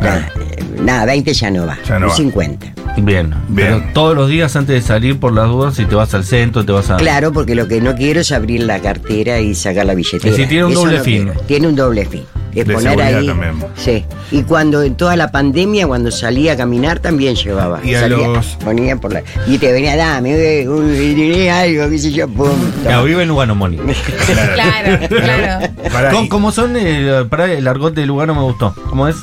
claro. 0.00 0.20
Nah, 0.20 0.42
eh, 0.42 0.64
Nada, 0.82 1.04
20 1.06 1.32
ya 1.32 1.50
no 1.50 1.66
va. 1.66 1.78
Ya 1.88 1.98
no 1.98 2.06
un 2.08 2.12
va. 2.12 2.16
50. 2.16 2.66
Bien. 3.02 3.34
Bien. 3.48 3.80
Pero 3.80 3.82
todos 3.94 4.14
los 4.16 4.28
días 4.28 4.54
antes 4.56 4.74
de 4.74 4.82
salir 4.86 5.18
por 5.18 5.32
las 5.32 5.48
dudas, 5.48 5.74
si 5.76 5.84
te 5.86 5.94
vas 5.94 6.12
al 6.14 6.24
centro, 6.24 6.64
te 6.64 6.72
vas 6.72 6.90
a. 6.90 6.96
Claro, 6.96 7.32
porque 7.32 7.54
lo 7.54 7.68
que 7.68 7.80
no 7.80 7.94
quiero 7.94 8.20
es 8.20 8.32
abrir 8.32 8.62
la 8.62 8.80
cartera 8.80 9.40
y 9.40 9.54
sacar 9.54 9.86
la 9.86 9.94
billetera. 9.94 10.24
Es 10.30 10.32
decir, 10.36 10.48
tiene 10.48 10.64
un 10.64 10.72
Eso 10.72 10.80
doble 10.82 10.98
no 10.98 11.04
fin. 11.04 11.24
quiero. 11.24 11.40
Tiene 11.42 11.68
un 11.68 11.76
doble 11.76 12.04
fin. 12.06 12.24
Es 12.54 12.66
De 12.66 12.74
poner 12.74 13.00
ahí. 13.00 13.26
también. 13.26 13.52
Sí. 13.76 14.04
Y 14.32 14.42
cuando 14.42 14.82
en 14.82 14.96
toda 14.96 15.14
la 15.16 15.30
pandemia, 15.30 15.86
cuando 15.86 16.10
salía 16.10 16.54
a 16.54 16.56
caminar, 16.56 16.98
también 16.98 17.36
llevaba. 17.36 17.78
Y 17.84 17.94
a 17.94 18.00
Salía, 18.00 18.26
los- 18.28 18.46
Ponía 18.64 18.96
por 18.96 19.12
la. 19.12 19.22
Y 19.46 19.58
te 19.58 19.70
venía, 19.70 19.94
dame, 19.96 20.32
eh, 20.62 20.68
uy, 20.68 21.46
algo, 21.48 21.88
qué 21.88 21.98
sé 21.98 22.10
yo, 22.10 22.26
pum. 22.26 22.48
Ya, 22.82 22.92
toma. 22.94 23.02
vive 23.04 23.22
en 23.22 23.28
Lugano, 23.28 23.54
Moni. 23.54 23.76
Claro, 24.54 25.06
claro. 25.08 25.68
Pará, 25.92 26.10
¿Cómo, 26.10 26.24
y- 26.24 26.28
cómo 26.28 26.52
son? 26.52 26.74
Eh, 26.76 27.24
para 27.28 27.52
el 27.52 27.66
argot 27.68 27.94
de 27.94 28.06
Lugano 28.06 28.34
me 28.34 28.42
gustó. 28.42 28.74
¿Cómo 28.88 29.06
es? 29.06 29.16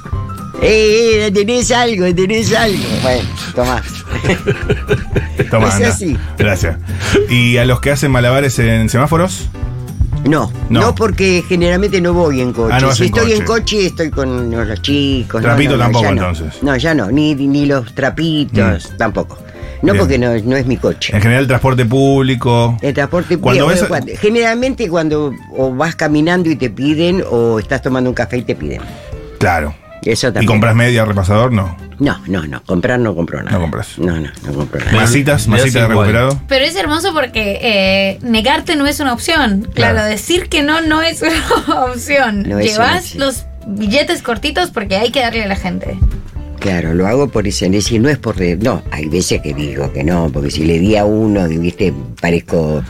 Eh, 0.68 1.26
eh, 1.28 1.32
tenés 1.32 1.72
algo, 1.72 2.14
tenés 2.14 2.54
algo. 2.54 2.84
Bueno, 3.04 3.30
tomá. 3.54 3.84
Toma, 5.52 5.68
es 5.68 5.74
anda. 5.76 5.88
así. 5.90 6.18
Gracias. 6.38 6.78
¿Y 7.30 7.58
a 7.58 7.66
los 7.66 7.80
que 7.82 7.92
hacen 7.92 8.12
malabares 8.12 8.58
en 8.60 8.90
semáforos? 8.90 9.50
No, 10.24 10.52
No. 10.70 10.82
no, 10.82 10.96
porque 10.96 11.44
generalmente 11.48 12.02
no 12.02 12.14
voy 12.14 12.42
en 12.42 12.52
coche. 12.52 12.74
Ah, 12.74 12.80
no 12.80 12.88
vas 12.88 12.98
si 12.98 13.04
en 13.04 13.08
estoy 13.16 13.32
en 13.34 13.46
coche. 13.46 13.62
coche, 13.62 13.86
estoy 13.86 14.10
con 14.10 14.50
los 14.50 14.82
chicos. 14.82 15.42
no, 15.42 15.48
Trapito 15.50 15.72
no, 15.72 15.78
no, 15.78 15.84
tampoco, 15.84 16.06
ya 16.06 16.12
no. 16.12 16.30
entonces. 16.30 16.64
No, 16.64 16.76
ya 16.78 16.94
no, 16.96 17.12
ni, 17.12 17.36
ni 17.36 17.66
los 17.68 17.94
trapitos, 17.94 18.92
tampoco. 18.98 19.38
No, 19.84 19.92
Bien. 19.94 19.98
porque 20.00 20.18
no, 20.18 20.34
no 20.46 20.56
es 20.56 20.66
mi 20.66 20.78
coche. 20.78 21.16
En 21.16 21.22
general, 21.22 21.46
transporte 21.46 21.86
público. 21.86 22.76
El 22.82 22.94
transporte 22.96 23.38
Cuando 23.38 23.66
público, 23.66 23.82
ves- 23.82 23.88
cuando- 23.90 24.12
generalmente 24.20 24.90
cuando 24.90 25.32
o 25.56 25.76
vas 25.76 25.96
caminando 25.96 26.50
y 26.50 26.56
te 26.56 26.72
piden 26.72 27.24
o 27.30 27.60
estás 27.60 27.84
tomando 27.84 28.10
un 28.10 28.16
café 28.16 28.38
y 28.38 28.42
te 28.42 28.56
piden. 28.56 28.82
Claro. 29.38 29.76
Eso 30.06 30.32
¿Y 30.40 30.46
compras 30.46 30.76
media 30.76 31.04
repasador? 31.04 31.52
No. 31.52 31.76
No, 31.98 32.20
no, 32.28 32.46
no, 32.46 32.62
comprar 32.64 33.00
no 33.00 33.16
compro 33.16 33.40
nada. 33.42 33.52
No 33.58 33.62
compras. 33.62 33.98
No, 33.98 34.20
no, 34.20 34.30
no 34.46 34.54
compro 34.54 34.80
nada. 34.80 34.92
Masitas, 34.92 35.48
masitas 35.48 35.74
de 35.74 35.88
recuperado. 35.88 36.40
Pero 36.48 36.64
es 36.66 36.76
hermoso 36.76 37.14
porque 37.14 37.60
eh, 37.62 38.20
negarte 38.22 38.76
no 38.76 38.86
es 38.86 39.00
una 39.00 39.14
opción. 39.14 39.68
Claro, 39.74 39.96
Claro. 39.96 40.10
decir 40.10 40.48
que 40.50 40.62
no 40.62 40.82
no 40.82 41.02
es 41.02 41.22
una 41.68 41.86
opción. 41.86 42.44
No 42.44 42.60
es 42.60 42.78
una 42.78 42.86
Llevas 42.86 43.02
opción. 43.06 43.20
los 43.26 43.46
billetes 43.68 44.22
cortitos 44.22 44.70
porque 44.72 44.98
hay 44.98 45.10
que 45.12 45.22
darle 45.22 45.44
a 45.44 45.48
la 45.48 45.56
gente. 45.56 45.98
Claro, 46.60 46.94
lo 46.96 47.06
hago 47.08 47.28
por 47.28 47.48
eso, 47.48 47.66
es 47.66 47.72
decir, 47.72 48.02
no 48.02 48.10
es 48.10 48.18
por... 48.18 48.38
re- 48.38 48.58
No, 48.58 48.82
hay 48.92 49.06
veces 49.08 49.40
que 49.42 49.54
digo 49.54 49.92
que 49.94 50.04
no, 50.04 50.30
porque 50.34 50.50
si 50.50 50.64
le 50.64 50.80
di 50.80 50.96
a 50.96 51.06
uno, 51.06 51.48
viste, 51.48 51.94
parezco 52.20 52.84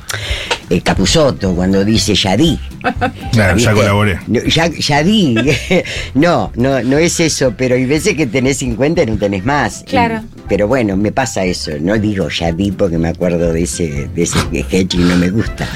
el 0.69 0.81
Capuzoto 0.83 1.53
cuando 1.53 1.83
dice 1.85 2.15
ya 2.15 2.35
di. 2.37 2.57
Claro, 3.31 3.57
ya 3.57 3.73
colaboré. 3.73 4.19
No, 4.27 4.41
ya, 4.43 4.67
ya 4.67 5.03
di. 5.03 5.35
no, 6.13 6.51
no, 6.55 6.81
no 6.83 6.97
es 6.97 7.19
eso, 7.19 7.53
pero 7.57 7.75
hay 7.75 7.85
veces 7.85 8.15
que 8.15 8.27
tenés 8.27 8.57
50 8.57 9.03
y 9.03 9.05
no 9.07 9.17
tenés 9.17 9.43
más. 9.45 9.81
Y- 9.81 9.85
Claro. 9.85 10.21
pero 10.47 10.67
bueno, 10.67 10.95
me 10.97 11.11
pasa 11.11 11.43
eso. 11.45 11.71
No 11.81 11.97
digo 11.97 12.29
ya 12.29 12.51
di 12.51 12.71
porque 12.71 12.97
me 12.97 13.09
acuerdo 13.09 13.51
de 13.53 13.63
ese, 13.63 14.07
de 14.13 14.23
ese 14.23 14.37
sketch 14.63 14.95
y 14.95 14.97
no 14.99 15.15
me 15.17 15.29
gusta. 15.29 15.67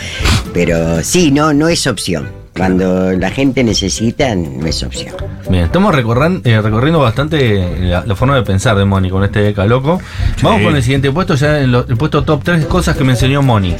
Pero 0.53 1.03
sí, 1.03 1.31
no, 1.31 1.53
no 1.53 1.67
es 1.67 1.85
opción. 1.87 2.29
Cuando 2.55 3.11
la 3.13 3.29
gente 3.31 3.63
necesita, 3.63 4.35
no 4.35 4.65
es 4.65 4.83
opción. 4.83 5.13
Bien, 5.49 5.63
estamos 5.65 5.95
recorran- 5.95 6.41
eh, 6.43 6.59
recorriendo 6.61 6.99
bastante 6.99 7.79
la, 7.79 8.03
la 8.05 8.15
forma 8.15 8.35
de 8.35 8.41
pensar 8.43 8.75
de 8.77 8.83
Moni 8.85 9.09
con 9.09 9.23
este 9.23 9.39
Deca 9.39 9.65
loco. 9.65 10.01
Vamos 10.41 10.61
con 10.63 10.75
el 10.75 10.83
siguiente 10.83 11.11
puesto, 11.11 11.35
ya 11.35 11.59
en 11.61 11.71
lo- 11.71 11.87
el 11.87 11.95
puesto 11.97 12.23
top 12.23 12.43
3 12.43 12.65
cosas 12.65 12.97
que 12.97 13.03
me 13.03 13.11
enseñó 13.13 13.41
Moni. 13.41 13.75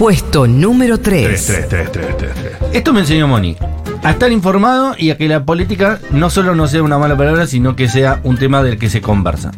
Puesto 0.00 0.46
número 0.46 0.98
3, 0.98 1.26
3. 1.26 1.68
3, 1.68 1.68
3, 1.68 1.92
3, 1.92 2.16
3, 2.16 2.34
3. 2.34 2.54
Esto 2.72 2.94
me 2.94 3.00
enseñó 3.00 3.28
Moni. 3.28 3.54
A 4.02 4.12
estar 4.12 4.32
informado 4.32 4.94
y 4.96 5.10
a 5.10 5.18
que 5.18 5.28
la 5.28 5.44
política 5.44 6.00
no 6.10 6.30
solo 6.30 6.54
no 6.54 6.68
sea 6.68 6.82
una 6.82 6.96
mala 6.96 7.18
palabra, 7.18 7.46
sino 7.46 7.76
que 7.76 7.86
sea 7.86 8.18
un 8.24 8.38
tema 8.38 8.62
del 8.62 8.78
que 8.78 8.88
se 8.88 9.02
conversa. 9.02 9.50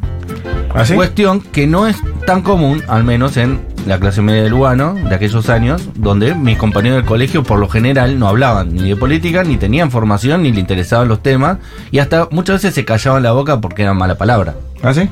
¿Ah, 0.75 0.85
sí? 0.85 0.95
Cuestión 0.95 1.43
que 1.43 1.69
no 1.69 1.87
es 1.87 1.97
tan 2.27 2.43
común, 2.43 2.83
al 2.89 3.05
menos 3.05 3.37
en 3.37 3.61
la 3.87 4.01
clase 4.01 4.21
media 4.21 4.43
de 4.43 4.51
Lugano, 4.51 4.95
de 4.95 5.15
aquellos 5.15 5.49
años, 5.49 5.89
donde 5.95 6.35
mis 6.35 6.59
compañeros 6.59 6.97
del 6.97 7.07
colegio 7.07 7.45
por 7.45 7.61
lo 7.61 7.69
general 7.69 8.19
no 8.19 8.27
hablaban 8.27 8.75
ni 8.75 8.89
de 8.89 8.97
política, 8.97 9.45
ni 9.45 9.59
tenían 9.59 9.93
formación, 9.93 10.43
ni 10.43 10.51
le 10.51 10.59
interesaban 10.59 11.07
los 11.07 11.23
temas, 11.23 11.59
y 11.93 12.01
hasta 12.01 12.27
muchas 12.33 12.57
veces 12.57 12.75
se 12.75 12.85
callaban 12.85 13.23
la 13.23 13.31
boca 13.31 13.61
porque 13.61 13.83
era 13.83 13.95
mala 13.95 14.17
palabra. 14.17 14.57
¿Ah, 14.83 14.93
sí? 14.93 15.09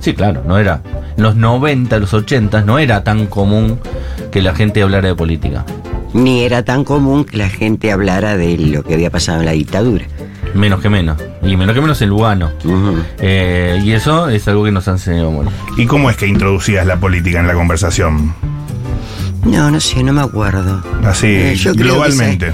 Sí, 0.00 0.14
claro, 0.14 0.42
no 0.44 0.58
era. 0.58 0.82
En 1.16 1.22
los 1.22 1.36
90, 1.36 1.98
los 1.98 2.12
80 2.14 2.62
no 2.62 2.80
era 2.80 3.04
tan 3.04 3.26
común 3.26 3.78
que 4.30 4.42
la 4.42 4.54
gente 4.54 4.82
hablara 4.82 5.08
de 5.08 5.14
política. 5.14 5.64
Ni 6.14 6.42
era 6.44 6.62
tan 6.62 6.84
común 6.84 7.24
que 7.24 7.36
la 7.38 7.48
gente 7.48 7.90
hablara 7.90 8.36
de 8.36 8.56
lo 8.58 8.82
que 8.82 8.94
había 8.94 9.10
pasado 9.10 9.40
en 9.40 9.46
la 9.46 9.52
dictadura. 9.52 10.04
Menos 10.54 10.80
que 10.82 10.90
menos. 10.90 11.16
Y 11.42 11.56
menos 11.56 11.74
que 11.74 11.80
menos 11.80 12.02
en 12.02 12.10
Lugano. 12.10 12.50
Eh, 13.18 13.80
y 13.82 13.92
eso 13.92 14.28
es 14.28 14.46
algo 14.48 14.64
que 14.64 14.70
nos 14.72 14.86
ha 14.88 14.92
enseñado. 14.92 15.32
¿Y 15.78 15.86
cómo 15.86 16.10
es 16.10 16.16
que 16.16 16.26
introducías 16.26 16.86
la 16.86 16.98
política 17.00 17.40
en 17.40 17.46
la 17.46 17.54
conversación? 17.54 18.34
No, 19.46 19.70
no 19.70 19.80
sé, 19.80 20.02
no 20.02 20.12
me 20.12 20.20
acuerdo. 20.20 20.82
Así, 21.04 21.26
Eh, 21.28 21.54
yo 21.56 21.72
creo 21.72 21.74
que 21.74 21.82
globalmente. 21.90 22.52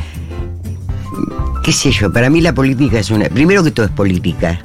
qué 1.64 1.72
sé 1.72 1.90
yo, 1.90 2.12
para 2.12 2.30
mí 2.30 2.40
la 2.40 2.52
política 2.54 3.00
es 3.00 3.10
una... 3.10 3.28
Primero 3.28 3.62
que 3.64 3.72
todo 3.72 3.86
es 3.86 3.92
política, 3.92 4.60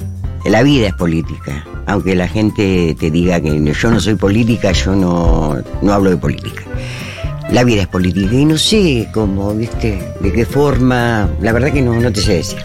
la 0.45 0.61
vida 0.63 0.87
es 0.87 0.93
política. 0.93 1.65
Aunque 1.85 2.15
la 2.15 2.27
gente 2.29 2.95
te 2.97 3.11
diga 3.11 3.41
que 3.41 3.73
yo 3.73 3.91
no 3.91 3.99
soy 3.99 4.15
política, 4.15 4.71
yo 4.71 4.95
no, 4.95 5.57
no 5.81 5.93
hablo 5.93 6.11
de 6.11 6.17
política. 6.17 6.61
La 7.53 7.63
vida 7.63 7.83
es 7.83 7.87
política 7.87 8.33
y 8.33 8.45
no 8.45 8.57
sé 8.57 9.07
cómo, 9.13 9.53
viste, 9.53 10.11
de 10.19 10.33
qué 10.33 10.43
forma, 10.43 11.29
la 11.39 11.51
verdad 11.51 11.71
que 11.71 11.83
no, 11.83 11.93
no 11.93 12.11
te 12.11 12.19
sé 12.19 12.33
decir. 12.37 12.57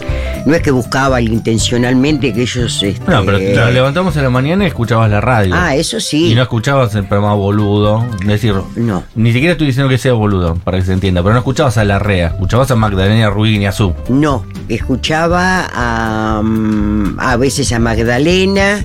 No 0.46 0.54
es 0.54 0.62
que 0.62 0.70
buscaba 0.70 1.20
intencionalmente 1.20 2.32
que 2.32 2.40
ellos... 2.42 2.82
este, 2.82 3.10
No, 3.10 3.22
pero 3.22 3.38
nos 3.38 3.74
levantamos 3.74 4.16
en 4.16 4.22
la 4.22 4.30
mañana 4.30 4.64
y 4.64 4.68
escuchabas 4.68 5.10
la 5.10 5.20
radio. 5.20 5.52
Ah, 5.54 5.76
eso 5.76 6.00
sí. 6.00 6.32
Y 6.32 6.34
no 6.34 6.40
escuchabas 6.40 6.94
el 6.94 7.04
programa 7.04 7.34
boludo. 7.34 8.02
Decir, 8.24 8.54
No. 8.76 9.04
ni 9.14 9.30
siquiera 9.34 9.52
estoy 9.52 9.66
diciendo 9.66 9.90
que 9.90 9.98
sea 9.98 10.14
boludo, 10.14 10.54
para 10.54 10.78
que 10.78 10.84
se 10.86 10.94
entienda, 10.94 11.20
pero 11.22 11.34
no 11.34 11.40
escuchabas 11.40 11.76
a 11.76 11.84
la 11.84 11.98
REA, 11.98 12.28
escuchabas 12.28 12.70
a 12.70 12.74
Magdalena 12.76 13.28
Rubín 13.28 13.60
y 13.60 13.66
a 13.66 13.72
Su. 13.72 13.92
No, 14.08 14.46
escuchaba 14.70 15.68
a, 15.70 16.40
mm, 16.42 17.16
a 17.18 17.36
veces 17.36 17.70
a 17.72 17.78
Magdalena, 17.78 18.82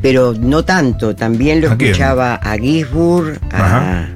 pero 0.00 0.32
no 0.38 0.64
tanto. 0.64 1.16
También 1.16 1.60
lo 1.60 1.72
escuchaba 1.72 2.36
a 2.36 2.56
Gisburg, 2.56 3.40
a 3.50 3.56
Ajá. 3.66 4.08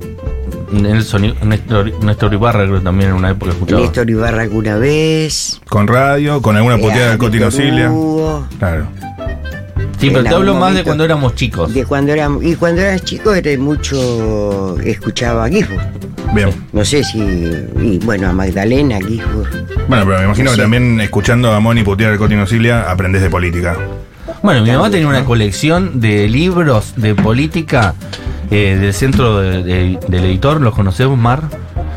Nelson, 0.83 1.35
Néstor, 1.45 2.05
Néstor 2.05 2.35
Ibarra 2.35 2.65
creo 2.65 2.79
que 2.79 2.85
también 2.85 3.11
en 3.11 3.17
una 3.17 3.31
época 3.31 3.53
escuchaba. 3.53 3.81
Néstor 3.81 4.11
Ibarra 4.11 4.43
alguna 4.43 4.77
vez. 4.77 5.61
Con 5.69 5.87
radio, 5.89 6.43
con 6.43 6.57
alguna 6.57 6.77
eh, 6.77 6.81
puteada 6.81 7.11
de 7.13 7.19
Coti 7.19 7.39
Víctor 7.39 7.53
Nocilia. 7.53 7.91
Hugo, 7.91 8.47
Claro. 8.59 8.87
Sí, 9.99 10.11
pero 10.11 10.25
te 10.25 10.35
hablo 10.35 10.55
más 10.55 10.75
de 10.75 10.85
cuando 10.85 11.05
éramos 11.05 11.35
chicos. 11.35 11.73
De 11.73 11.85
cuando 11.87 12.15
y 12.43 12.57
cuando 12.57 12.83
era 12.83 12.99
chico 12.99 13.33
era 13.33 13.59
mucho 13.59 14.79
escuchaba 14.81 15.45
a 15.45 15.49
Gisburg. 15.49 15.81
Bien. 16.35 16.51
No 16.73 16.85
sé 16.85 17.03
si. 17.05 17.21
Y 17.21 17.99
bueno, 18.05 18.29
a 18.29 18.33
Magdalena, 18.33 18.99
Gisburg. 18.99 19.49
Bueno, 19.89 20.05
pero 20.05 20.19
me 20.19 20.25
imagino 20.25 20.51
que 20.51 20.57
también 20.59 21.01
escuchando 21.01 21.53
a 21.53 21.61
Moni 21.61 21.83
putear 21.85 22.13
a 22.13 22.19
Coti 22.19 22.35
Nocilia 22.35 22.91
aprendés 22.91 23.23
de 23.23 23.31
política. 23.31 23.79
Bueno, 24.43 24.63
mi 24.63 24.73
mamá 24.73 24.91
tenía 24.91 25.09
una 25.09 25.25
colección 25.25 26.01
de 26.01 26.29
libros 26.29 26.93
de 26.97 27.15
política 27.15 27.95
eh, 28.51 28.79
del 28.81 28.93
centro 28.95 29.39
de- 29.41 29.63
de- 29.63 29.99
del 30.09 30.25
editor, 30.25 30.61
¿los 30.61 30.75
conocemos, 30.75 31.19
Mar? 31.19 31.43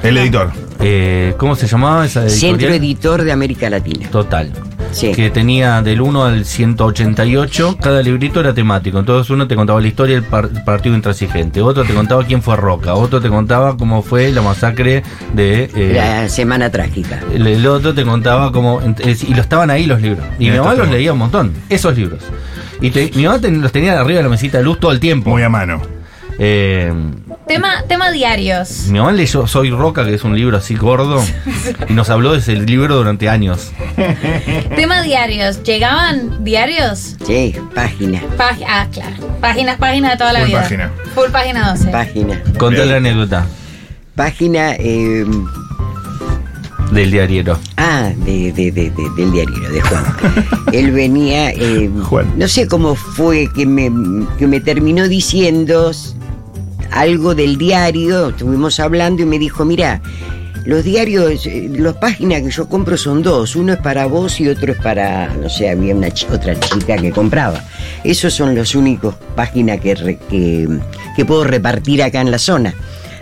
El 0.03 0.17
editor. 0.17 0.51
Eh, 0.79 1.33
¿Cómo 1.37 1.55
se 1.55 1.65
llamaba 1.67 2.05
esa 2.05 2.21
editorial? 2.25 2.59
Centro 2.59 2.73
Editor 2.75 3.23
de 3.23 3.31
América 3.31 3.69
Latina. 3.69 4.07
Total. 4.11 4.51
Sí. 4.91 5.11
Que 5.11 5.29
tenía 5.31 5.81
del 5.81 5.99
1 6.01 6.23
al 6.23 6.45
188, 6.45 7.77
cada 7.81 8.01
librito 8.01 8.39
era 8.39 8.53
temático. 8.53 8.99
Entonces 8.99 9.29
uno 9.29 9.47
te 9.47 9.55
contaba 9.55 9.81
la 9.81 9.87
historia 9.87 10.15
del 10.15 10.23
par- 10.23 10.49
partido 10.63 10.95
intransigente, 10.95 11.61
otro 11.61 11.83
te 11.83 11.93
contaba 11.93 12.23
quién 12.23 12.41
fue 12.41 12.55
Roca, 12.55 12.93
otro 12.93 13.19
te 13.19 13.27
contaba 13.29 13.75
cómo 13.75 14.01
fue 14.01 14.31
la 14.31 14.41
masacre 14.41 15.03
de... 15.33 15.69
eh, 15.75 15.91
La 15.95 16.29
semana 16.29 16.69
trágica. 16.71 17.19
el, 17.33 17.45
el 17.47 17.65
otro 17.67 17.93
te 17.93 18.03
contaba 18.05 18.51
cómo... 18.51 18.79
Y 19.27 19.33
lo 19.33 19.41
estaban 19.41 19.69
ahí 19.71 19.85
los 19.87 20.01
libros. 20.01 20.25
Y 20.39 20.49
mi 20.49 20.57
mamá 20.57 20.73
los 20.75 20.89
leía 20.89 21.11
un 21.11 21.19
montón, 21.19 21.53
esos 21.69 21.95
libros. 21.97 22.21
Y 22.81 22.91
te- 22.91 23.11
mi 23.15 23.25
mamá 23.25 23.39
ten- 23.39 23.61
los 23.61 23.71
tenía 23.71 23.99
arriba 23.99 24.17
de 24.17 24.23
la 24.23 24.29
mesita 24.29 24.59
de 24.59 24.63
luz 24.63 24.79
todo 24.79 24.91
el 24.91 24.99
tiempo. 24.99 25.29
Muy 25.31 25.43
a 25.43 25.49
mano. 25.49 25.81
Eh, 26.39 26.93
Tema, 27.47 27.83
tema 27.87 28.11
diarios. 28.11 28.87
mi 28.89 28.99
mamá 28.99 29.11
leyó 29.13 29.47
Soy 29.47 29.71
Roca, 29.71 30.03
que 30.05 30.13
es 30.13 30.23
un 30.23 30.35
libro 30.35 30.57
así 30.57 30.75
gordo, 30.75 31.23
y 31.87 31.93
nos 31.93 32.09
habló 32.09 32.33
de 32.33 32.39
ese 32.39 32.55
libro 32.57 32.97
durante 32.97 33.29
años. 33.29 33.71
Tema 34.75 35.01
diarios. 35.01 35.63
¿Llegaban 35.63 36.43
diarios? 36.43 37.15
Sí, 37.25 37.55
página. 37.73 38.21
Pag- 38.37 38.65
ah, 38.67 38.87
claro. 38.91 39.15
Páginas, 39.39 39.77
páginas 39.77 40.11
de 40.11 40.17
toda 40.17 40.33
la 40.33 40.39
Full 40.41 40.47
vida. 40.49 40.61
página. 40.61 40.91
Full 41.15 41.29
página 41.31 41.69
12. 41.71 41.87
Página. 41.89 42.43
Conté 42.57 42.75
Bien. 42.81 42.89
la 42.91 42.97
anécdota 42.97 43.47
Página. 44.15 44.73
eh, 44.77 45.25
del 46.91 47.11
diariero. 47.11 47.57
Ah, 47.77 48.09
de, 48.25 48.51
de- 48.51 48.71
de- 48.71 48.89
de- 48.91 49.09
del 49.17 49.31
diario, 49.31 49.69
de 49.69 49.81
Juan. 49.81 50.05
Él 50.73 50.91
venía, 50.91 51.51
eh, 51.51 51.89
Juan. 52.03 52.33
no 52.37 52.47
sé 52.47 52.67
cómo 52.67 52.95
fue 52.95 53.47
que 53.55 53.65
me, 53.65 53.89
que 54.37 54.47
me 54.47 54.59
terminó 54.59 55.07
diciendo 55.07 55.91
algo 56.91 57.35
del 57.35 57.57
diario, 57.57 58.29
estuvimos 58.29 58.79
hablando 58.79 59.21
y 59.21 59.25
me 59.25 59.39
dijo, 59.39 59.65
mira, 59.65 60.01
los 60.65 60.83
diarios, 60.83 61.45
eh, 61.45 61.69
las 61.77 61.95
páginas 61.95 62.41
que 62.41 62.49
yo 62.51 62.67
compro 62.67 62.97
son 62.97 63.23
dos, 63.23 63.55
uno 63.55 63.73
es 63.73 63.79
para 63.79 64.05
vos 64.05 64.39
y 64.41 64.49
otro 64.49 64.73
es 64.73 64.77
para, 64.79 65.33
no 65.35 65.49
sé, 65.49 65.69
había 65.69 65.95
una 65.95 66.11
chi- 66.11 66.27
otra 66.31 66.59
chica 66.59 66.97
que 66.97 67.11
compraba. 67.11 67.63
Esos 68.03 68.33
son 68.33 68.53
los 68.53 68.75
únicos 68.75 69.15
páginas 69.35 69.79
que, 69.79 69.95
re- 69.95 70.19
que, 70.29 70.67
que 71.15 71.25
puedo 71.25 71.43
repartir 71.45 72.03
acá 72.03 72.19
en 72.21 72.31
la 72.31 72.37
zona. 72.39 72.73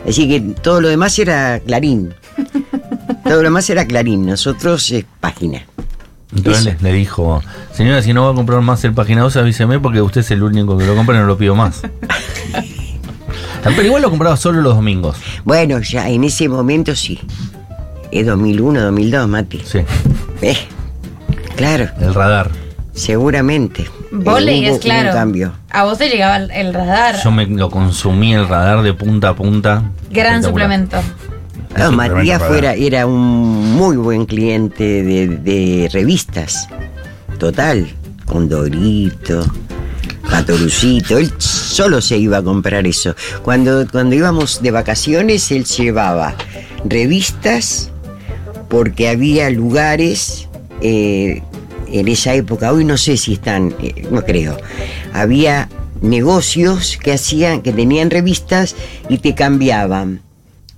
Así 0.07 0.27
que 0.27 0.39
todo 0.61 0.81
lo 0.81 0.87
demás 0.87 1.17
era 1.19 1.59
Clarín. 1.59 2.13
Todo 3.23 3.37
lo 3.37 3.43
demás 3.43 3.67
era 3.71 3.85
Clarín, 3.87 4.23
nosotros 4.25 4.91
es 4.91 5.03
página. 5.19 5.63
Entonces 6.35 6.67
Eso. 6.67 6.77
le 6.81 6.93
dijo, 6.93 7.41
señora, 7.73 8.01
si 8.03 8.13
no 8.13 8.25
va 8.25 8.31
a 8.31 8.33
comprar 8.35 8.61
más 8.61 8.83
el 8.83 8.93
página 8.93 9.21
2, 9.21 9.37
avíseme 9.37 9.79
porque 9.79 9.99
usted 10.01 10.21
es 10.21 10.29
el 10.31 10.43
único 10.43 10.77
que 10.77 10.85
lo 10.85 10.95
compra 10.95 11.15
y 11.15 11.19
no 11.21 11.25
lo 11.25 11.35
pido 11.37 11.55
más. 11.55 11.81
Pero 13.71 13.83
igual 13.87 14.01
lo 14.01 14.09
compraba 14.09 14.37
solo 14.37 14.61
los 14.61 14.75
domingos. 14.75 15.17
Bueno, 15.43 15.79
ya 15.79 16.09
en 16.09 16.23
ese 16.23 16.47
momento 16.49 16.95
sí. 16.95 17.19
Es 18.11 18.25
2001, 18.25 18.81
2002, 18.81 19.27
Mati. 19.27 19.61
Sí, 19.65 19.79
Eh, 20.41 20.57
claro, 21.55 21.89
el 21.99 22.13
radar. 22.13 22.49
seguramente. 22.93 23.83
Eh, 23.83 23.87
hubo- 24.11 24.37
hubo 24.71 24.79
claro. 24.79 25.11
cambio. 25.11 25.51
A 25.71 25.83
vos 25.83 25.97
te 25.97 26.07
llegaba 26.07 26.37
el, 26.37 26.73
radar. 26.73 27.15
Yo 27.23 27.31
me 27.31 27.45
lo 27.47 27.69
consumí 27.69 28.33
el 28.33 28.47
radar 28.47 28.81
de 28.83 28.93
punta 28.93 29.29
a 29.29 29.35
punta. 29.35 29.83
Gran 30.11 30.41
suplemento. 30.43 30.97
No, 31.77 31.91
Matías 31.91 32.41
fuera, 32.41 32.73
era 32.73 33.05
un 33.05 33.73
muy 33.73 33.97
buen 33.97 34.25
cliente 34.25 35.03
de, 35.03 35.27
de 35.27 35.89
revistas. 35.91 36.69
Total. 37.37 37.85
Condorito, 38.25 39.45
Patorucito. 40.35 41.17
Él 41.17 41.31
solo 41.37 42.01
se 42.01 42.17
iba 42.17 42.39
a 42.39 42.43
comprar 42.43 42.85
eso. 42.85 43.15
Cuando, 43.41 43.87
cuando 43.89 44.15
íbamos 44.15 44.61
de 44.61 44.71
vacaciones, 44.71 45.49
él 45.51 45.63
llevaba 45.63 46.35
revistas 46.83 47.89
porque 48.67 49.07
había 49.07 49.49
lugares 49.49 50.49
eh, 50.81 51.41
en 51.87 52.07
esa 52.09 52.33
época, 52.33 52.73
hoy 52.73 52.83
no 52.83 52.97
sé 52.97 53.15
si 53.15 53.33
están, 53.33 53.73
eh, 53.81 54.05
no 54.11 54.25
creo, 54.25 54.57
había 55.13 55.69
negocios 56.01 56.97
que 57.01 57.13
hacían, 57.13 57.61
que 57.61 57.71
tenían 57.71 58.09
revistas 58.09 58.75
y 59.07 59.19
te 59.19 59.35
cambiaban. 59.35 60.21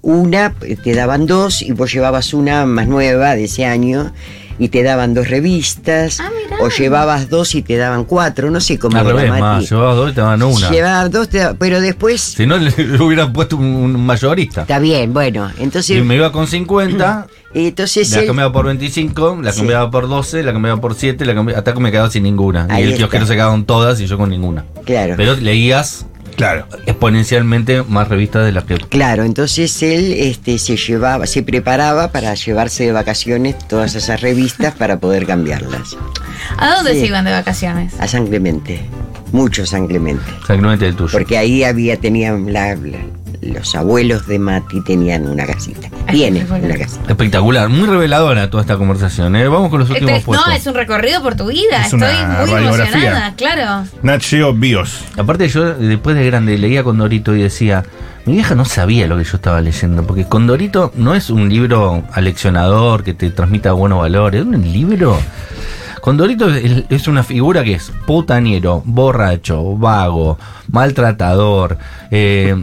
Una, 0.04 0.54
eh, 0.62 0.76
te 0.76 0.94
daban 0.94 1.26
dos 1.26 1.64
y 1.64 1.72
vos 1.72 1.92
llevabas 1.92 2.36
una 2.36 2.68
más 2.68 2.88
nueva 2.88 3.34
de 3.34 3.46
ese 3.46 3.66
año 3.66 4.14
y 4.60 4.70
te 4.70 4.84
daban 4.84 5.14
dos 5.14 5.30
revistas. 5.30 6.20
Ah, 6.20 6.30
o 6.60 6.70
llevabas 6.70 7.30
dos 7.30 7.54
y 7.56 7.62
te 7.62 7.78
daban 7.78 8.04
cuatro, 8.06 8.50
no 8.50 8.60
sé 8.60 8.80
cómo 8.80 8.98
Al 8.98 9.06
era, 9.06 9.16
revés, 9.16 9.30
Mati. 9.30 9.42
más, 9.42 9.70
llevabas 9.70 9.96
dos 9.96 10.12
y 10.12 10.14
te 10.16 10.22
daban 10.22 10.42
una. 10.44 10.70
Llevabas 10.72 11.12
dos, 11.12 11.30
te 11.30 11.38
da- 11.38 11.54
pero 11.54 11.80
después... 11.82 12.20
Si 12.22 12.48
no, 12.48 12.58
le 12.58 12.72
hubieran 13.00 13.32
puesto 13.34 13.58
un, 13.58 14.04
mayorista. 14.06 14.62
Está 14.62 14.80
bien, 14.80 15.14
bueno, 15.14 15.52
entonces... 15.60 15.98
Y 15.98 16.02
me 16.02 16.16
iba 16.16 16.32
con 16.32 16.48
50, 16.48 17.28
entonces 17.54 18.10
la 18.12 18.22
él- 18.22 18.26
cambiaba 18.28 18.52
por 18.52 18.66
25, 18.66 19.40
la 19.44 19.52
Sí. 19.52 19.60
cambiaba 19.60 19.92
por 19.92 20.08
12, 20.08 20.42
la 20.44 20.54
cambiaba 20.54 20.82
por 20.82 20.96
7, 20.96 21.26
la 21.26 21.36
cambiaba- 21.36 21.60
hata 21.60 21.74
que 21.74 21.80
me 21.80 21.92
quedaba 21.92 22.10
sin 22.10 22.24
ninguna. 22.24 22.66
Ahí 22.70 22.86
y 22.86 22.92
el 22.94 22.98
kiosquero 22.98 23.26
se 23.28 23.34
quedaba 23.36 23.52
con 23.52 23.66
todas 23.66 24.00
y 24.02 24.08
yo 24.08 24.18
con 24.18 24.30
ninguna. 24.30 24.66
Claro. 24.86 25.14
Pero 25.18 25.36
leías 25.36 26.06
Claro. 26.38 26.68
exponencialmente 26.86 27.84
más 27.84 28.08
revistas 28.08 28.46
de 28.46 28.52
las 28.54 28.64
que. 28.64 28.76
Claro, 28.78 29.24
entonces 29.24 29.82
él 29.84 30.14
este, 30.14 30.58
se 30.60 30.78
llevaba, 30.78 31.26
se 31.28 31.44
preparaba 31.44 32.12
para 32.12 32.34
llevarse 32.36 32.86
de 32.86 32.92
vacaciones 32.94 33.58
todas 33.68 33.96
esas 33.96 34.22
revistas 34.22 34.74
para 34.76 35.00
poder 35.00 35.26
cambiarlas. 35.26 35.98
¿A 36.58 36.76
dónde 36.76 36.94
Sí. 36.94 37.02
se 37.02 37.06
iban 37.08 37.26
de 37.26 37.32
vacaciones? 37.32 37.94
A 38.00 38.08
San 38.08 38.28
Clemente, 38.28 38.80
mucho 39.32 39.66
San 39.66 39.88
Clemente. 39.88 40.24
Exactamente 40.40 40.88
el 40.88 40.96
tuyo. 40.96 41.12
Porque 41.12 41.38
ahí 41.38 41.64
había, 41.64 41.98
tenían 41.98 42.54
la- 42.54 42.76
la- 42.76 43.00
los 43.48 43.74
abuelos 43.76 44.28
de 44.28 44.40
Mati 44.40 44.82
tenían 44.82 45.28
una 45.28 45.46
casita. 45.46 45.90
Ay, 46.08 46.18
Tiene 46.18 46.40
qué 46.42 46.46
bueno. 46.46 46.66
una 46.66 46.76
casita. 46.78 47.04
Espectacular, 47.10 47.70
muy 47.70 47.88
reveladora 47.88 48.50
toda 48.50 48.62
esta 48.62 48.78
conversación. 48.78 49.36
¿eh? 49.36 49.48
Vamos 49.48 49.70
con 49.70 49.80
los 49.80 49.90
últimos 49.90 50.12
Este- 50.14 50.26
puestos. 50.26 50.48
no, 50.48 50.54
es 50.54 50.68
un 50.68 50.74
recorrido 50.76 51.22
por 51.22 51.36
tu 51.36 51.48
vida. 51.48 51.80
Es 51.82 51.94
Estoy 51.94 52.00
una 52.00 52.38
muy 52.40 52.52
radiografía. 52.52 52.84
emocionada, 53.00 53.34
claro. 53.36 53.88
Nat 54.04 54.22
Geo 54.22 54.54
Bios. 54.54 55.04
Aparte 55.18 55.48
yo 55.50 55.74
después 55.74 56.16
de 56.16 56.26
grande 56.26 56.58
leía 56.58 56.84
Condorito 56.84 57.36
y 57.36 57.42
decía, 57.42 57.84
mi 58.26 58.34
vieja 58.34 58.56
no 58.56 58.66
sabía 58.66 59.08
lo 59.08 59.18
que 59.18 59.24
yo 59.24 59.38
estaba 59.38 59.62
leyendo, 59.62 60.04
porque 60.06 60.26
Condorito 60.26 60.92
no 60.96 61.16
es 61.16 61.30
un 61.30 61.50
libro 61.50 62.04
aleccionador 62.14 63.04
que 63.04 63.14
te 63.14 63.30
transmita 63.32 63.72
buenos 63.72 64.00
valores, 64.00 64.42
es 64.42 64.48
un 64.48 64.62
libro... 64.62 65.18
Condorito 66.02 66.48
es, 66.54 66.84
es 66.90 67.08
una 67.10 67.22
figura 67.22 67.64
que 67.66 67.74
es 67.74 67.92
putañero, 68.06 68.82
borracho, 68.86 69.76
vago, 69.76 70.38
maltratador. 70.72 71.78
eh, 72.12 72.56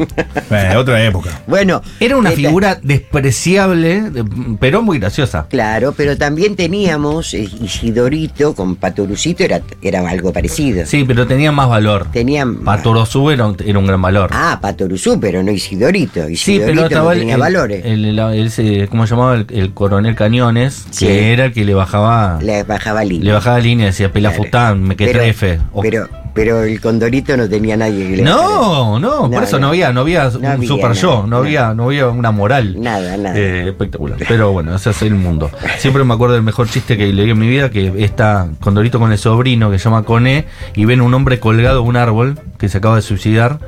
Eh, 0.51 0.75
otra 0.77 1.03
época. 1.05 1.31
Bueno. 1.47 1.83
era 2.01 2.17
una 2.17 2.31
esta- 2.31 2.41
figura 2.41 2.79
despreciable, 2.83 4.11
de- 4.11 4.25
pero 4.59 4.83
muy 4.83 4.99
graciosa. 4.99 5.47
Claro, 5.49 5.93
pero 5.97 6.17
también 6.17 6.57
teníamos 6.57 7.35
eh, 7.35 7.49
Isidorito 7.61 8.55
con 8.55 8.77
Patorucito, 8.77 9.45
era, 9.45 9.61
era 9.83 10.09
algo 10.09 10.33
parecido. 10.33 10.87
Sí, 10.87 11.05
pero 11.07 11.27
tenía 11.27 11.53
más 11.53 11.69
valor. 11.69 12.07
Tenían. 12.13 12.65
Patorosú 12.65 13.31
era 13.31 13.47
un, 13.47 13.57
era 13.65 13.79
un 13.79 13.87
gran 13.87 14.01
valor. 14.03 14.31
Ah, 14.33 14.59
Patoruzú, 14.61 15.19
pero 15.21 15.43
no 15.43 15.51
Isidorito. 15.53 16.27
Sí, 16.27 16.33
Isidorito 16.33 16.67
pero 16.67 16.81
no 16.81 16.87
estaba 16.87 17.13
el, 17.13 17.19
tenía 17.21 17.35
el- 17.35 17.41
valores. 17.41 17.85
el- 17.85 18.05
el- 18.05 18.19
el- 18.19 18.47
ese- 18.47 18.89
¿cómo 18.89 19.07
se 19.07 19.15
llamaba? 19.15 19.35
El, 19.37 19.47
el 19.51 19.73
coronel 19.75 20.15
Cañones, 20.15 20.87
Sí. 20.91 21.07
que 21.07 21.33
era 21.33 21.47
el 21.47 21.53
que 21.53 21.65
le 21.65 21.75
bajaba 21.75 22.39
Le 22.43 22.63
bajaba 22.65 23.05
línea. 23.05 23.25
le 23.27 23.33
bajaba 23.33 23.59
línea, 23.61 23.87
decía 23.87 24.07
Claro. 24.11 24.15
pelafután, 24.15 24.83
me 24.83 24.97
que 24.97 25.07
Pero- 25.07 25.19
trefe. 25.21 25.61
O- 25.73 25.83
Pero, 25.83 26.09
pero 26.35 26.63
el 26.65 26.81
Condorito 26.81 27.37
no 27.37 27.49
tenía 27.49 27.77
nadie 27.77 28.09
que 28.09 28.17
le 28.19 28.23
no, 28.23 28.99
no, 28.99 29.31
por 29.31 29.43
eso 29.45 29.59
no, 29.59 29.69
había, 29.69 29.93
no 29.93 30.01
había 30.01 30.25
No 30.31 30.39
un 30.39 30.45
había 30.47 30.69
super 30.69 30.89
nada, 30.91 30.95
yo, 31.01 31.25
no, 31.27 31.37
había, 31.39 31.73
no 31.75 31.85
había 31.85 32.09
una 32.09 32.31
moral. 32.33 32.77
Nada, 32.81 33.17
nada. 33.17 33.39
Eh, 33.39 33.69
espectacular. 33.69 34.19
Pero 34.29 34.53
bueno, 34.53 34.75
ese 34.75 34.91
es 34.91 35.01
el 35.03 35.15
mundo. 35.15 35.51
Siempre 35.79 36.05
me 36.05 36.13
acuerdo 36.13 36.35
del 36.35 36.43
mejor 36.43 36.69
chiste 36.69 36.97
que 36.97 37.07
leí 37.13 37.31
en 37.31 37.39
mi 37.39 37.49
vida, 37.49 37.71
que 37.71 38.05
está 38.05 38.49
Condorito 38.61 38.99
con 38.99 39.13
el 39.13 39.19
sobrino 39.19 39.71
que 39.71 39.79
se 39.79 39.85
llama 39.85 40.03
Coné 40.03 40.47
y 40.75 40.85
ven 40.85 41.01
un 41.01 41.15
hombre 41.15 41.39
colgado 41.41 41.83
de 41.83 41.89
un 41.89 41.97
árbol 41.97 42.39
que 42.59 42.69
se 42.69 42.79
acaba 42.79 42.97
de 42.97 43.03
suicidar 43.03 43.59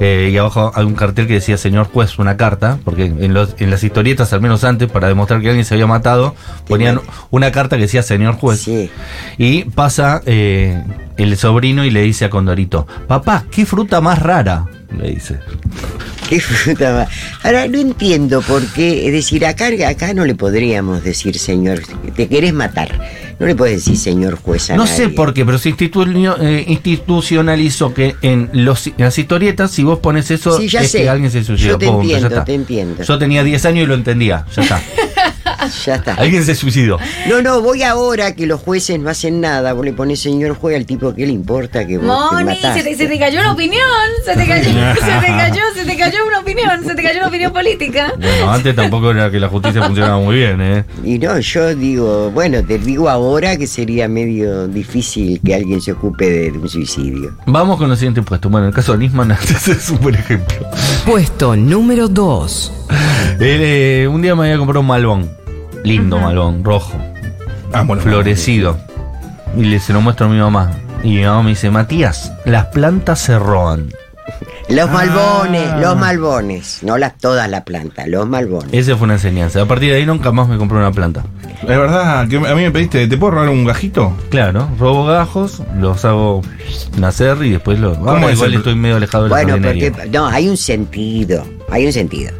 eh, 0.00 0.30
y 0.32 0.36
abajo 0.36 0.72
hay 0.74 0.84
un 0.84 0.94
cartel 0.94 1.26
que 1.26 1.34
decía 1.34 1.56
señor 1.56 1.86
juez, 1.92 2.18
una 2.18 2.36
carta, 2.36 2.78
porque 2.84 3.04
en, 3.06 3.32
los- 3.34 3.54
en 3.58 3.70
las 3.70 3.82
historietas, 3.82 4.32
al 4.32 4.40
menos 4.40 4.64
antes, 4.64 4.90
para 4.90 5.08
demostrar 5.08 5.40
que 5.40 5.48
alguien 5.48 5.64
se 5.64 5.74
había 5.74 5.86
matado, 5.86 6.34
ponían 6.68 7.00
una 7.30 7.50
carta 7.52 7.76
que 7.76 7.82
decía 7.82 8.02
señor 8.02 8.34
juez. 8.34 8.60
Sí. 8.60 8.90
Y 9.38 9.64
pasa 9.64 10.20
eh, 10.26 10.82
el 11.20 11.36
sobrino 11.36 11.84
y 11.84 11.90
le 11.90 12.02
dice 12.02 12.24
a 12.24 12.30
Condorito, 12.30 12.86
papá, 13.06 13.44
¿qué 13.50 13.66
fruta 13.66 14.00
más 14.00 14.18
rara? 14.20 14.66
Le 14.96 15.10
dice. 15.10 15.38
Qué 16.28 16.40
fruta 16.40 16.92
más. 16.94 17.08
Ahora 17.44 17.66
no 17.68 17.78
entiendo 17.78 18.40
por 18.42 18.64
qué, 18.72 19.06
es 19.06 19.12
decir, 19.12 19.44
acá, 19.46 19.68
acá 19.88 20.14
no 20.14 20.24
le 20.24 20.34
podríamos 20.34 21.02
decir 21.02 21.38
señor, 21.38 21.80
te 22.14 22.28
querés 22.28 22.52
matar. 22.54 23.00
No 23.40 23.46
le 23.46 23.54
puedes 23.54 23.76
decir 23.84 23.96
señor 23.96 24.36
juez 24.36 24.68
a 24.70 24.76
No 24.76 24.84
nadie. 24.84 24.96
sé 24.96 25.08
por 25.08 25.32
qué, 25.32 25.46
pero 25.46 25.58
se 25.58 25.70
institu- 25.74 26.36
eh, 26.42 26.64
institucionalizó 26.68 27.94
que 27.94 28.14
en, 28.22 28.50
los, 28.52 28.86
en 28.88 28.94
las 28.98 29.18
historietas, 29.18 29.70
si 29.70 29.82
vos 29.82 29.98
pones 30.00 30.30
eso, 30.30 30.56
Sí, 30.58 30.68
ya 30.68 30.82
es 30.82 30.90
sé. 30.90 31.02
que 31.02 31.08
alguien 31.08 31.30
se 31.30 31.42
suicidó. 31.42 31.70
Yo 31.72 31.78
te 31.78 31.86
entiendo, 31.86 32.44
te 32.44 32.54
entiendo. 32.54 33.02
Yo 33.02 33.18
tenía 33.18 33.42
10 33.42 33.64
años 33.64 33.84
y 33.84 33.86
lo 33.86 33.94
entendía, 33.94 34.44
ya 34.54 34.62
está. 34.62 34.80
Ya 35.84 35.96
está. 35.96 36.14
alguien 36.14 36.44
se 36.44 36.54
suicidó. 36.54 36.98
No, 37.28 37.42
no, 37.42 37.60
voy 37.60 37.82
ahora 37.82 38.34
que 38.34 38.46
los 38.46 38.60
jueces 38.60 38.98
no 39.00 39.10
hacen 39.10 39.40
nada. 39.40 39.72
Vos 39.72 39.84
le 39.84 39.92
pones 39.92 40.20
señor 40.20 40.54
juez 40.56 40.76
al 40.76 40.86
tipo 40.86 41.14
que 41.14 41.26
le 41.26 41.32
importa 41.32 41.86
que 41.86 41.98
vos 41.98 42.06
te 42.30 42.34
Moni, 42.36 42.44
mataste. 42.44 42.82
se 42.82 42.88
te, 42.90 42.96
se 42.96 43.06
te 43.06 43.18
cayó 43.18 43.42
la 43.42 43.52
opinión. 43.52 43.80
Se 44.24 44.34
te 44.36 44.46
cayó, 44.46 44.64
se 44.94 45.00
te 45.00 45.26
cayó, 45.26 45.62
se 45.74 45.84
te 45.84 45.96
cayó 45.96 46.18
una 46.26 46.38
opinión. 46.40 46.84
Se 46.84 46.94
te 46.94 47.02
cayó 47.02 47.18
una 47.18 47.28
opinión 47.28 47.52
política. 47.52 48.12
Bueno, 48.18 48.50
antes 48.52 48.74
tampoco 48.74 49.10
era 49.10 49.30
que 49.30 49.40
la 49.40 49.48
justicia 49.48 49.82
funcionaba 49.82 50.18
muy 50.18 50.36
bien, 50.36 50.60
¿eh? 50.60 50.84
Y 51.04 51.18
no, 51.18 51.38
yo 51.38 51.74
digo, 51.74 52.30
bueno, 52.30 52.64
te 52.64 52.78
digo 52.78 53.08
ahora 53.08 53.56
que 53.56 53.66
sería 53.66 54.08
medio 54.08 54.66
difícil 54.68 55.40
que 55.44 55.54
alguien 55.54 55.80
se 55.80 55.92
ocupe 55.92 56.28
de, 56.30 56.50
de 56.52 56.58
un 56.58 56.68
suicidio. 56.68 57.34
Vamos 57.46 57.78
con 57.78 57.90
el 57.90 57.96
siguiente 57.96 58.22
puesto. 58.22 58.48
Bueno, 58.48 58.66
el 58.68 58.74
caso 58.74 58.92
de 58.92 58.98
Nisman 58.98 59.30
ese 59.32 59.72
es 59.72 59.90
un 59.90 60.00
buen 60.00 60.14
ejemplo. 60.14 60.58
Puesto 61.06 61.56
número 61.56 62.08
2. 62.08 62.72
Él, 63.40 63.60
eh, 63.62 64.08
un 64.10 64.20
día 64.22 64.34
me 64.34 64.44
había 64.44 64.58
comprado 64.58 64.80
un 64.80 64.86
malbón. 64.86 65.30
Lindo 65.84 66.18
malbón, 66.18 66.64
rojo. 66.64 66.92
Amo 67.72 67.94
los 67.94 68.04
florecido. 68.04 68.76
Y 69.56 69.62
le 69.64 69.80
se 69.80 69.92
lo 69.92 70.00
muestro 70.00 70.26
a 70.26 70.28
mi 70.28 70.38
mamá. 70.38 70.70
Y 71.02 71.16
mi 71.16 71.24
mamá 71.24 71.42
me 71.42 71.50
dice, 71.50 71.70
Matías, 71.70 72.32
las 72.44 72.66
plantas 72.66 73.20
se 73.20 73.38
roban. 73.38 73.88
Los 74.68 74.88
Ah. 74.88 74.92
malbones, 74.92 75.80
los 75.80 75.96
malbones, 75.96 76.78
no 76.82 76.96
las 76.96 77.18
todas 77.18 77.50
las 77.50 77.62
plantas, 77.62 78.06
los 78.06 78.28
malbones. 78.28 78.68
Esa 78.72 78.96
fue 78.96 79.06
una 79.06 79.14
enseñanza. 79.14 79.62
A 79.62 79.66
partir 79.66 79.90
de 79.90 79.96
ahí 79.96 80.06
nunca 80.06 80.30
más 80.30 80.46
me 80.48 80.56
compré 80.58 80.78
una 80.78 80.92
planta. 80.92 81.24
Es 81.62 81.66
verdad, 81.66 82.28
que 82.28 82.36
a 82.36 82.54
mí 82.54 82.62
me 82.62 82.70
pediste, 82.70 83.08
¿te 83.08 83.16
puedo 83.16 83.32
robar 83.32 83.48
un 83.48 83.64
gajito? 83.64 84.12
Claro, 84.30 84.68
robo 84.78 85.06
gajos, 85.06 85.62
los 85.78 86.04
hago 86.04 86.42
nacer 86.98 87.38
y 87.42 87.50
después 87.50 87.80
los... 87.80 87.98
¿Cómo 87.98 88.10
Ahora 88.10 88.26
es 88.28 88.34
igual 88.34 88.50
el- 88.52 88.58
estoy 88.58 88.74
medio 88.76 88.96
alejado 88.96 89.24
de 89.24 89.30
la 89.30 89.34
Bueno, 89.36 89.56
porque 89.56 89.92
no, 90.12 90.26
hay 90.28 90.48
un 90.48 90.56
sentido, 90.56 91.44
hay 91.70 91.86
un 91.86 91.92
sentido. 91.92 92.32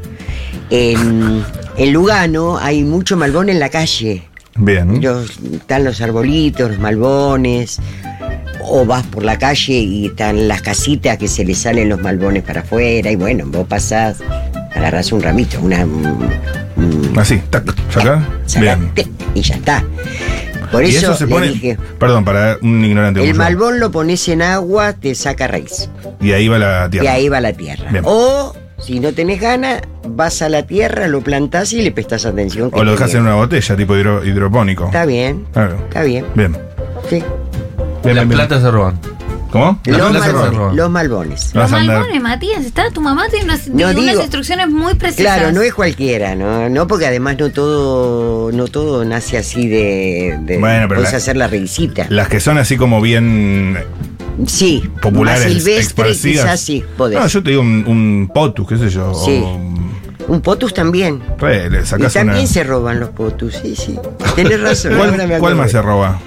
En, 0.70 1.44
en 1.82 1.92
Lugano 1.92 2.58
hay 2.58 2.82
mucho 2.84 3.16
malbón 3.16 3.48
en 3.48 3.58
la 3.58 3.68
calle. 3.68 4.22
Bien. 4.56 5.00
Los- 5.02 5.38
están 5.52 5.84
los 5.84 6.00
arbolitos, 6.00 6.70
los 6.70 6.78
malbones. 6.78 7.78
O 8.62 8.84
vas 8.84 9.04
por 9.06 9.24
la 9.24 9.38
calle 9.38 9.72
y 9.72 10.06
están 10.06 10.46
las 10.46 10.60
casitas 10.62 11.16
que 11.18 11.26
se 11.28 11.44
le 11.44 11.54
salen 11.54 11.88
los 11.88 12.00
malbones 12.00 12.42
para 12.42 12.60
afuera. 12.60 13.10
Y 13.10 13.16
bueno, 13.16 13.44
vos 13.46 13.66
pasás, 13.66 14.18
agarrás 14.74 15.10
un 15.12 15.22
ramito, 15.22 15.58
una. 15.60 15.84
un- 15.84 16.28
un- 16.76 17.18
Así, 17.18 17.38
tac, 17.50 17.74
sacar. 17.90 18.20
Bien. 18.60 18.90
y 19.34 19.40
ya 19.40 19.54
está. 19.54 19.84
Por 20.70 20.84
eso, 20.84 20.98
eso 20.98 21.16
se 21.16 21.26
le 21.26 21.30
pone. 21.34 21.48
dije, 21.48 21.76
Perdón, 21.98 22.24
para 22.24 22.58
un 22.62 22.84
ignorante. 22.84 23.20
el 23.24 23.30
yo. 23.32 23.34
malbón 23.34 23.80
lo 23.80 23.90
pones 23.90 24.28
en 24.28 24.42
agua, 24.42 24.92
te 24.92 25.14
saca 25.16 25.48
raíz. 25.48 25.88
Y 26.20 26.30
ahí 26.32 26.46
va 26.46 26.58
la 26.58 26.88
tierra. 26.88 27.04
Y 27.04 27.08
ahí 27.08 27.28
va 27.28 27.40
la 27.40 27.52
tierra. 27.54 27.90
Bien. 27.90 28.04
O, 28.06 28.54
si 28.80 29.00
no 29.00 29.12
tenés 29.12 29.40
ganas, 29.40 29.82
vas 30.08 30.42
a 30.42 30.48
la 30.48 30.64
tierra, 30.66 31.06
lo 31.08 31.20
plantás 31.20 31.72
y 31.72 31.82
le 31.82 31.92
prestás 31.92 32.24
atención. 32.26 32.70
O 32.72 32.82
lo 32.84 32.92
dejas 32.92 33.14
en 33.14 33.22
una 33.22 33.34
botella, 33.34 33.76
tipo 33.76 33.94
hidro- 33.94 34.24
hidropónico. 34.24 34.86
Está 34.86 35.04
bien, 35.06 35.44
Claro. 35.52 35.76
está 35.88 36.02
bien. 36.02 36.24
Bien. 36.34 36.56
Sí. 37.08 37.16
Bien, 37.16 37.22
Las 37.22 38.02
bien, 38.14 38.14
bien. 38.14 38.28
plantas 38.38 38.62
se 38.62 38.70
roban. 38.70 38.98
¿Cómo? 39.50 39.80
Los 39.84 39.98
roban. 40.32 40.76
los 40.76 40.90
malbones. 40.90 41.54
Los 41.54 41.70
malbones, 41.70 42.22
Matías, 42.22 42.64
está, 42.64 42.90
tu 42.90 43.00
mamá 43.00 43.28
tiene 43.28 43.46
unas, 43.46 43.62
tiene 43.64 43.84
unas 43.84 43.96
digo. 43.96 44.20
instrucciones 44.22 44.68
muy 44.68 44.94
precisas. 44.94 45.36
Claro, 45.38 45.52
no 45.52 45.62
es 45.62 45.74
cualquiera, 45.74 46.34
¿no? 46.34 46.68
No, 46.68 46.86
porque 46.86 47.06
además 47.06 47.36
no 47.38 47.50
todo, 47.50 48.52
no 48.52 48.68
todo 48.68 49.04
nace 49.04 49.38
así 49.38 49.68
de. 49.68 50.38
de 50.42 50.58
Bueno, 50.58 50.86
pero 50.88 51.00
puedes 51.00 51.12
la- 51.12 51.18
hacer 51.18 51.36
la 51.36 51.48
raicita. 51.48 52.06
Las 52.10 52.28
que 52.28 52.40
son 52.40 52.58
así 52.58 52.76
como 52.76 53.00
bien 53.00 53.76
sí, 54.46 54.88
populares, 55.02 55.44
más 55.44 55.52
silvestre, 55.52 56.12
quizás 56.12 56.60
sí, 56.60 56.84
podés. 56.96 57.18
No, 57.18 57.26
yo 57.26 57.42
te 57.42 57.50
digo 57.50 57.62
un, 57.62 57.84
un 57.86 58.30
potus, 58.32 58.68
qué 58.68 58.76
sé 58.78 58.88
yo. 58.88 59.12
Sí. 59.14 59.42
o- 59.44 59.70
Un 60.28 60.40
potus 60.42 60.72
también. 60.72 61.20
re, 61.38 61.68
le 61.68 61.80
Y 61.80 61.82
también 62.12 62.38
una. 62.38 62.46
se 62.46 62.62
roban 62.62 63.00
los 63.00 63.08
potus, 63.10 63.54
sí, 63.56 63.74
sí. 63.74 63.98
Tenés 64.36 64.60
razón. 64.60 64.94
¿Cuál, 64.96 65.38
cuál 65.40 65.56
más 65.56 65.72
se 65.72 65.82
roba? 65.82 66.20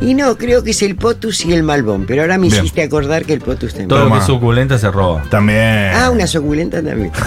Y 0.00 0.14
no, 0.14 0.36
creo 0.36 0.62
que 0.62 0.70
es 0.70 0.82
el 0.82 0.96
potus 0.96 1.44
y 1.44 1.52
el 1.52 1.62
malbón, 1.62 2.06
pero 2.06 2.22
ahora 2.22 2.38
me 2.38 2.48
Bien. 2.48 2.58
hiciste 2.58 2.82
acordar 2.82 3.24
que 3.24 3.32
el 3.34 3.40
potus 3.40 3.70
también. 3.70 3.88
Todo 3.88 4.04
lo 4.04 4.12
que 4.12 4.18
es 4.18 4.24
suculenta 4.24 4.78
se 4.78 4.90
roba. 4.90 5.22
También. 5.30 5.90
Ah, 5.94 6.10
una 6.10 6.26
suculenta 6.26 6.82
también. 6.82 7.12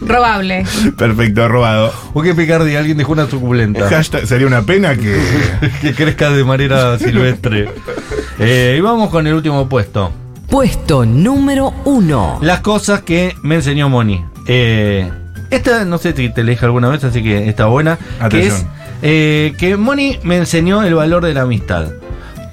Robable. 0.00 0.64
Perfecto, 0.96 1.48
robado. 1.48 1.92
¿O 2.12 2.22
qué 2.22 2.34
picardía? 2.34 2.78
Alguien 2.80 2.98
dejó 2.98 3.12
una 3.12 3.28
suculenta. 3.28 3.88
Hashtag, 3.88 4.26
sería 4.26 4.46
una 4.46 4.62
pena 4.62 4.96
que. 4.96 5.18
que 5.80 5.94
crezca 5.94 6.30
de 6.30 6.44
manera 6.44 6.98
silvestre. 6.98 7.70
Eh, 8.38 8.76
y 8.78 8.80
vamos 8.80 9.10
con 9.10 9.26
el 9.26 9.34
último 9.34 9.68
puesto. 9.68 10.12
Puesto 10.48 11.06
número 11.06 11.72
1. 11.84 12.40
Las 12.42 12.60
cosas 12.60 13.02
que 13.02 13.34
me 13.42 13.54
enseñó 13.56 13.88
Moni. 13.88 14.24
Eh, 14.46 15.10
esta 15.50 15.84
no 15.84 15.98
sé 15.98 16.14
si 16.14 16.28
te 16.30 16.42
la 16.42 16.50
dije 16.50 16.64
alguna 16.64 16.88
vez, 16.88 17.04
así 17.04 17.22
que 17.22 17.48
está 17.48 17.66
buena. 17.66 17.96
Que 17.96 18.24
Atención. 18.24 18.56
es 18.56 18.66
eh, 19.02 19.54
que 19.58 19.76
Moni 19.76 20.18
me 20.22 20.36
enseñó 20.36 20.82
el 20.82 20.94
valor 20.94 21.24
de 21.24 21.34
la 21.34 21.42
amistad. 21.42 21.88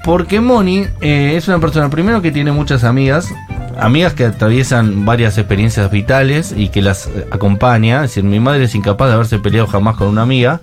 Porque 0.04 0.41
Moni 0.41 0.86
eh, 1.02 1.34
es 1.36 1.47
una 1.47 1.60
persona, 1.60 1.89
primero, 1.89 2.22
que 2.22 2.32
tiene 2.32 2.52
muchas 2.52 2.84
amigas. 2.84 3.34
Amigas 3.80 4.14
que 4.14 4.26
atraviesan 4.26 5.06
varias 5.06 5.38
experiencias 5.38 5.89
vitales 5.91 6.54
y 6.56 6.70
que 6.70 6.82
las 6.82 7.08
eh, 7.08 7.28
acompaña. 7.32 8.04
Es 8.04 8.12
decir, 8.12 8.24
mi 8.24 8.39
madre 8.39 8.64
es 8.64 8.76
incapaz 8.76 9.10
de 9.10 9.14
haberse 9.14 9.39
peleado 9.39 9.68
jamás 9.68 9.95
con 9.95 10.08
una 10.08 10.24
amiga. 10.24 10.62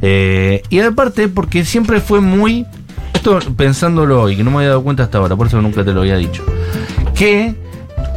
Y 0.00 0.80
aparte, 0.80 1.28
porque 1.28 1.64
siempre 1.64 2.00
fue 2.00 2.20
muy. 2.20 2.66
Esto 3.12 3.38
pensándolo 3.56 4.22
hoy, 4.22 4.36
que 4.36 4.44
no 4.44 4.50
me 4.50 4.58
había 4.58 4.68
dado 4.68 4.84
cuenta 4.84 5.02
hasta 5.02 5.18
ahora, 5.18 5.34
por 5.34 5.48
eso 5.48 5.60
nunca 5.60 5.84
te 5.84 5.92
lo 5.92 6.00
había 6.00 6.16
dicho. 6.16 6.44
que 7.14 7.67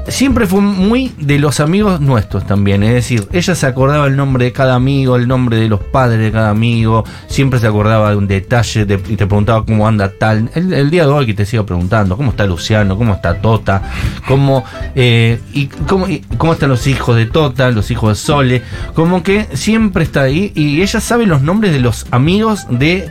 siempre 0.08 0.48
fue 0.48 0.62
muy 0.62 1.14
de 1.20 1.40
los 1.40 1.60
amigos 1.60 2.00
nuestros 2.02 2.46
también. 2.46 2.84
Es 2.84 2.94
decir, 2.94 3.28
ella 3.32 3.56
se 3.56 3.66
acordaba 3.66 4.08
el 4.08 4.16
nombre 4.16 4.46
de 4.46 4.52
cada 4.52 4.76
amigo, 4.76 5.16
el 5.16 5.28
nombre 5.28 5.58
de 5.58 5.70
los 5.70 5.80
padres 5.80 6.20
de 6.20 6.32
cada 6.32 6.50
amigo, 6.50 7.04
siempre 7.28 7.60
se 7.60 7.68
acordaba 7.68 8.10
de 8.12 8.16
un 8.18 8.28
detalle 8.28 8.86
de- 8.86 8.96
y 9.08 9.16
te 9.16 9.28
preguntaba 9.28 9.66
cómo 9.66 9.88
anda 9.88 10.12
tal. 10.18 10.50
El, 10.56 10.90
día 10.90 11.06
de 11.06 11.12
hoy 11.12 11.26
que 11.26 11.34
te 11.34 11.46
sigo 11.46 11.66
preguntando, 11.66 12.18
¿cómo 12.18 12.32
está 12.32 12.46
Luciano? 12.46 12.98
¿Cómo 12.98 13.14
está 13.14 13.42
Tota? 13.42 13.82
¿Cómo, 14.28 14.64
eh, 14.96 15.40
y 15.54 15.68
cómo, 15.68 16.08
y 16.08 16.20
cómo 16.38 16.54
están 16.54 16.70
los 16.70 16.88
hijos 16.88 17.16
de 17.16 17.26
Tota, 17.26 17.72
los 17.72 17.92
hijos 17.92 18.10
de 18.10 18.16
Sole? 18.16 18.62
Como 18.94 19.24
que 19.24 19.48
siempre 19.54 20.04
está 20.04 20.24
ahí 20.24 20.52
y 20.56 20.82
ella 20.82 21.00
sabe 21.00 21.26
los 21.26 21.42
nombres 21.42 21.72
de 21.74 21.80
los 21.80 22.08
amigos 22.12 22.66
de 22.70 23.10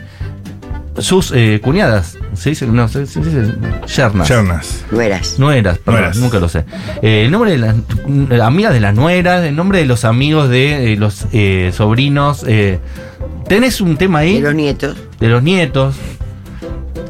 sus 0.97 1.31
eh, 1.33 1.59
cuñadas. 1.63 2.17
¿Se 2.33 2.49
dice? 2.49 2.65
No, 2.67 2.87
se, 2.87 3.05
se 3.05 3.19
dice 3.19 3.53
yernas. 3.95 4.27
Chernas. 4.27 4.85
Nueras. 4.91 5.37
Nueras, 5.37 5.77
perdón, 5.79 6.01
Nueras. 6.01 6.17
nunca 6.17 6.39
lo 6.39 6.47
sé. 6.49 6.63
Eh, 7.01 7.23
el 7.25 7.31
nombre 7.31 7.51
de 7.51 7.57
las 7.57 7.75
eh, 7.75 8.41
amigas 8.41 8.73
de 8.73 8.79
las 8.79 8.95
nueras, 8.95 9.43
el 9.45 9.55
nombre 9.55 9.79
de 9.79 9.85
los 9.85 10.05
amigos 10.05 10.49
de 10.49 10.93
eh, 10.93 10.95
los 10.97 11.25
eh, 11.33 11.71
sobrinos. 11.75 12.43
eh, 12.47 12.79
¿Tenés 13.47 13.81
un 13.81 13.97
tema 13.97 14.19
ahí? 14.19 14.35
De 14.35 14.41
los 14.41 14.55
nietos. 14.55 14.97
De 15.19 15.27
los 15.27 15.43
nietos. 15.43 15.95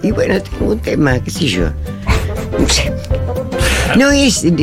Y 0.02 0.12
bueno, 0.12 0.42
tengo 0.42 0.72
un 0.72 0.80
tema, 0.80 1.20
qué 1.20 1.30
sé 1.30 1.46
yo. 1.46 1.70
No 3.98 4.10
es. 4.12 4.44
Es 4.44 4.54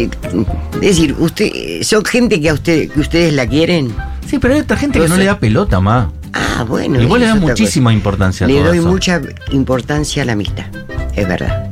decir, 0.81 1.15
usted, 1.19 1.83
son 1.83 2.05
gente 2.05 2.41
que 2.41 2.49
a 2.49 2.55
usted, 2.55 2.91
que 2.91 3.01
ustedes 3.01 3.33
la 3.33 3.47
quieren. 3.47 3.93
Sí, 4.27 4.39
pero 4.39 4.55
hay 4.55 4.61
otra 4.61 4.77
gente 4.77 4.99
que 5.01 5.09
no 5.09 5.17
le 5.17 5.25
da 5.25 5.39
pelota 5.39 5.81
más. 5.81 6.09
Ah, 6.33 6.65
bueno. 6.69 7.01
Y 7.01 7.07
vos 7.07 7.19
le 7.19 7.27
das 7.27 7.39
muchísima 7.41 7.91
cosa. 7.91 7.95
importancia 7.97 8.45
a 8.47 8.49
Le 8.49 8.55
todo 8.57 8.65
doy 8.69 8.79
eso. 8.79 8.89
mucha 8.89 9.21
importancia 9.53 10.23
a 10.23 10.27
la 10.27 10.33
amistad. 10.33 10.67
Es 11.15 11.27
verdad. 11.27 11.71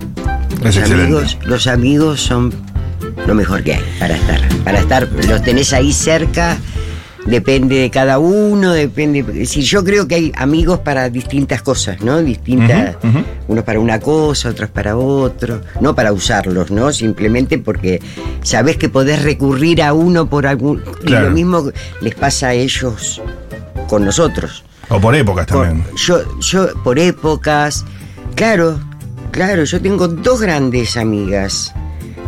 Los 0.63 0.77
amigos, 0.79 1.39
los 1.45 1.67
amigos 1.67 2.21
son 2.21 2.53
lo 3.27 3.35
mejor 3.35 3.63
que 3.63 3.75
hay 3.75 3.85
para 3.99 4.17
estar. 4.17 4.41
Para 4.65 4.79
estar, 4.81 5.09
los 5.29 5.43
tenés 5.43 5.73
ahí 5.73 5.93
cerca, 5.93 6.57
depende 7.27 7.77
de 7.77 7.91
cada 7.91 8.19
uno, 8.19 8.73
depende. 8.73 9.21
Es 9.21 9.27
decir, 9.27 9.63
yo 9.65 9.85
creo 9.85 10.09
que 10.09 10.15
hay 10.17 10.33
amigos 10.37 10.81
para 10.81 11.09
distintas 11.11 11.63
cosas, 11.63 12.01
¿no? 12.01 12.19
Distintas. 12.23 12.97
Ujú. 13.03 13.23
Unos 13.49 13.65
para 13.65 13.79
una 13.79 14.01
cosa, 14.01 14.49
otros 14.49 14.71
para 14.71 14.97
otro. 14.97 15.61
No 15.81 15.95
para 15.95 16.13
usarlos, 16.13 16.71
¿no? 16.71 16.93
Simplemente 16.93 17.59
porque 17.59 18.01
sabés 18.43 18.77
que 18.77 18.89
podés 18.89 19.23
recurrir 19.23 19.83
a 19.83 19.93
uno 19.93 20.29
por 20.29 20.47
algún. 20.47 20.83
Y 21.05 21.11
lo 21.11 21.31
mismo 21.31 21.71
les 22.01 22.15
pasa 22.15 22.49
a 22.49 22.55
ellos 22.55 23.21
con 23.89 24.05
nosotros. 24.05 24.65
O 24.89 25.01
por 25.01 25.15
épocas 25.15 25.47
Por- 25.47 25.67
también. 25.67 25.87
yo, 25.97 26.39
yo, 26.41 26.69
por 26.85 26.99
épocas. 26.99 27.85
Claro, 28.35 28.79
claro, 29.31 29.65
yo 29.65 29.81
tengo 29.81 30.07
dos 30.09 30.41
grandes 30.41 30.97
amigas. 30.97 31.75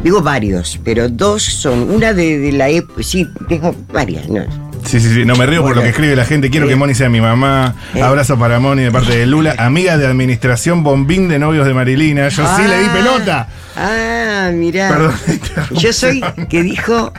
Digo 0.03 0.23
varios, 0.23 0.79
pero 0.85 1.09
dos 1.09 1.43
son. 1.43 1.91
Una 1.91 2.13
de, 2.13 2.39
de 2.39 2.53
la 2.53 2.69
época. 2.69 3.03
Sí, 3.03 3.27
tengo 3.49 3.75
varias, 3.93 4.29
¿no? 4.29 4.43
Sí, 4.87 5.01
sí, 5.01 5.13
sí. 5.13 5.25
No 5.25 5.35
me 5.37 5.45
río 5.45 5.63
por 5.63 5.75
lo 5.77 5.83
que 5.83 5.89
escribe 5.89 6.15
la 6.17 6.25
gente. 6.25 6.51
Quiero 6.51 6.67
Eh. 6.67 6.71
que 6.71 6.77
Moni 6.77 6.95
sea 6.95 7.09
mi 7.09 7.21
mamá. 7.21 7.75
Eh. 7.95 8.01
Abrazo 8.03 8.39
para 8.39 8.59
Moni 8.61 8.85
de 8.85 8.91
parte 8.93 9.17
de 9.17 9.27
Lula. 9.27 9.55
Amiga 9.59 9.99
de 9.99 10.07
administración 10.07 10.83
bombín 10.85 11.29
de 11.29 11.39
novios 11.39 11.67
de 11.67 11.75
Marilina. 11.75 12.29
Yo 12.29 12.45
sí 12.57 12.63
le 12.63 12.79
di 12.79 12.87
Ah, 12.89 12.93
pelota. 12.95 13.49
Ah, 13.77 14.51
mirá. 14.55 14.89
Perdón. 14.89 15.15
Yo 15.73 15.93
soy 15.93 16.23
que 16.49 16.63
dijo. 16.63 17.13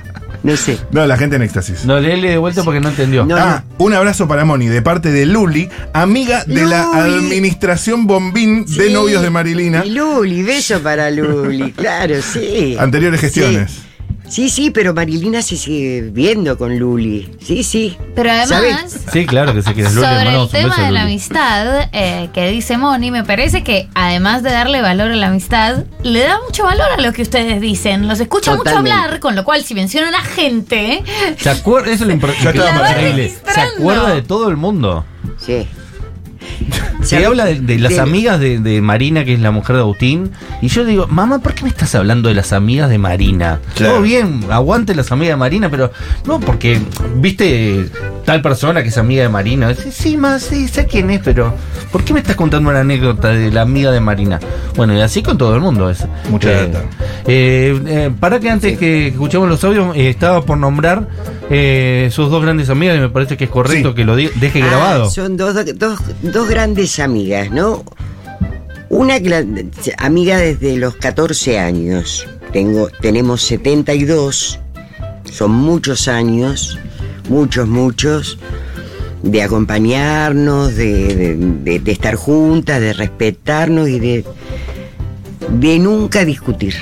No 0.43 0.55
sé. 0.55 0.77
No, 0.91 1.05
la 1.05 1.17
gente 1.17 1.35
en 1.35 1.41
éxtasis. 1.41 1.85
No, 1.85 1.99
léele 1.99 2.29
de 2.29 2.37
vuelta 2.37 2.63
porque 2.63 2.79
no 2.79 2.89
entendió. 2.89 3.25
No, 3.25 3.35
Ah, 3.37 3.63
un 3.77 3.93
abrazo 3.93 4.27
para 4.27 4.45
Moni 4.45 4.67
de 4.67 4.81
parte 4.81 5.11
de 5.11 5.25
Luli, 5.25 5.69
amiga 5.93 6.43
de 6.45 6.65
la 6.65 6.83
administración 6.93 8.07
bombín 8.07 8.65
de 8.65 8.89
novios 8.91 9.21
de 9.21 9.29
Marilina. 9.29 9.85
Y 9.85 9.91
Luli, 9.91 10.43
beso 10.43 10.79
para 10.81 11.09
Luli, 11.11 11.71
claro, 11.75 12.15
sí. 12.21 12.75
Anteriores 12.79 13.19
gestiones. 13.19 13.71
Sí. 13.71 13.81
Sí, 14.29 14.49
sí, 14.49 14.69
pero 14.69 14.93
Marilina 14.93 15.41
se 15.41 15.57
sigue 15.57 16.01
viendo 16.11 16.57
con 16.57 16.77
Luli. 16.77 17.29
Sí, 17.43 17.63
sí. 17.63 17.97
Pero 18.15 18.29
además, 18.29 18.47
¿Sabe? 18.49 18.75
Sí, 19.11 19.25
claro 19.25 19.53
que 19.53 19.61
se 19.63 19.73
quiere. 19.73 19.89
Luli, 19.89 20.01
sobre 20.01 20.11
el 20.19 20.25
mandamos 20.25 20.45
un 20.45 20.51
tema 20.51 20.67
beso 20.69 20.81
de 20.81 20.91
la 20.91 20.99
Luli. 21.01 21.11
amistad 21.13 21.89
eh, 21.91 22.29
que 22.33 22.49
dice 22.51 22.77
Moni, 22.77 23.09
me 23.11 23.23
parece 23.23 23.63
que 23.63 23.89
además 23.95 24.43
de 24.43 24.51
darle 24.51 24.81
valor 24.81 25.11
a 25.11 25.15
la 25.15 25.27
amistad, 25.27 25.83
le 26.03 26.19
da 26.21 26.39
mucho 26.45 26.63
valor 26.63 26.87
a 26.95 27.01
lo 27.01 27.11
que 27.11 27.23
ustedes 27.23 27.59
dicen. 27.59 28.07
Los 28.07 28.19
escucha 28.19 28.55
mucho 28.55 28.77
hablar, 28.77 29.19
con 29.19 29.35
lo 29.35 29.43
cual 29.43 29.63
si 29.63 29.73
mencionan 29.73 30.13
a 30.13 30.21
gente, 30.21 31.03
¿Se 31.37 31.49
acuerda? 31.49 31.91
Eso 31.91 32.03
es 32.03 32.09
lo 32.09 32.15
impor- 32.15 32.35
Ya 32.43 32.51
estaba 32.51 32.91
increíble. 32.91 33.33
para 33.43 33.53
Se 33.55 33.61
registrando. 33.61 33.73
acuerda 33.79 34.15
de 34.15 34.21
todo 34.21 34.49
el 34.49 34.57
mundo. 34.57 35.05
Sí. 35.37 35.67
Se 37.01 37.25
habla 37.25 37.45
de, 37.45 37.59
de 37.61 37.79
las 37.79 37.93
De- 37.93 37.99
amigas 38.01 38.39
de, 38.39 38.59
de 38.59 38.81
Marina, 38.81 39.23
que 39.23 39.33
es 39.33 39.39
la 39.39 39.51
mujer 39.51 39.75
de 39.77 39.81
Agustín. 39.83 40.31
Y 40.61 40.67
yo 40.67 40.83
digo, 40.85 41.07
mamá, 41.07 41.39
¿por 41.39 41.53
qué 41.53 41.63
me 41.63 41.69
estás 41.69 41.95
hablando 41.95 42.29
de 42.29 42.35
las 42.35 42.51
amigas 42.53 42.89
de 42.89 42.97
Marina? 42.97 43.59
Claro. 43.75 43.93
Todo 43.95 44.01
bien, 44.03 44.41
aguante 44.49 44.93
las 44.95 45.11
amigas 45.11 45.33
de 45.33 45.37
Marina, 45.37 45.69
pero 45.69 45.91
no 46.25 46.39
porque, 46.39 46.79
viste, 47.15 47.89
tal 48.29 48.43
persona 48.43 48.83
que 48.83 48.89
es 48.89 48.97
amiga 48.99 49.23
de 49.23 49.29
Marina. 49.29 49.73
Sí, 49.73 49.89
sí, 49.91 50.15
más, 50.15 50.43
sí, 50.43 50.67
sé 50.67 50.85
quién 50.85 51.09
es, 51.09 51.19
pero 51.23 51.51
¿por 51.91 52.03
qué 52.03 52.13
me 52.13 52.19
estás 52.19 52.35
contando 52.35 52.69
una 52.69 52.81
anécdota 52.81 53.29
de 53.29 53.49
la 53.49 53.61
amiga 53.61 53.89
de 53.91 53.99
Marina? 53.99 54.39
Bueno, 54.75 54.93
y 54.95 55.01
así 55.01 55.23
con 55.23 55.35
todo 55.35 55.55
el 55.55 55.61
mundo 55.61 55.89
es. 55.89 56.05
Mucha 56.29 56.51
Eh, 56.51 56.67
data. 56.67 56.85
eh, 57.25 57.81
eh, 57.87 58.11
para 58.19 58.39
que 58.39 58.51
antes 58.51 58.77
que 58.77 59.07
escuchemos 59.07 59.49
los 59.49 59.63
audios, 59.63 59.95
eh, 59.95 60.09
estaba 60.09 60.43
por 60.45 60.59
nombrar 60.59 61.07
eh, 61.49 62.09
sus 62.11 62.29
dos 62.29 62.43
grandes 62.43 62.69
amigas 62.69 62.97
y 62.97 62.99
me 62.99 63.09
parece 63.09 63.35
que 63.35 63.45
es 63.45 63.49
correcto 63.49 63.89
Sí. 63.89 63.95
que 63.95 64.05
lo 64.05 64.15
deje 64.15 64.61
Ah, 64.61 64.67
grabado. 64.67 65.09
Son 65.09 65.35
dos, 65.35 65.55
dos, 65.79 65.99
dos 66.21 66.47
grandes 66.47 66.99
amigas, 66.99 67.49
¿no? 67.49 67.83
Una 68.89 69.15
amiga 69.97 70.37
desde 70.37 70.77
los 70.77 70.95
14 70.97 71.57
años. 71.57 72.27
Tengo, 72.53 72.89
tenemos 73.01 73.41
72. 73.41 74.59
Son 75.31 75.49
muchos 75.51 76.07
años, 76.07 76.77
muchos, 77.29 77.67
muchos, 77.67 78.37
de 79.23 79.41
acompañarnos, 79.43 80.75
de, 80.75 81.15
de- 81.15 81.35
de- 81.35 81.79
de 81.79 81.91
estar 81.91 82.15
juntas, 82.15 82.79
de 82.81 82.93
respetarnos 82.93 83.87
y 83.89 83.99
de, 83.99 84.25
de 85.59 85.79
nunca 85.79 86.25
discutir. 86.25 86.75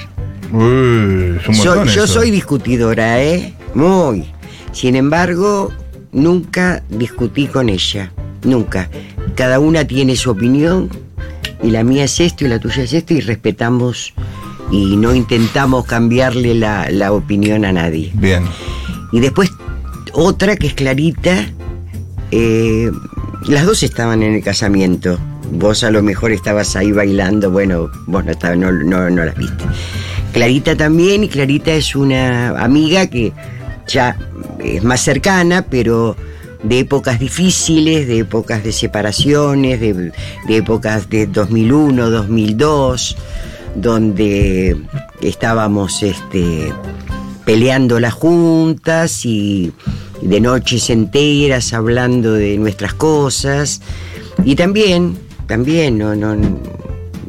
Uy, 0.52 1.40
montón 1.48 1.88
yo 1.88 2.04
eso. 2.04 2.08
soy 2.08 2.32
discutidora, 2.32 3.22
¿eh? 3.22 3.54
Muy. 3.74 4.26
Sin 4.72 4.96
embargo, 4.96 5.72
nunca 6.12 6.84
discutí 6.90 7.48
con 7.48 7.70
ella. 7.70 8.12
Nunca. 8.44 8.90
Cada 9.36 9.60
una 9.60 9.86
tiene 9.86 10.16
su 10.16 10.32
opinión 10.32 10.90
y 11.62 11.72
la 11.72 11.84
mía 11.84 12.06
es 12.06 12.20
esto 12.20 12.46
y 12.46 12.48
la 12.50 12.60
tuya 12.60 12.84
es 12.84 12.94
esto 12.94 13.14
y 13.14 13.20
respetamos 13.22 14.14
y 14.72 14.96
no 14.96 15.14
intentamos 15.16 15.86
cambiarle 15.86 16.54
la, 16.56 16.88
la 16.92 17.12
opinión 17.12 17.66
a 17.66 17.72
nadie. 17.74 18.12
Bien. 18.14 18.44
Y 19.12 19.20
después 19.20 19.50
otra 20.18 20.56
que 20.56 20.68
es 20.68 20.74
Clarita. 20.74 21.46
eh, 22.32 22.92
las 23.48 23.66
dos 23.66 23.84
estaban 23.84 24.24
en 24.24 24.34
el 24.34 24.44
casamiento. 24.44 25.20
Vos 25.52 25.84
a 25.84 25.92
lo 25.92 26.02
mejor 26.02 26.32
estabas 26.32 26.76
ahí 26.76 26.92
bailando. 26.92 27.52
Bueno, 27.52 27.90
vos 28.08 28.26
no, 28.26 28.72
las 29.10 29.36
viste. 29.38 29.64
Clarita 30.34 30.76
también. 30.76 31.24
Y 31.24 31.30
Clarita 31.30 31.72
es 31.72 31.96
una 31.96 32.50
amiga 32.60 33.06
que 33.08 33.32
ya 33.88 34.18
es 34.60 34.84
más 34.84 35.02
cercana, 35.02 35.62
pero 35.70 36.18
de 36.64 36.80
épocas 36.80 37.20
difíciles, 37.20 38.08
de 38.08 38.20
épocas 38.20 38.64
de 38.64 38.72
separaciones, 38.72 39.80
de, 39.80 39.94
de 40.48 40.58
épocas 40.58 41.08
de 41.10 41.28
2001, 41.28 42.10
2002, 42.10 43.16
donde 43.76 44.76
estábamos 45.22 46.02
este, 46.02 46.74
peleándolas 47.48 48.14
juntas 48.14 49.26
y 49.26 49.72
de 50.22 50.42
noches 50.42 50.90
enteras 50.90 51.72
hablando 51.72 52.34
de 52.34 52.58
nuestras 52.58 52.94
cosas. 52.94 53.82
Y 54.44 54.56
también, 54.56 55.18
también, 55.48 55.98
no, 55.98 56.14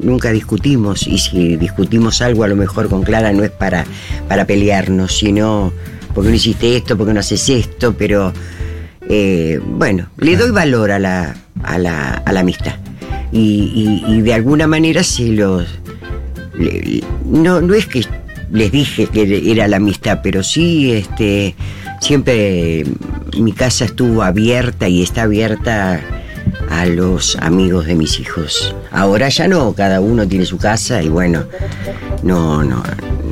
nunca 0.03 0.33
discutimos. 0.33 1.07
Y 1.07 1.19
si 1.19 1.57
discutimos 1.57 2.21
algo, 2.21 2.43
a 2.43 2.49
lo 2.49 2.57
mejor 2.57 2.89
con 2.89 3.05
Clara 3.05 3.33
no 3.33 3.45
es 3.45 3.53
para, 3.53 3.85
para 4.29 4.45
pelearnos, 4.45 5.17
sino 5.17 5.73
porque 6.17 6.31
no 6.31 6.35
hiciste 6.35 6.77
esto, 6.77 6.97
porque 6.99 7.15
no 7.15 7.21
haces 7.21 7.49
esto, 7.49 7.95
pero 7.97 8.33
eh, 9.09 9.61
bueno, 9.65 10.09
le 10.17 10.37
doy 10.37 10.51
valor 10.51 10.91
a 10.91 10.99
la, 10.99 11.37
a 11.63 11.79
la, 11.79 12.15
a 12.15 12.33
la 12.33 12.41
amistad. 12.41 12.75
Y, 13.31 14.03
y- 14.09 14.21
de 14.23 14.35
alguna 14.35 14.67
manera 14.67 15.05
se 15.05 15.29
los. 15.29 15.65
no, 17.25 17.61
no 17.61 17.75
es 17.75 17.87
que 17.87 18.05
les 18.51 18.73
dije 18.73 19.07
que 19.07 19.51
era 19.51 19.69
la 19.69 19.77
amistad, 19.77 20.21
pero 20.23 20.43
sí, 20.43 20.93
este, 20.93 21.55
siempre 22.01 22.85
mi 23.39 23.53
casa 23.53 23.85
estuvo 23.85 24.23
abierta 24.23 24.89
y 24.89 25.03
está 25.03 25.23
abierta 25.23 26.01
a 26.71 26.87
los 26.87 27.37
amigos 27.37 27.87
de 27.87 27.95
mis 27.95 28.21
hijos. 28.21 28.75
Ahora 28.91 29.29
ya 29.29 29.49
no, 29.49 29.73
cada 29.75 30.01
uno 30.01 30.27
tiene 30.27 30.45
su 30.45 30.59
casa 30.59 31.03
y 31.03 31.09
bueno, 31.09 31.45
no, 32.23 32.63
no, 32.63 32.83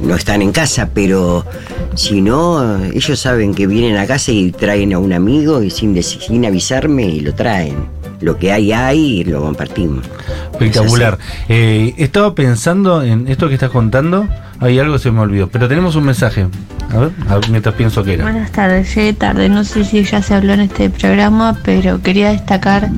no 0.02 0.14
están 0.14 0.42
en 0.42 0.52
casa, 0.52 0.90
pero 0.92 1.44
si 1.94 2.20
no, 2.20 2.84
ellos 2.84 3.18
saben 3.18 3.54
que 3.54 3.66
vienen 3.66 3.96
a 3.96 4.06
casa 4.06 4.32
y 4.32 4.52
traen 4.52 4.92
a 4.92 4.98
un 4.98 5.12
amigo 5.12 5.62
y 5.62 5.70
sin, 5.70 6.00
sin 6.02 6.44
avisarme 6.44 7.04
y 7.04 7.20
lo 7.20 7.34
traen. 7.34 7.95
Lo 8.20 8.38
que 8.38 8.52
hay 8.52 8.72
hay 8.72 9.20
y 9.20 9.24
lo 9.24 9.40
compartimos. 9.40 10.04
Espectacular. 10.52 11.18
Eh, 11.48 11.94
estaba 11.98 12.34
pensando 12.34 13.02
en 13.02 13.28
esto 13.28 13.48
que 13.48 13.54
estás 13.54 13.70
contando. 13.70 14.28
Hay 14.60 14.78
algo 14.78 14.94
que 14.94 15.00
se 15.00 15.10
me 15.10 15.20
olvidó. 15.20 15.48
Pero 15.48 15.68
tenemos 15.68 15.96
un 15.96 16.04
mensaje. 16.04 16.46
A 16.90 16.98
ver, 16.98 17.10
a 17.28 17.34
ver, 17.36 17.50
mientras 17.50 17.74
pienso 17.74 18.02
que 18.04 18.14
era. 18.14 18.24
Buenas 18.24 18.52
tardes, 18.52 18.94
llegué 18.94 19.12
tarde, 19.12 19.48
no 19.48 19.64
sé 19.64 19.84
si 19.84 20.04
ya 20.04 20.22
se 20.22 20.34
habló 20.34 20.52
en 20.52 20.60
este 20.60 20.88
programa, 20.88 21.58
pero 21.64 22.00
quería 22.00 22.30
destacar 22.30 22.88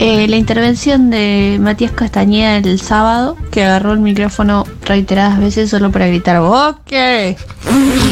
eh, 0.00 0.28
la 0.28 0.36
intervención 0.36 1.10
de 1.10 1.58
Matías 1.60 1.90
Castañeda 1.90 2.56
el 2.56 2.80
sábado, 2.80 3.36
que 3.50 3.64
agarró 3.64 3.92
el 3.92 3.98
micrófono 3.98 4.64
reiteradas 4.84 5.40
veces 5.40 5.70
solo 5.70 5.90
para 5.90 6.06
gritar 6.06 6.40
¡Boque! 6.40 7.36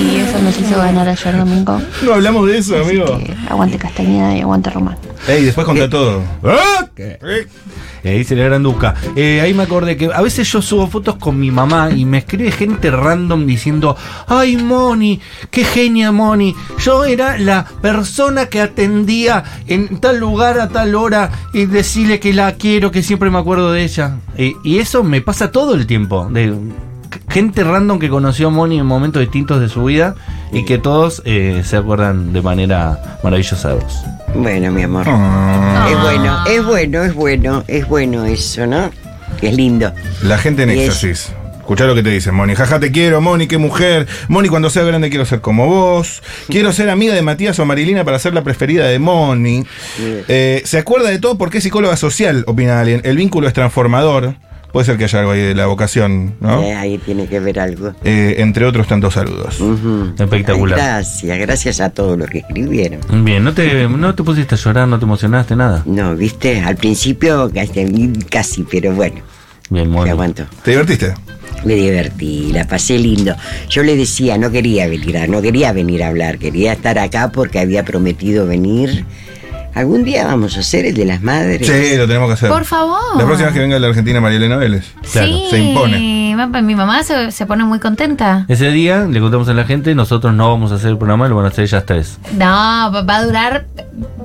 Y 0.02 0.16
eso 0.16 0.38
nos 0.42 0.58
hizo 0.58 0.76
ganar 0.78 1.08
ayer 1.08 1.36
domingo. 1.36 1.80
No 2.02 2.14
hablamos 2.14 2.48
de 2.48 2.58
eso, 2.58 2.76
amigo. 2.76 3.04
Así 3.04 3.32
aguante 3.48 3.78
Castañeda 3.78 4.36
y 4.36 4.40
aguante 4.40 4.70
Román. 4.70 4.96
Ey, 5.28 5.44
después 5.44 5.66
contá 5.66 5.90
todo. 5.90 6.22
Y 8.04 8.08
ahí 8.08 8.22
se 8.22 8.36
le 8.36 8.44
granduca. 8.44 8.94
Eh, 9.16 9.40
ahí 9.40 9.52
me 9.54 9.64
acordé 9.64 9.96
que 9.96 10.08
a 10.12 10.22
veces 10.22 10.50
yo 10.52 10.62
subo 10.62 10.86
fotos 10.86 11.16
con 11.16 11.38
mi 11.38 11.50
mamá 11.50 11.90
y 11.90 12.04
me 12.04 12.18
escribe 12.18 12.52
gente 12.52 12.90
random 12.90 13.44
diciendo, 13.46 13.96
ay 14.28 14.56
Moni, 14.56 15.20
qué 15.50 15.64
genia 15.64 16.12
Moni. 16.12 16.54
Yo 16.78 17.04
era 17.04 17.38
la 17.38 17.64
persona 17.64 18.46
que 18.46 18.60
atendía 18.60 19.42
en 19.66 19.98
tal 19.98 20.18
lugar 20.18 20.60
a 20.60 20.68
tal 20.68 20.94
hora 20.94 21.32
y 21.52 21.66
decirle 21.66 22.20
que 22.20 22.32
la 22.32 22.52
quiero, 22.52 22.92
que 22.92 23.02
siempre 23.02 23.30
me 23.30 23.38
acuerdo 23.38 23.72
de 23.72 23.82
ella. 23.82 24.18
Y, 24.38 24.54
y 24.62 24.78
eso 24.78 25.02
me 25.02 25.20
pasa 25.20 25.50
todo 25.50 25.74
el 25.74 25.86
tiempo. 25.88 26.28
De 26.30 26.54
gente 27.28 27.64
random 27.64 27.98
que 27.98 28.08
conoció 28.08 28.48
a 28.48 28.50
Moni 28.50 28.78
en 28.78 28.86
momentos 28.86 29.20
distintos 29.20 29.60
de 29.60 29.68
su 29.68 29.84
vida 29.84 30.14
y 30.56 30.64
que 30.64 30.78
todos 30.78 31.20
eh, 31.26 31.60
se 31.66 31.76
acuerdan 31.76 32.32
de 32.32 32.40
manera 32.40 33.18
maravillosa 33.22 33.68
de 33.68 33.74
vos. 33.74 34.02
Bueno, 34.34 34.72
mi 34.72 34.84
amor. 34.84 35.04
Ah. 35.06 35.86
Es 35.90 36.00
bueno, 36.00 36.46
es 36.46 36.64
bueno, 36.64 37.04
es 37.04 37.14
bueno, 37.14 37.64
es 37.68 37.88
bueno 37.88 38.24
eso, 38.24 38.66
¿no? 38.66 38.90
Es 39.42 39.54
lindo. 39.54 39.92
La 40.22 40.38
gente 40.38 40.62
en 40.62 40.70
éxtasis. 40.70 41.30
Escuchá 41.58 41.84
lo 41.84 41.94
que 41.94 42.02
te 42.02 42.08
dicen, 42.08 42.34
Moni. 42.34 42.54
Jaja, 42.54 42.80
te 42.80 42.90
quiero, 42.90 43.20
Moni, 43.20 43.48
qué 43.48 43.58
mujer. 43.58 44.06
Moni, 44.28 44.48
cuando 44.48 44.70
sea 44.70 44.82
grande 44.84 45.10
quiero 45.10 45.26
ser 45.26 45.42
como 45.42 45.66
vos. 45.66 46.22
Quiero 46.48 46.72
ser 46.72 46.88
amiga 46.88 47.12
de 47.12 47.20
Matías 47.20 47.58
o 47.58 47.66
Marilina 47.66 48.04
para 48.04 48.18
ser 48.18 48.32
la 48.32 48.42
preferida 48.42 48.86
de 48.86 48.98
Moni. 48.98 49.62
Eh, 49.98 50.62
se 50.64 50.78
acuerda 50.78 51.10
de 51.10 51.18
todo 51.18 51.36
porque 51.36 51.58
es 51.58 51.64
psicóloga 51.64 51.98
social, 51.98 52.44
opina 52.46 52.80
alguien. 52.80 53.02
El 53.04 53.18
vínculo 53.18 53.46
es 53.46 53.52
transformador. 53.52 54.36
Puede 54.76 54.84
ser 54.84 54.98
que 54.98 55.04
haya 55.04 55.20
algo 55.20 55.30
ahí 55.30 55.40
de 55.40 55.54
la 55.54 55.64
vocación, 55.68 56.34
¿no? 56.38 56.60
Eh, 56.62 56.74
ahí 56.74 56.98
tiene 56.98 57.26
que 57.26 57.40
ver 57.40 57.58
algo. 57.60 57.94
Eh, 58.04 58.34
entre 58.40 58.66
otros 58.66 58.86
tantos 58.86 59.14
saludos. 59.14 59.58
Espectacular. 60.18 60.78
Ay, 60.78 60.84
gracias, 60.86 61.38
gracias 61.38 61.80
a 61.80 61.88
todos 61.88 62.18
los 62.18 62.28
que 62.28 62.40
escribieron. 62.40 63.00
Bien, 63.24 63.42
¿no 63.42 63.54
te, 63.54 63.88
no 63.88 64.14
te 64.14 64.22
pusiste 64.22 64.54
a 64.54 64.58
llorar, 64.58 64.86
no 64.86 64.98
te 64.98 65.06
emocionaste, 65.06 65.56
nada? 65.56 65.82
No, 65.86 66.14
viste, 66.14 66.60
al 66.60 66.76
principio 66.76 67.50
casi, 67.54 68.12
casi, 68.30 68.64
pero 68.64 68.92
bueno, 68.94 69.22
Bien, 69.70 69.88
muy 69.88 70.02
bien. 70.04 70.12
aguanto. 70.12 70.44
¿Te 70.62 70.72
divertiste? 70.72 71.14
Me 71.64 71.72
divertí, 71.74 72.52
la 72.52 72.68
pasé 72.68 72.98
lindo. 72.98 73.34
Yo 73.70 73.82
le 73.82 73.96
decía, 73.96 74.36
no 74.36 74.50
quería 74.50 74.86
venir, 74.88 75.16
a- 75.16 75.26
no 75.26 75.40
quería 75.40 75.72
venir 75.72 76.02
a 76.04 76.08
hablar, 76.08 76.36
quería 76.36 76.74
estar 76.74 76.98
acá 76.98 77.32
porque 77.32 77.60
había 77.60 77.82
prometido 77.82 78.46
venir. 78.46 79.06
Algún 79.76 80.04
día 80.04 80.24
vamos 80.26 80.56
a 80.56 80.60
hacer 80.60 80.86
el 80.86 80.94
de 80.94 81.04
las 81.04 81.22
madres. 81.22 81.66
Sí, 81.66 81.96
lo 81.96 82.06
tenemos 82.06 82.28
que 82.28 82.32
hacer. 82.34 82.48
Por 82.48 82.64
favor. 82.64 82.98
La 83.16 83.24
próxima 83.24 83.46
vez 83.48 83.54
que 83.54 83.60
venga 83.60 83.74
de 83.74 83.80
la 83.80 83.88
Argentina 83.88 84.20
María 84.20 84.38
Elena 84.38 84.56
Vélez. 84.56 84.86
Claro, 85.12 85.28
sí, 85.28 85.46
se 85.50 85.58
impone. 85.58 85.98
Mi 86.62 86.74
mamá 86.74 87.02
se, 87.02 87.30
se 87.30 87.46
pone 87.46 87.64
muy 87.64 87.78
contenta. 87.78 88.44
Ese 88.48 88.70
día 88.70 89.04
le 89.04 89.20
contamos 89.20 89.48
a 89.48 89.54
la 89.54 89.64
gente, 89.64 89.94
nosotros 89.94 90.32
no 90.34 90.48
vamos 90.50 90.72
a 90.72 90.76
hacer 90.76 90.90
el 90.90 90.98
programa, 90.98 91.28
lo 91.28 91.36
van 91.36 91.44
a 91.46 91.48
hacer 91.48 91.64
ellas 91.64 91.84
tres. 91.86 92.18
No, 92.34 92.44
va 92.46 93.16
a 93.16 93.24
durar 93.24 93.66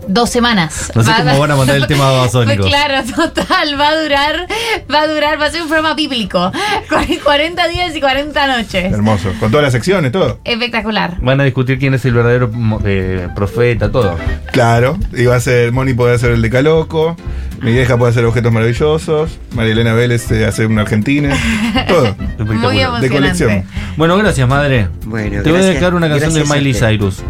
dos 0.07 0.29
semanas. 0.29 0.91
No 0.95 1.03
sé 1.03 1.11
Va- 1.11 1.17
cómo 1.17 1.39
van 1.39 1.51
a 1.51 1.55
mandar 1.55 1.75
el 1.77 1.87
tema 1.87 2.09
de 2.09 2.15
Babasónicos. 2.17 2.65
Claro, 2.71 3.03
total, 3.15 3.79
va 3.79 3.89
a 3.89 4.01
durar, 4.01 4.47
va 4.93 5.01
a 5.01 5.07
durar, 5.07 5.39
va 5.41 5.45
a 5.45 5.51
ser 5.51 5.61
un 5.61 5.67
programa 5.67 5.93
bíblico. 5.95 6.51
Cu- 6.89 7.23
40 7.23 7.67
días 7.67 7.95
y 7.95 7.99
40 8.01 8.57
noches. 8.57 8.93
Hermoso. 8.93 9.29
Con 9.39 9.51
todas 9.51 9.63
las 9.63 9.73
secciones, 9.73 10.11
todo. 10.11 10.39
Espectacular. 10.43 11.17
Van 11.21 11.39
a 11.41 11.43
discutir 11.43 11.77
quién 11.79 11.93
es 11.93 12.03
el 12.05 12.13
verdadero 12.13 12.51
eh, 12.85 13.27
profeta, 13.35 13.91
todo. 13.91 14.17
Claro. 14.51 14.97
Y 15.13 15.25
va 15.25 15.35
a 15.35 15.39
ser, 15.41 15.71
Moni 15.71 15.93
puede 15.93 16.15
hacer 16.15 16.31
el 16.31 16.41
de 16.41 16.49
Caloco. 16.49 17.15
Mi 17.61 17.71
vieja 17.73 17.97
puede 17.97 18.11
hacer 18.11 18.25
objetos 18.25 18.51
maravillosos. 18.51 19.37
María 19.55 19.73
Elena 19.73 19.93
Vélez 19.93 20.31
eh, 20.31 20.45
hace 20.45 20.65
una 20.65 20.81
argentina. 20.81 21.35
Todo. 21.87 22.07
Espectacular. 22.07 22.91
Muy 22.91 23.01
de 23.01 23.09
colección. 23.09 23.63
Bueno, 23.97 24.17
gracias, 24.17 24.47
madre. 24.47 24.87
Bueno, 25.05 25.43
Te 25.43 25.51
voy 25.51 25.61
a 25.61 25.63
dedicar 25.65 25.93
una 25.93 26.09
canción 26.09 26.33
de 26.33 26.43
Miley. 26.45 26.73
Cyrus. 26.73 27.21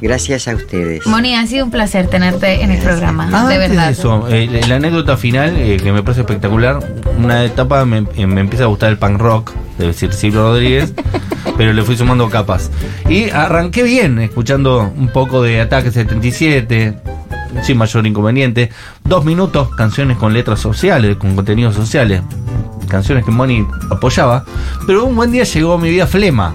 Gracias 0.00 0.48
a 0.48 0.54
ustedes. 0.54 1.06
Moni, 1.06 1.34
ha 1.34 1.46
sido 1.46 1.64
un 1.64 1.70
placer 1.70 2.06
tenerte 2.06 2.62
en 2.62 2.70
el 2.70 2.82
programa. 2.82 3.28
Ah, 3.32 3.48
de 3.48 3.58
verdad. 3.58 3.90
eso, 3.90 4.26
eh, 4.30 4.62
la 4.66 4.76
anécdota 4.76 5.16
final, 5.18 5.54
eh, 5.56 5.76
que 5.76 5.92
me 5.92 6.02
parece 6.02 6.22
espectacular, 6.22 6.78
una 7.18 7.44
etapa 7.44 7.84
me, 7.84 8.06
eh, 8.16 8.26
me 8.26 8.40
empieza 8.40 8.64
a 8.64 8.68
gustar 8.68 8.90
el 8.90 8.96
punk 8.96 9.20
rock, 9.20 9.52
de 9.78 9.88
decir 9.88 10.12
Silvio 10.14 10.42
Rodríguez, 10.42 10.94
pero 11.58 11.74
le 11.74 11.82
fui 11.82 11.98
sumando 11.98 12.30
capas. 12.30 12.70
Y 13.10 13.28
arranqué 13.28 13.82
bien, 13.82 14.18
escuchando 14.20 14.90
un 14.96 15.08
poco 15.08 15.42
de 15.42 15.60
Ataque 15.60 15.90
77, 15.90 16.94
sin 17.62 17.78
mayor 17.78 18.06
inconveniente. 18.06 18.70
Dos 19.04 19.24
minutos, 19.24 19.74
canciones 19.74 20.16
con 20.18 20.32
letras 20.32 20.60
sociales, 20.60 21.16
con 21.16 21.34
contenidos 21.34 21.74
sociales, 21.74 22.22
canciones 22.88 23.24
que 23.24 23.30
Moni 23.30 23.66
apoyaba. 23.90 24.44
Pero 24.86 25.04
un 25.04 25.16
buen 25.16 25.32
día 25.32 25.44
llegó 25.44 25.78
mi 25.78 25.90
vida 25.90 26.06
Flema. 26.06 26.54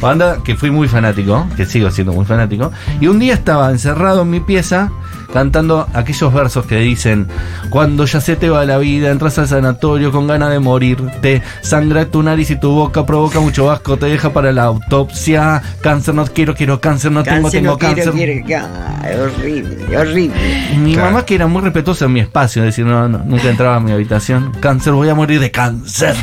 Banda 0.00 0.38
que 0.44 0.56
fui 0.56 0.70
muy 0.70 0.88
fanático, 0.88 1.46
que 1.56 1.64
sigo 1.64 1.90
siendo 1.90 2.12
muy 2.12 2.24
fanático. 2.24 2.72
Y 3.00 3.06
un 3.06 3.18
día 3.18 3.34
estaba 3.34 3.70
encerrado 3.70 4.22
en 4.22 4.30
mi 4.30 4.40
pieza 4.40 4.90
cantando 5.32 5.88
aquellos 5.94 6.32
versos 6.32 6.66
que 6.66 6.76
dicen 6.78 7.26
Cuando 7.70 8.04
ya 8.04 8.20
se 8.20 8.36
te 8.36 8.50
va 8.50 8.64
la 8.64 8.78
vida, 8.78 9.10
entras 9.10 9.38
al 9.38 9.48
sanatorio 9.48 10.12
con 10.12 10.26
ganas 10.26 10.50
de 10.50 10.58
morirte, 10.60 11.42
sangra 11.62 12.04
tu 12.06 12.22
nariz 12.22 12.50
y 12.50 12.56
tu 12.56 12.70
boca 12.72 13.06
provoca 13.06 13.40
mucho 13.40 13.70
asco, 13.70 13.96
te 13.96 14.06
deja 14.06 14.32
para 14.32 14.52
la 14.52 14.64
autopsia, 14.64 15.62
cáncer 15.80 16.14
no 16.14 16.24
quiero, 16.26 16.54
quiero 16.54 16.80
cáncer, 16.80 17.12
no 17.12 17.22
tengo, 17.22 17.42
Cáncer, 17.42 17.60
tengo 17.62 17.72
no 17.72 17.78
quiero, 17.78 17.94
cáncer. 18.12 18.42
quiero- 18.44 18.66
Ay, 19.02 19.16
horrible, 19.18 19.96
horrible. 19.98 20.36
Mi 20.78 20.92
Claro. 20.94 21.10
mamá 21.10 21.24
que 21.26 21.34
era 21.34 21.46
muy 21.46 21.62
respetuosa 21.62 22.04
en 22.04 22.12
mi 22.12 22.20
espacio, 22.20 22.62
es 22.62 22.66
decir, 22.66 22.84
no, 22.86 23.08
no, 23.08 23.18
nunca 23.18 23.48
entraba 23.50 23.76
a 23.76 23.80
mi 23.80 23.90
habitación. 23.92 24.52
Cáncer, 24.60 24.92
voy 24.92 25.08
a 25.08 25.14
morir 25.14 25.40
de 25.40 25.50
cáncer. 25.50 26.14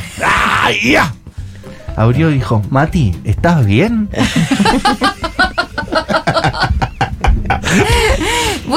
¡Ay, 0.63 0.91
ya! 0.93 1.13
Abrió 1.95 2.29
y 2.29 2.35
dijo, 2.35 2.61
Mati, 2.69 3.13
¿estás 3.25 3.65
bien? 3.65 4.09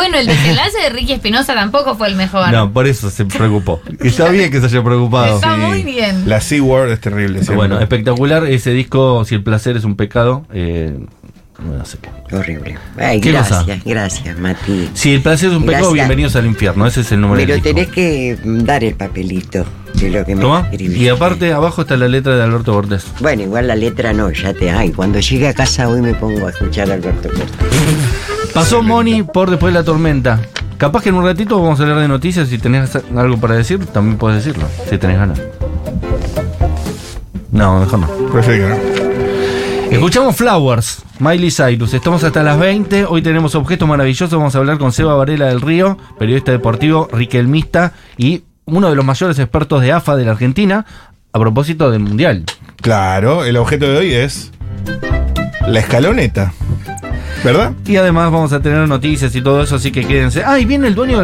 Bueno, 0.03 0.19
el 0.19 0.27
desenlace 0.27 0.81
de 0.81 0.89
Ricky 0.91 1.13
Espinosa 1.13 1.55
tampoco 1.55 1.95
fue 1.97 2.09
el 2.09 2.17
mejor. 2.17 2.51
No, 2.51 2.73
por 2.73 2.87
eso 2.89 3.09
se 3.11 3.25
preocupó. 3.25 3.81
Está 4.01 4.29
bien 4.31 4.51
que 4.51 4.59
se 4.61 4.67
haya 4.67 4.83
preocupado. 4.83 5.37
Está 5.37 5.57
muy 5.57 5.83
bien. 5.85 6.25
La 6.29 6.41
C-Word 6.41 6.91
es 6.91 7.01
terrible. 7.01 7.35
siempre. 7.39 7.55
Bueno, 7.57 7.79
espectacular 7.81 8.45
ese 8.47 8.71
disco, 8.73 9.25
Si 9.25 9.35
el 9.37 9.43
placer 9.45 9.77
es 9.77 9.85
un 9.85 9.95
pecado. 9.97 10.45
eh, 10.53 10.93
no 11.63 11.85
sé 11.85 11.99
qué. 12.03 12.35
Horrible. 12.35 12.77
Ay, 12.99 13.21
¿Qué 13.21 13.31
gracias, 13.31 13.61
cosa? 13.61 13.79
gracias, 13.85 14.37
Mati. 14.39 14.91
Si 14.95 15.15
el 15.15 15.21
placer 15.21 15.51
es 15.51 15.55
un 15.57 15.65
pecado, 15.65 15.93
bienvenidos 15.93 16.35
al 16.35 16.47
infierno. 16.47 16.85
Ese 16.89 17.03
es 17.03 17.13
el 17.13 17.21
número 17.21 17.39
Pero 17.41 17.55
del 17.55 17.63
disco. 17.63 17.77
tenés 17.77 17.93
que 17.93 18.39
dar 18.65 18.83
el 18.83 18.95
papelito 18.97 19.65
de 19.95 20.11
lo 20.11 20.25
que 20.25 20.35
me 20.35 20.59
escribiste. 20.63 20.99
Y 21.05 21.09
aparte, 21.09 21.53
abajo 21.53 21.83
está 21.83 21.97
la 21.97 22.09
letra 22.09 22.35
de 22.35 22.43
Alberto 22.43 22.73
Cortés. 22.73 23.05
Bueno, 23.21 23.43
igual 23.43 23.69
la 23.69 23.77
letra 23.77 24.13
no, 24.13 24.33
ya 24.33 24.53
te. 24.55 24.71
Ay, 24.71 24.91
cuando 24.91 25.21
llegue 25.21 25.47
a 25.47 25.55
casa 25.55 25.89
hoy 25.89 26.01
me 26.03 26.15
pongo 26.15 26.49
a 26.49 26.51
escuchar 26.51 26.91
a 26.91 26.95
Alberto 26.95 27.29
Cortés. 27.29 27.53
Pasó 28.55 28.83
Moni 28.83 29.23
por 29.23 29.51
después 29.51 29.73
de 29.73 29.81
la 29.81 29.85
tormenta. 29.85 30.41
Capaz 30.77 31.03
que 31.03 31.09
en 31.11 31.15
un 31.15 31.25
ratito 31.25 31.61
vamos 31.61 31.79
a 31.79 31.85
hablar 31.85 32.01
de 32.01 32.09
noticias. 32.09 32.49
Si 32.49 32.59
tenés 32.59 32.97
algo 33.17 33.39
para 33.39 33.55
decir, 33.55 33.87
también 33.87 34.19
puedes 34.19 34.45
decirlo. 34.45 34.69
Si 34.91 34.99
tenés 34.99 35.19
ganas. 35.19 35.41
No, 37.51 37.81
mejor 37.81 37.99
no. 38.01 38.09
Prefiero 38.33 38.69
que 38.69 38.75
no. 38.75 39.03
Escuchamos 39.93 40.37
Flowers, 40.37 41.03
Miley 41.19 41.51
Cyrus. 41.51 41.93
Estamos 41.93 42.25
hasta 42.25 42.43
las 42.43 42.59
20. 42.59 43.05
Hoy 43.05 43.23
tenemos 43.23 43.55
objetos 43.55 43.87
maravillosos. 43.87 44.37
Vamos 44.37 44.55
a 44.55 44.59
hablar 44.59 44.79
con 44.79 44.91
Seba 44.91 45.15
Varela 45.15 45.47
del 45.47 45.61
Río, 45.61 45.99
periodista 46.19 46.51
deportivo, 46.51 47.09
riquelmista 47.13 47.93
y 48.17 48.45
uno 48.65 48.89
de 48.89 48.97
los 48.97 49.05
mayores 49.05 49.39
expertos 49.39 49.83
de 49.83 49.93
AFA 49.93 50.17
de 50.17 50.25
la 50.25 50.33
Argentina 50.33 50.87
a 51.33 51.39
propósito 51.39 51.91
del 51.91 52.01
Mundial. 52.01 52.45
Claro, 52.81 53.45
el 53.45 53.57
objeto 53.57 53.87
de 53.87 53.99
hoy 53.99 54.15
es 54.15 54.51
la 55.67 55.81
escaloneta. 55.81 56.53
¿Verdad? 57.45 57.73
Y 57.87 57.97
además 57.97 58.31
vamos 58.31 58.53
a 58.53 58.61
tener 58.61 58.87
noticias 58.87 59.35
y 59.35 59.43
todo 59.43 59.63
eso, 59.63 59.77
así 59.77 59.91
que 59.91 60.05
quédense. 60.07 60.45
Ah, 60.45 60.59
y 60.59 60.65
viene 60.65 60.87
el 60.87 60.95
dueño 60.95 61.13
del 61.13 61.21